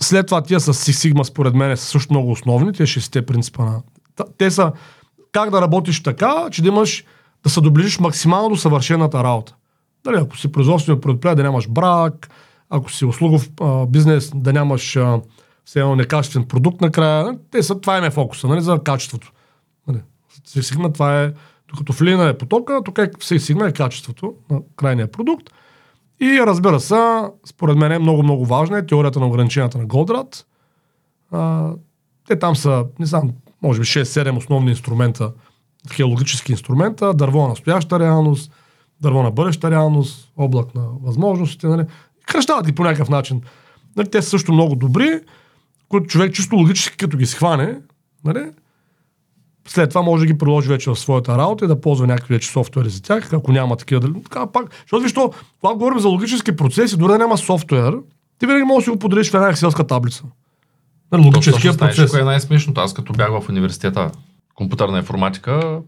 След 0.00 0.26
това 0.26 0.42
тия 0.42 0.60
с 0.60 0.74
Six 0.74 1.12
Sigma, 1.12 1.22
според 1.22 1.54
мен, 1.54 1.76
са 1.76 1.84
също 1.84 2.12
много 2.12 2.30
основни. 2.30 2.72
Тия 2.72 2.86
шестте 2.86 3.26
принципа 3.26 3.64
на... 3.64 3.82
Те 4.38 4.50
са 4.50 4.72
как 5.32 5.50
да 5.50 5.62
работиш 5.62 6.02
така, 6.02 6.48
че 6.50 6.62
да 6.62 6.68
имаш, 6.68 7.04
да 7.42 7.50
се 7.50 7.60
доближиш 7.60 7.98
максимално 7.98 8.48
до 8.48 8.56
съвършената 8.56 9.24
работа. 9.24 9.54
Дали, 10.04 10.16
ако 10.16 10.36
си 10.36 10.52
производствено 10.52 11.00
предприятие, 11.00 11.42
да 11.42 11.42
нямаш 11.42 11.68
брак, 11.68 12.30
ако 12.70 12.92
си 12.92 13.04
услугов 13.04 13.50
а, 13.60 13.86
бизнес, 13.86 14.30
да 14.34 14.52
нямаш 14.52 14.96
а, 14.96 15.20
все 15.64 15.80
едно 15.80 15.96
некачествен 15.96 16.44
продукт 16.44 16.80
накрая. 16.80 17.38
Те 17.50 17.62
са, 17.62 17.80
това 17.80 17.98
им 17.98 18.04
е 18.04 18.10
фокуса, 18.10 18.48
нали, 18.48 18.60
за 18.60 18.80
качеството. 18.84 19.32
Нали. 19.88 19.98
Sigma 20.46 20.94
това 20.94 21.22
е, 21.22 21.32
докато 21.68 21.92
в 21.92 22.02
Лина 22.02 22.28
е 22.28 22.38
потока, 22.38 22.80
тук 22.84 22.98
е 22.98 23.10
Sigma 23.10 23.68
е 23.68 23.72
качеството 23.72 24.34
на 24.50 24.60
крайния 24.76 25.10
продукт. 25.10 25.50
И 26.20 26.40
разбира 26.40 26.80
се, 26.80 27.22
според 27.46 27.76
мен 27.76 27.92
е 27.92 27.98
много, 27.98 28.22
много 28.22 28.46
важна 28.46 28.78
е 28.78 28.86
теорията 28.86 29.20
на 29.20 29.26
ограниченията 29.26 29.78
на 29.78 29.86
Голдрат. 29.86 30.46
А, 31.30 31.72
те 32.28 32.38
там 32.38 32.56
са, 32.56 32.84
не 32.98 33.06
знам, 33.06 33.30
може 33.62 33.80
би 33.80 33.86
6-7 33.86 34.36
основни 34.36 34.70
инструмента, 34.70 35.32
такива 35.88 36.08
логически 36.08 36.52
инструмента, 36.52 37.14
дърво 37.14 37.42
на 37.42 37.48
настояща 37.48 37.98
реалност, 37.98 38.52
дърво 39.00 39.22
на 39.22 39.30
бъдеща 39.30 39.70
реалност, 39.70 40.32
облак 40.36 40.74
на 40.74 40.86
възможностите, 41.02 41.66
нали. 41.66 41.84
Кръщават 42.26 42.66
ги 42.66 42.72
по 42.72 42.82
някакъв 42.82 43.08
начин. 43.08 43.42
Нали, 43.96 44.10
те 44.10 44.22
са 44.22 44.28
също 44.28 44.52
много 44.52 44.76
добри, 44.76 45.20
които 45.88 46.06
човек 46.06 46.34
чисто 46.34 46.56
логически 46.56 46.96
като 46.96 47.16
ги 47.16 47.26
схване, 47.26 47.78
нали, 48.24 48.50
след 49.68 49.88
това 49.88 50.02
може 50.02 50.20
да 50.20 50.32
ги 50.32 50.38
приложи 50.38 50.68
вече 50.68 50.90
в 50.90 50.96
своята 50.96 51.38
работа 51.38 51.64
и 51.64 51.68
да 51.68 51.80
ползва 51.80 52.06
някакви 52.06 52.34
вече 52.34 52.48
софтуери 52.48 52.88
за 52.88 53.02
тях, 53.02 53.32
ако 53.32 53.52
няма 53.52 53.76
такива. 53.76 54.00
дали- 54.00 54.22
Така, 54.22 54.46
пак, 54.46 54.70
защото 54.80 55.02
виж, 55.02 55.14
то, 55.14 55.32
когато 55.60 55.78
говорим 55.78 55.98
за 55.98 56.08
логически 56.08 56.56
процеси, 56.56 56.96
дори 56.96 57.12
да 57.12 57.18
няма 57.18 57.38
софтуер, 57.38 57.94
ти 58.38 58.46
винаги 58.46 58.64
можеш 58.64 58.84
да 58.84 58.90
си 58.90 58.90
го 58.90 58.98
поделиш 58.98 59.30
в 59.30 59.34
една 59.34 59.48
екселска 59.48 59.86
таблица. 59.86 60.22
То 61.10 61.18
логическия 61.18 61.72
знаеш 61.72 61.94
ли 61.94 62.00
процес. 62.00 62.10
кое 62.10 62.20
е 62.20 62.24
най-смешното? 62.24 62.80
Аз 62.80 62.94
като 62.94 63.12
бях 63.12 63.30
в 63.30 63.48
университета 63.48 64.10
компютърна 64.54 64.98
информатика, 64.98 65.80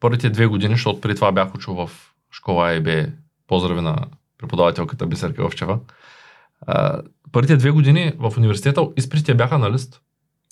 първите 0.00 0.30
две 0.30 0.46
години, 0.46 0.74
защото 0.74 1.00
преди 1.00 1.14
това 1.14 1.32
бях 1.32 1.54
учил 1.54 1.74
в 1.74 1.90
школа 2.30 2.68
АИБ, 2.68 3.08
поздрави 3.46 3.80
на 3.80 3.96
преподавателката 4.38 5.06
Бисерка 5.06 5.44
Овчева, 5.44 5.78
а, 6.66 7.00
първите 7.32 7.56
две 7.56 7.70
години 7.70 8.12
в 8.18 8.32
университета 8.38 8.88
изпитите 8.96 9.34
бяха 9.34 9.58
на 9.58 9.70
лист. 9.72 10.00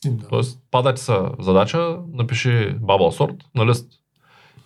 Да. 0.05 0.29
Тоест, 0.29 0.59
падате 0.71 1.01
са 1.01 1.31
задача, 1.39 1.97
напиши 2.13 2.75
бабъл 2.81 3.13
сорт 3.13 3.35
на 3.55 3.67
лист. 3.67 3.87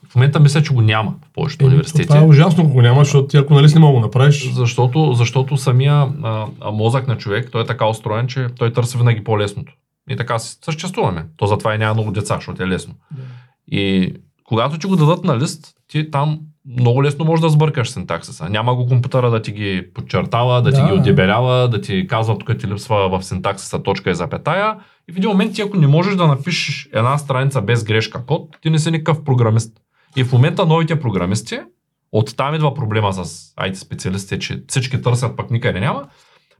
В 0.09 0.15
момента 0.15 0.41
мисля, 0.41 0.63
че 0.63 0.75
го 0.75 0.83
няма 0.83 1.11
в 1.11 1.33
повечето 1.33 1.65
Еми, 1.65 1.69
университети. 1.69 2.09
Това 2.09 2.21
е 2.21 2.25
ужасно, 2.25 2.69
го 2.69 2.83
няма, 2.83 3.05
защото 3.05 3.29
ти 3.29 3.37
ако 3.37 3.55
нали 3.55 3.75
не 3.75 3.81
мога 3.81 3.95
го 3.95 4.01
направиш. 4.01 4.53
Защото, 4.53 5.13
защото 5.13 5.57
самия 5.57 5.95
а, 5.95 6.47
а, 6.61 6.71
мозък 6.71 7.09
на 7.09 7.19
човек, 7.19 7.49
той 7.53 7.63
е 7.63 7.67
така 7.67 7.89
устроен, 7.89 8.27
че 8.27 8.47
той 8.59 8.73
търси 8.73 8.99
винаги 8.99 9.25
по-лесното. 9.25 9.73
И 10.11 10.17
така 10.17 10.39
съществуваме. 10.39 11.27
То 11.37 11.47
затова 11.47 11.75
и 11.75 11.79
няма 11.79 11.95
много 11.95 12.11
деца, 12.11 12.35
защото 12.35 12.63
е 12.63 12.69
лесно. 12.69 12.95
И 13.69 14.13
когато 14.45 14.79
ти 14.79 14.87
го 14.87 14.97
дадат 14.97 15.25
на 15.25 15.39
лист, 15.39 15.75
ти 15.89 16.11
там 16.11 16.41
много 16.79 17.05
лесно 17.05 17.25
можеш 17.25 17.41
да 17.43 17.49
сбъркаш 17.49 17.91
синтаксиса. 17.91 18.49
Няма 18.49 18.75
го 18.75 18.87
компютъра 18.87 19.31
да 19.31 19.43
ти 19.43 19.53
ги 19.53 19.89
подчертава, 19.95 20.63
да, 20.63 20.71
ти 20.73 20.81
Да. 20.81 20.87
ги 20.87 20.93
отдебелява, 20.93 21.69
да 21.69 21.81
ти 21.81 22.07
казва 22.07 22.39
тук 22.39 22.59
ти 22.59 22.67
липсва 22.67 23.09
в 23.09 23.23
синтаксиса 23.23 23.83
точка 23.83 24.11
и 24.11 24.15
запетая. 24.15 24.77
И 25.09 25.13
в 25.13 25.17
един 25.17 25.31
момент 25.31 25.55
ти 25.55 25.63
ако 25.63 25.77
не 25.77 25.87
можеш 25.87 26.17
да 26.17 26.27
напишеш 26.27 26.89
една 26.95 27.19
страница 27.19 27.63
без 27.63 27.85
грешка 27.85 28.27
код, 28.27 28.57
ти 28.63 28.71
не 28.71 28.79
си 28.79 28.91
никакъв 28.91 29.25
програмист. 29.25 29.77
И 30.17 30.25
в 30.25 30.33
момента 30.33 30.67
новите 30.67 31.01
програмисти, 31.01 31.59
от 32.13 32.37
там 32.37 32.55
идва 32.55 32.75
проблема 32.75 33.13
с 33.13 33.25
IT 33.55 33.75
специалистите, 33.75 34.39
че 34.39 34.63
всички 34.69 35.03
търсят, 35.03 35.37
пък 35.37 35.51
никъде 35.51 35.81
няма. 35.81 36.05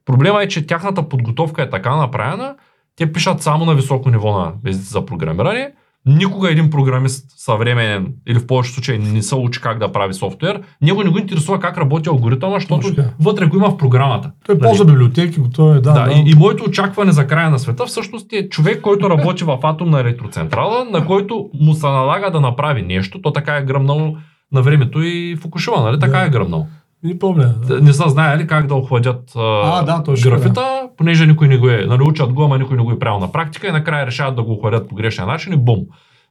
Проблема 0.05 0.43
е, 0.43 0.49
че 0.49 0.67
тяхната 0.67 1.09
подготовка 1.09 1.63
е 1.63 1.71
така 1.71 1.97
направена, 1.97 2.57
те 2.97 3.13
пишат 3.13 3.43
само 3.43 3.65
на 3.65 3.75
високо 3.75 4.11
ниво 4.11 4.39
на 4.39 4.53
езици 4.67 4.89
за 4.89 5.07
програмиране, 5.07 5.73
Никога 6.07 6.51
един 6.51 6.71
програмист 6.71 7.25
съвременен 7.37 8.07
или 8.29 8.39
в 8.39 8.47
повечето 8.47 8.75
случаи 8.75 8.99
не 8.99 9.23
се 9.23 9.35
учи 9.35 9.61
как 9.61 9.79
да 9.79 9.93
прави 9.93 10.15
софтуер. 10.15 10.61
Него 10.83 11.03
не 11.03 11.11
го 11.11 11.19
интересува 11.19 11.61
как 11.61 11.79
работи 11.79 12.09
алгоритъма, 12.09 12.55
защото 12.55 12.95
така. 12.95 13.09
вътре 13.21 13.47
го 13.47 13.57
има 13.57 13.71
в 13.71 13.77
програмата. 13.77 14.31
Той 14.47 14.55
Нали? 14.55 14.63
ползва 14.63 14.85
библиотеки, 14.85 15.41
готово 15.41 15.71
е, 15.71 15.75
да. 15.75 15.81
Да, 15.81 16.05
да. 16.05 16.13
И, 16.13 16.31
и 16.31 16.35
моето 16.35 16.65
очакване 16.65 17.13
за 17.13 17.27
края 17.27 17.51
на 17.51 17.59
света 17.59 17.87
всъщност 17.87 18.33
е 18.33 18.49
човек, 18.49 18.81
който 18.81 19.11
работи 19.11 19.45
в 19.45 19.59
атомна 19.63 20.01
електроцентрала, 20.01 20.85
на 20.85 21.07
който 21.07 21.51
му 21.61 21.75
се 21.75 21.87
налага 21.87 22.31
да 22.31 22.41
направи 22.41 22.83
нещо. 22.83 23.23
То 23.23 23.33
така 23.33 23.57
е 23.57 23.63
гръмнал 23.65 24.17
на 24.53 24.63
времето 24.63 25.03
и 25.03 25.37
Фукушима, 25.41 25.81
нали? 25.81 25.99
Така 26.01 26.19
Да. 26.19 26.25
е 26.25 26.29
гръмнал. 26.29 26.67
Не 27.03 27.19
помня. 27.19 27.55
Да. 27.69 27.81
Не 27.81 27.93
са 27.93 28.09
знаели 28.09 28.47
как 28.47 28.67
да 28.67 28.75
охладят 28.75 29.33
а, 29.37 29.79
А, 29.79 29.83
да, 29.83 30.03
точно 30.03 30.31
графита, 30.31 30.89
понеже 30.97 31.27
никой 31.27 31.49
не 31.49 31.59
го 31.59 31.69
е, 31.69 31.85
нали, 31.87 32.03
учат 32.03 32.33
го, 32.33 32.43
ама 32.45 32.59
никой 32.59 32.77
не 32.77 32.83
го 32.83 32.93
е 32.93 32.99
правил 32.99 33.21
на 33.21 33.33
практика 33.33 33.69
и 33.69 33.73
накрая 33.73 34.07
решават 34.07 34.37
да 34.37 34.43
го 34.43 34.53
охладят 34.53 34.89
по 34.89 34.95
грешния 34.95 35.27
начин 35.27 35.53
и 35.53 35.57
бум. 35.57 35.81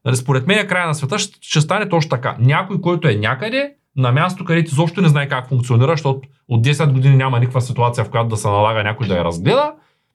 Нали, 0.05 0.15
според 0.15 0.47
мен 0.47 0.67
края 0.67 0.87
на 0.87 0.95
света 0.95 1.19
ще, 1.19 1.37
ще 1.41 1.61
стане 1.61 1.89
точно 1.89 2.09
така. 2.09 2.35
Някой, 2.39 2.81
който 2.81 3.07
е 3.07 3.15
някъде, 3.15 3.73
на 3.95 4.11
място, 4.11 4.45
където 4.45 4.71
изобщо 4.71 5.01
не 5.01 5.07
знае 5.07 5.27
как 5.27 5.49
функционира, 5.49 5.91
защото 5.91 6.21
от 6.47 6.65
10 6.65 6.91
години 6.91 7.15
няма 7.15 7.39
никаква 7.39 7.61
ситуация, 7.61 8.05
в 8.05 8.09
която 8.09 8.29
да 8.29 8.37
се 8.37 8.47
налага 8.47 8.83
някой 8.83 9.07
да 9.07 9.17
я 9.17 9.23
разгледа, 9.23 9.71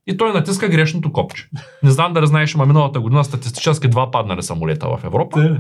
и 0.06 0.16
той 0.16 0.32
натиска 0.32 0.68
грешното 0.68 1.12
копче. 1.12 1.48
Не 1.82 1.90
знам 1.90 2.12
дали 2.12 2.26
знаеш, 2.26 2.54
ама 2.54 2.66
миналата 2.66 3.00
година 3.00 3.24
статистически 3.24 3.88
два 3.88 4.10
паднали 4.10 4.42
самолета 4.42 4.88
в 4.88 5.04
Европа. 5.04 5.58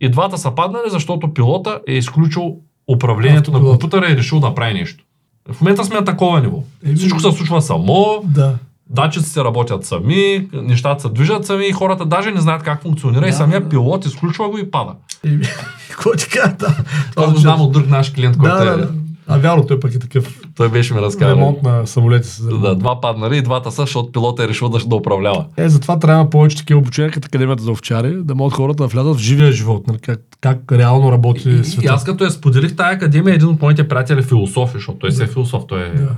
И 0.00 0.08
двата 0.08 0.38
са 0.38 0.54
паднали, 0.54 0.90
защото 0.90 1.34
пилота 1.34 1.80
е 1.88 1.92
изключил 1.92 2.56
управлението 2.90 3.50
на 3.50 3.56
Автопилот. 3.56 3.72
компютъра 3.72 4.06
и 4.06 4.12
е 4.12 4.16
решил 4.16 4.40
да 4.40 4.46
направи 4.46 4.74
нещо. 4.74 5.04
В 5.52 5.60
момента 5.60 5.84
сме 5.84 5.96
на 5.96 6.04
такова 6.04 6.40
ниво. 6.40 6.62
Еми- 6.84 6.96
Всичко 6.96 7.20
се 7.20 7.32
случва 7.32 7.62
само, 7.62 8.06
да. 8.24 8.54
датчиците 8.86 9.40
работят 9.40 9.84
сами, 9.84 10.48
нещата 10.54 11.02
се 11.02 11.08
движат 11.08 11.46
сами 11.46 11.66
и 11.66 11.72
хората 11.72 12.04
даже 12.04 12.30
не 12.30 12.40
знаят 12.40 12.62
как 12.62 12.82
функционира 12.82 13.26
и 13.26 13.30
Да, 13.30 13.36
самия 13.36 13.60
да. 13.60 13.68
пилот 13.68 14.06
изключва 14.06 14.48
го 14.48 14.58
и 14.58 14.70
пада. 14.70 14.92
Еми, 15.24 15.44
Какво 15.90 16.12
ти 16.12 16.28
кажа? 16.28 16.54
Да. 16.58 16.76
Това 17.10 17.26
го 17.28 17.38
знам 17.38 17.60
от 17.60 17.72
друг 17.72 17.88
наш 17.88 18.12
клиент, 18.12 18.36
който 18.36 18.54
Да, 18.54 18.64
да, 18.66 18.72
е, 18.72 18.76
да. 18.76 18.88
А 19.28 19.38
вярно, 19.38 19.66
той 19.66 19.80
пък 19.80 19.94
е 19.94 19.98
такъв 19.98 20.39
той 20.60 20.68
беше 20.68 20.94
ми 20.94 21.00
разказал. 21.00 21.36
ремонт 21.36 21.62
на 21.62 21.86
самолети. 21.86 22.28
Се 22.28 22.42
Да, 22.42 22.74
два 22.74 23.00
паднали 23.00 23.36
и 23.36 23.42
двата 23.42 23.70
са, 23.70 23.82
защото 23.82 24.12
пилота 24.12 24.44
е 24.44 24.48
решил 24.48 24.68
да, 24.68 24.78
да 24.78 24.96
управлява. 24.96 25.46
Е, 25.56 25.68
затова 25.68 25.98
трябва 25.98 26.30
повече 26.30 26.56
такива 26.56 26.78
обучения 26.80 27.12
като 27.12 27.26
Академията 27.26 27.62
за 27.62 27.70
овчари, 27.70 28.22
да 28.22 28.34
могат 28.34 28.54
хората 28.54 28.82
да 28.82 28.86
влязат 28.86 29.16
в 29.16 29.18
живия 29.18 29.52
живот, 29.52 29.86
нали, 29.86 29.98
как, 29.98 30.20
как 30.40 30.72
реално 30.72 31.12
работи 31.12 31.50
И, 31.50 31.64
света. 31.64 31.84
и 31.84 31.88
аз 31.88 32.04
като 32.04 32.24
я 32.24 32.30
споделих 32.30 32.76
тази 32.76 32.96
академия, 32.96 33.34
един 33.34 33.48
от 33.48 33.62
моите 33.62 33.88
приятели 33.88 34.18
е 34.18 34.22
философ, 34.22 34.72
защото 34.72 34.98
той 34.98 35.12
си 35.12 35.22
е 35.22 35.26
философ, 35.26 35.62
той 35.68 35.82
е 35.82 35.90
Да. 35.90 36.16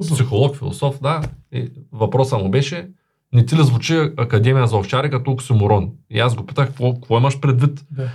психолог, 0.00 0.56
философ, 0.56 0.94
да. 1.02 1.20
И 1.52 1.70
въпросът 1.92 2.42
му 2.42 2.50
беше, 2.50 2.86
не 3.32 3.46
ти 3.46 3.56
ли 3.56 3.62
звучи 3.64 4.10
Академия 4.16 4.66
за 4.66 4.76
овчари 4.76 5.10
като 5.10 5.30
оксиморон? 5.30 5.88
И 6.10 6.20
аз 6.20 6.34
го 6.34 6.46
питах, 6.46 6.66
какво, 6.68 6.94
какво 6.94 7.18
имаш 7.18 7.40
предвид? 7.40 7.84
Да. 7.90 8.08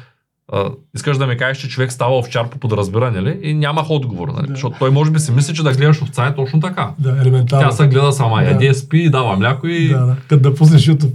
А, 0.51 0.65
искаш 0.95 1.17
да 1.17 1.27
ми 1.27 1.37
кажеш, 1.37 1.57
че 1.57 1.69
човек 1.69 1.91
става 1.91 2.17
овчар 2.17 2.49
по 2.49 2.57
подразбиране, 2.57 3.21
ли? 3.21 3.39
И 3.41 3.53
нямах 3.53 3.89
отговор, 3.89 4.27
нали? 4.27 4.47
Да. 4.47 4.53
Защото 4.53 4.75
той 4.79 4.91
може 4.91 5.11
би 5.11 5.19
си 5.19 5.31
мисли, 5.31 5.53
че 5.55 5.63
да 5.63 5.73
гледаш 5.73 6.01
овца 6.01 6.25
е 6.25 6.35
точно 6.35 6.59
така. 6.59 6.91
Да, 6.99 7.09
елементарно. 7.11 7.61
Тя 7.61 7.71
се 7.71 7.87
гледа 7.87 8.11
сама, 8.11 8.35
Да. 8.37 8.43
яде, 8.43 8.73
спи, 8.73 9.09
дава 9.09 9.35
мляко 9.35 9.67
и 9.67 9.87
Да, 9.89 9.99
да. 9.99 10.15
Като 10.27 10.41
да 10.41 10.55
пуснеш 10.55 10.85
YouTube. 10.85 11.11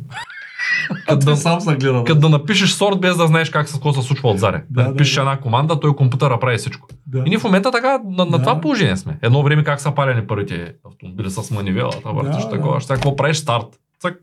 като 1.09 1.27
да, 1.27 1.37
сам 1.37 1.61
се 1.61 1.77
гледа. 1.77 2.05
като 2.05 2.21
да 2.21 2.29
напишеш 2.29 2.71
сорт 2.71 3.01
без 3.01 3.17
да 3.17 3.27
знаеш 3.27 3.51
как 3.51 3.69
се, 3.69 3.75
какво 3.75 3.93
се 3.93 4.03
случва 4.03 4.31
отзаре. 4.31 4.63
Да, 4.71 4.83
Да, 4.83 4.89
да, 4.91 4.97
пишеш 4.97 5.15
да. 5.15 5.21
една 5.21 5.37
команда, 5.37 5.81
той 5.81 5.97
компютъра 5.97 6.41
прави 6.41 6.59
всичко. 6.59 6.89
Да. 7.07 7.19
И 7.19 7.29
ние 7.29 7.39
в 7.39 7.45
момента 7.45 7.71
така, 7.71 8.01
на, 8.05 8.25
на 8.25 8.31
Да. 8.31 8.39
това 8.39 8.61
положение 8.61 8.97
сме. 8.97 9.19
Едно 9.23 9.43
време 9.43 9.65
как 9.65 9.81
са 9.81 9.91
парени 9.95 10.27
първите 10.27 10.73
автомобили 10.91 11.31
с 11.31 11.51
манивелата, 11.51 12.13
въртиш 12.13 12.43
Да, 12.45 12.51
такова, 12.51 12.75
да. 12.75 12.81
ще 12.81 12.95
какво 12.95 13.17
правиш 13.17 13.37
старт. 13.37 13.67
Цък. 14.01 14.15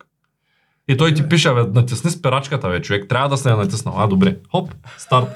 И 0.92 0.98
той 0.98 1.14
ти 1.14 1.30
пише, 1.30 1.54
бе, 1.54 1.64
натисни 1.64 2.12
спирачката, 2.12 2.70
бе, 2.70 2.82
човек, 2.82 3.06
трябва 3.10 3.30
да 3.30 3.38
се 3.38 3.50
я 3.50 3.56
натиснал. 3.56 3.96
А, 3.98 4.08
добре. 4.08 4.38
Хоп, 4.52 4.74
старт. 4.98 5.28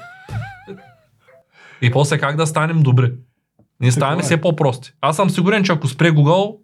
И 1.82 1.90
после 1.90 2.18
как 2.18 2.36
да 2.36 2.46
станем 2.46 2.82
добри. 2.82 3.12
Ние 3.80 3.92
ставаме 3.92 4.20
е. 4.20 4.22
все 4.22 4.40
по-прости. 4.40 4.92
Аз 5.00 5.16
съм 5.16 5.30
сигурен, 5.30 5.64
че 5.64 5.72
ако 5.72 5.88
спре 5.88 6.10
Google, 6.10 6.56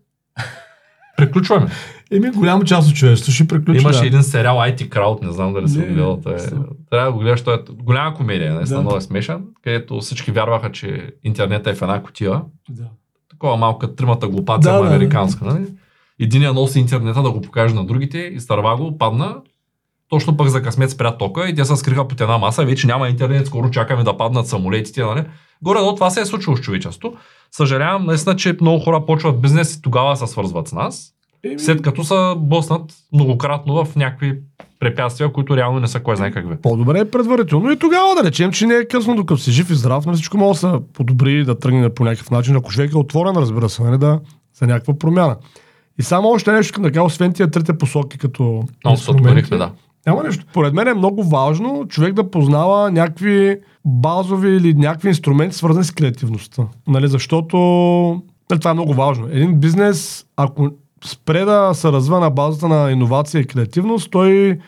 приключваме. 1.16 1.70
Еми, 2.12 2.30
голяма 2.30 2.64
част 2.64 2.90
от 2.90 2.96
човечеството 2.96 3.32
ще 3.32 3.48
приключи. 3.48 3.80
Имаше 3.80 4.00
да. 4.00 4.06
един 4.06 4.22
сериал 4.22 4.56
IT 4.56 4.88
Crowd, 4.88 5.26
не 5.26 5.32
знам 5.32 5.52
дали 5.52 5.68
си 5.68 5.78
го 5.78 5.86
гледал. 5.86 6.20
Е, 6.26 6.36
трябва 6.90 7.06
да 7.06 7.12
го 7.12 7.18
гледаш, 7.18 7.42
той 7.42 7.54
е 7.54 7.58
голяма 7.72 8.14
комедия, 8.14 8.54
наистина 8.54 8.78
Да. 8.78 8.82
много 8.82 8.96
е 8.96 9.00
смешен, 9.00 9.44
където 9.62 10.00
всички 10.00 10.30
вярваха, 10.30 10.72
че 10.72 11.10
интернет 11.22 11.66
е 11.66 11.74
в 11.74 11.82
една 11.82 12.02
котия. 12.02 12.42
Да. 12.70 12.84
Такова 13.30 13.56
малко 13.56 13.78
като 13.78 13.94
тримата 13.94 14.28
глупаца 14.28 14.72
Да, 14.72 14.82
да, 14.82 14.98
да, 14.98 15.54
да. 15.54 15.66
Нали? 16.22 16.26
Единия 16.26 16.52
носи 16.52 16.80
интернета 16.80 17.22
да 17.22 17.30
го 17.30 17.40
покаже 17.40 17.74
на 17.74 17.84
другите, 17.84 18.18
изтърва 18.18 18.76
го, 18.76 18.98
падна. 18.98 19.36
Точно 20.08 20.36
пък 20.36 20.48
за 20.48 20.62
късмет 20.62 20.90
спря 20.90 21.16
тока 21.16 21.48
и 21.48 21.54
те 21.54 21.64
се 21.64 21.76
скриха 21.76 22.08
под 22.08 22.20
една 22.20 22.38
маса. 22.38 22.64
Вече 22.64 22.86
няма 22.86 23.08
интернет, 23.08 23.46
скоро 23.46 23.70
чакаме 23.70 24.04
да 24.04 24.16
паднат 24.16 24.46
самолетите. 24.46 25.04
Нали? 25.04 25.24
Горе 25.62 25.78
до 25.78 25.94
това 25.94 26.10
се 26.10 26.20
е 26.20 26.24
случило 26.24 26.56
с 26.56 26.60
човечество. 26.60 27.14
Съжалявам 27.50 28.06
наистина, 28.06 28.36
че 28.36 28.56
много 28.60 28.84
хора 28.84 29.06
почват 29.06 29.40
бизнес 29.40 29.74
и 29.74 29.82
тогава 29.82 30.16
се 30.16 30.26
свързват 30.26 30.68
с 30.68 30.72
нас. 30.72 31.12
Еми, 31.44 31.58
След 31.58 31.82
като 31.82 32.04
са 32.04 32.34
боснат 32.38 32.92
многократно 33.12 33.84
в 33.84 33.96
някакви 33.96 34.38
препятствия, 34.80 35.32
които 35.32 35.56
реално 35.56 35.80
не 35.80 35.86
са 35.86 36.00
кой 36.00 36.16
знае 36.16 36.30
какви. 36.30 36.56
По-добре 36.56 36.98
е 36.98 37.10
предварително 37.10 37.70
и 37.70 37.78
тогава 37.78 38.14
да 38.14 38.24
речем, 38.24 38.52
че 38.52 38.66
не 38.66 38.74
е 38.74 38.84
късно, 38.84 39.14
докато 39.14 39.40
си 39.40 39.50
жив 39.50 39.70
и 39.70 39.74
здрав, 39.74 40.06
на 40.06 40.12
всичко 40.12 40.38
може 40.38 40.60
да 40.60 40.70
се 40.70 40.78
подобри, 40.92 41.44
да 41.44 41.58
тръгне 41.58 41.88
по 41.88 42.04
някакъв 42.04 42.30
начин, 42.30 42.56
ако 42.56 42.70
човек 42.70 42.92
е 42.92 42.98
отворен, 42.98 43.36
разбира 43.36 43.68
се, 43.68 43.82
нали, 43.82 43.98
да, 43.98 44.20
за 44.54 44.66
някаква 44.66 44.94
промяна. 44.94 45.36
И 45.98 46.02
само 46.02 46.28
още 46.28 46.52
нещо 46.52 46.66
искам 46.68 46.82
да 46.82 46.92
кажа, 46.92 47.04
освен 47.04 47.32
тия 47.32 47.50
трите 47.50 47.78
посоки 47.78 48.18
като 48.18 48.62
Много 48.84 48.96
се 48.98 49.12
да. 49.50 49.70
Няма 50.06 50.22
нещо. 50.22 50.44
Поред 50.52 50.74
мен 50.74 50.88
е 50.88 50.94
много 50.94 51.24
важно 51.24 51.86
човек 51.88 52.14
да 52.14 52.30
познава 52.30 52.90
някакви 52.90 53.58
базови 53.84 54.56
или 54.56 54.74
някакви 54.74 55.08
инструменти, 55.08 55.56
свързани 55.56 55.84
с 55.84 55.90
креативността. 55.90 56.62
Нали, 56.88 57.08
защото 57.08 57.56
нали, 58.50 58.60
това 58.60 58.70
е 58.70 58.74
много 58.74 58.94
важно. 58.94 59.28
Един 59.30 59.54
бизнес, 59.54 60.26
ако 60.36 60.70
спре 61.04 61.44
да 61.44 61.74
се 61.74 61.92
развива 61.92 62.20
на 62.20 62.30
базата 62.30 62.68
на 62.68 62.90
иновация 62.90 63.40
и 63.40 63.46
креативност, 63.46 64.10
той 64.10 64.58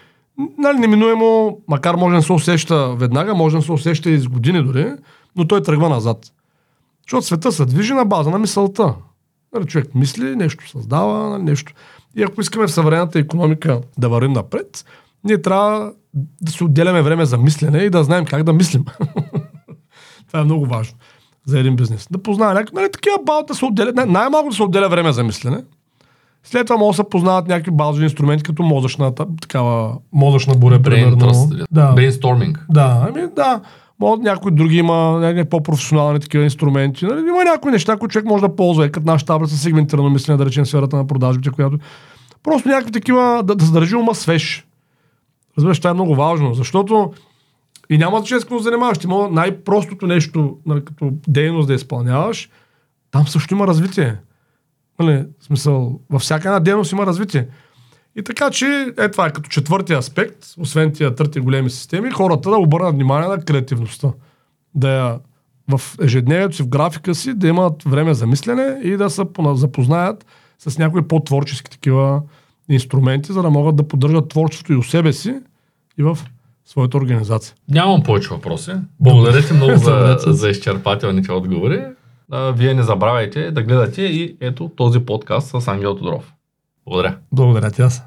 нали, 0.58 0.78
неминуемо, 0.78 1.58
макар 1.68 1.94
може 1.94 2.16
да 2.16 2.22
се 2.22 2.32
усеща 2.32 2.94
веднага, 2.94 3.34
може 3.34 3.56
да 3.56 3.62
се 3.62 3.72
усеща 3.72 4.10
и 4.10 4.18
с 4.18 4.28
години 4.28 4.62
дори, 4.62 4.92
но 5.36 5.46
той 5.46 5.62
тръгва 5.62 5.88
назад. 5.88 6.18
Защото 7.06 7.26
света 7.26 7.52
се 7.52 7.64
движи 7.64 7.92
на 7.92 8.04
база 8.04 8.30
на 8.30 8.38
мисълта. 8.38 8.94
Нали, 9.54 9.66
човек 9.66 9.94
мисли, 9.94 10.36
нещо 10.36 10.68
създава, 10.70 11.30
нали, 11.30 11.42
нещо. 11.42 11.72
И 12.16 12.22
ако 12.22 12.40
искаме 12.40 12.66
в 12.66 12.72
съвременната 12.72 13.18
економика 13.18 13.80
да 13.98 14.08
вървим 14.08 14.32
напред, 14.32 14.84
ние 15.24 15.42
трябва 15.42 15.92
да 16.42 16.52
си 16.52 16.64
отделяме 16.64 17.02
време 17.02 17.24
за 17.24 17.38
мислене 17.38 17.78
и 17.78 17.90
да 17.90 18.04
знаем 18.04 18.24
как 18.24 18.42
да 18.42 18.52
мислим. 18.52 18.84
Това 20.26 20.40
е 20.40 20.44
много 20.44 20.66
важно 20.66 20.96
за 21.46 21.58
един 21.58 21.76
бизнес. 21.76 22.08
Да 22.10 22.22
познава 22.22 22.54
някакви, 22.54 22.74
нали, 22.74 22.90
такива 22.92 23.16
бал 23.26 23.42
да 23.48 23.54
се 23.54 23.64
отделя, 23.64 23.92
най- 23.94 24.06
най-малко 24.06 24.48
да 24.50 24.56
се 24.56 24.62
отделя 24.62 24.88
време 24.88 25.12
за 25.12 25.24
мислене. 25.24 25.64
След 26.44 26.66
това 26.66 26.76
могат 26.76 26.92
да 26.92 26.96
се 26.96 27.08
познават 27.08 27.48
някакви 27.48 27.70
базови 27.70 28.04
инструменти, 28.04 28.42
като 28.42 28.62
мозъчна, 28.62 29.14
та- 29.14 29.26
такава, 29.40 29.94
мозъчна 30.12 30.54
буря, 30.54 30.82
примерно. 30.82 31.16
Да. 31.70 31.92
Брейнсторминг. 31.92 32.66
Да, 32.70 33.06
ами 33.08 33.22
да. 33.36 33.60
Могат 34.00 34.22
някои 34.22 34.52
други 34.52 34.76
има 34.76 35.44
по-професионални 35.50 36.20
такива 36.20 36.44
инструменти. 36.44 37.04
Нали? 37.04 37.20
Има 37.20 37.44
някои 37.44 37.72
неща, 37.72 37.96
които 37.96 38.12
човек 38.12 38.26
може 38.26 38.40
да 38.40 38.56
ползва, 38.56 38.84
е 38.84 38.88
като 38.88 39.06
нашата 39.06 39.32
таблица 39.32 39.56
сегментирано 39.56 40.10
мислене, 40.10 40.38
да 40.38 40.46
речем 40.46 40.66
сферата 40.66 40.96
на 40.96 41.06
продажбите, 41.06 41.50
която 41.50 41.78
просто 42.42 42.68
някакви 42.68 42.92
такива, 42.92 43.42
да, 43.44 43.54
да 43.54 43.64
се 43.64 43.72
държи 43.72 43.96
ума 43.96 44.14
свеж. 44.14 44.66
Разбираш, 45.58 45.78
това 45.78 45.90
е 45.90 45.94
много 45.94 46.14
важно, 46.14 46.54
защото 46.54 47.12
и 47.90 47.98
няма 47.98 48.22
че 48.22 48.40
с 48.40 48.46
занимаваш. 48.60 48.98
Ти 48.98 49.06
мога 49.06 49.28
най-простото 49.28 50.06
нещо, 50.06 50.58
нали, 50.66 50.84
като 50.84 51.10
дейност 51.28 51.68
да 51.68 51.74
изпълняваш, 51.74 52.50
там 53.10 53.28
също 53.28 53.54
има 53.54 53.66
развитие. 53.66 54.16
Нали, 54.98 55.24
смисъл, 55.40 56.00
във 56.10 56.22
всяка 56.22 56.48
една 56.48 56.60
дейност 56.60 56.92
има 56.92 57.06
развитие. 57.06 57.48
И 58.16 58.24
така, 58.24 58.50
че 58.50 58.92
е 58.98 59.10
това 59.10 59.26
е 59.26 59.32
като 59.32 59.48
четвъртия 59.48 59.98
аспект, 59.98 60.38
освен 60.58 60.92
тия 60.92 61.14
трите 61.14 61.40
големи 61.40 61.70
системи, 61.70 62.10
хората 62.10 62.50
да 62.50 62.56
обърнат 62.56 62.94
внимание 62.94 63.28
на 63.28 63.40
креативността. 63.40 64.08
Да 64.74 64.90
я 64.90 65.18
в 65.68 65.80
ежедневието 66.02 66.56
си, 66.56 66.62
в 66.62 66.68
графика 66.68 67.14
си, 67.14 67.34
да 67.34 67.48
имат 67.48 67.82
време 67.82 68.14
за 68.14 68.26
мислене 68.26 68.80
и 68.82 68.96
да 68.96 69.10
се 69.10 69.22
запознаят 69.54 70.26
с 70.58 70.78
някои 70.78 71.08
по-творчески 71.08 71.70
такива 71.70 72.22
инструменти, 72.68 73.32
за 73.32 73.42
да 73.42 73.50
могат 73.50 73.76
да 73.76 73.88
поддържат 73.88 74.28
творчеството 74.28 74.72
и 74.72 74.76
у 74.76 74.82
себе 74.82 75.12
си, 75.12 75.34
и 75.98 76.02
в 76.02 76.18
своята 76.64 76.96
организация. 76.96 77.54
Нямам 77.68 78.02
повече 78.02 78.28
въпроси. 78.28 78.72
Благодаря 79.00 79.42
ти 79.46 79.52
много 79.52 79.76
за, 79.76 80.16
за 80.26 80.48
изчерпателните 80.48 81.32
отговори. 81.32 81.82
А, 82.30 82.50
вие 82.50 82.74
не 82.74 82.82
забравяйте 82.82 83.50
да 83.50 83.62
гледате 83.62 84.02
и 84.02 84.36
ето 84.40 84.70
този 84.76 85.00
подкаст 85.00 85.62
с 85.62 85.68
Ангел 85.68 85.96
Тодоров. 85.96 86.32
Благодаря. 86.86 87.18
Благодаря 87.32 87.70
ти 87.70 87.82
аз. 87.82 88.04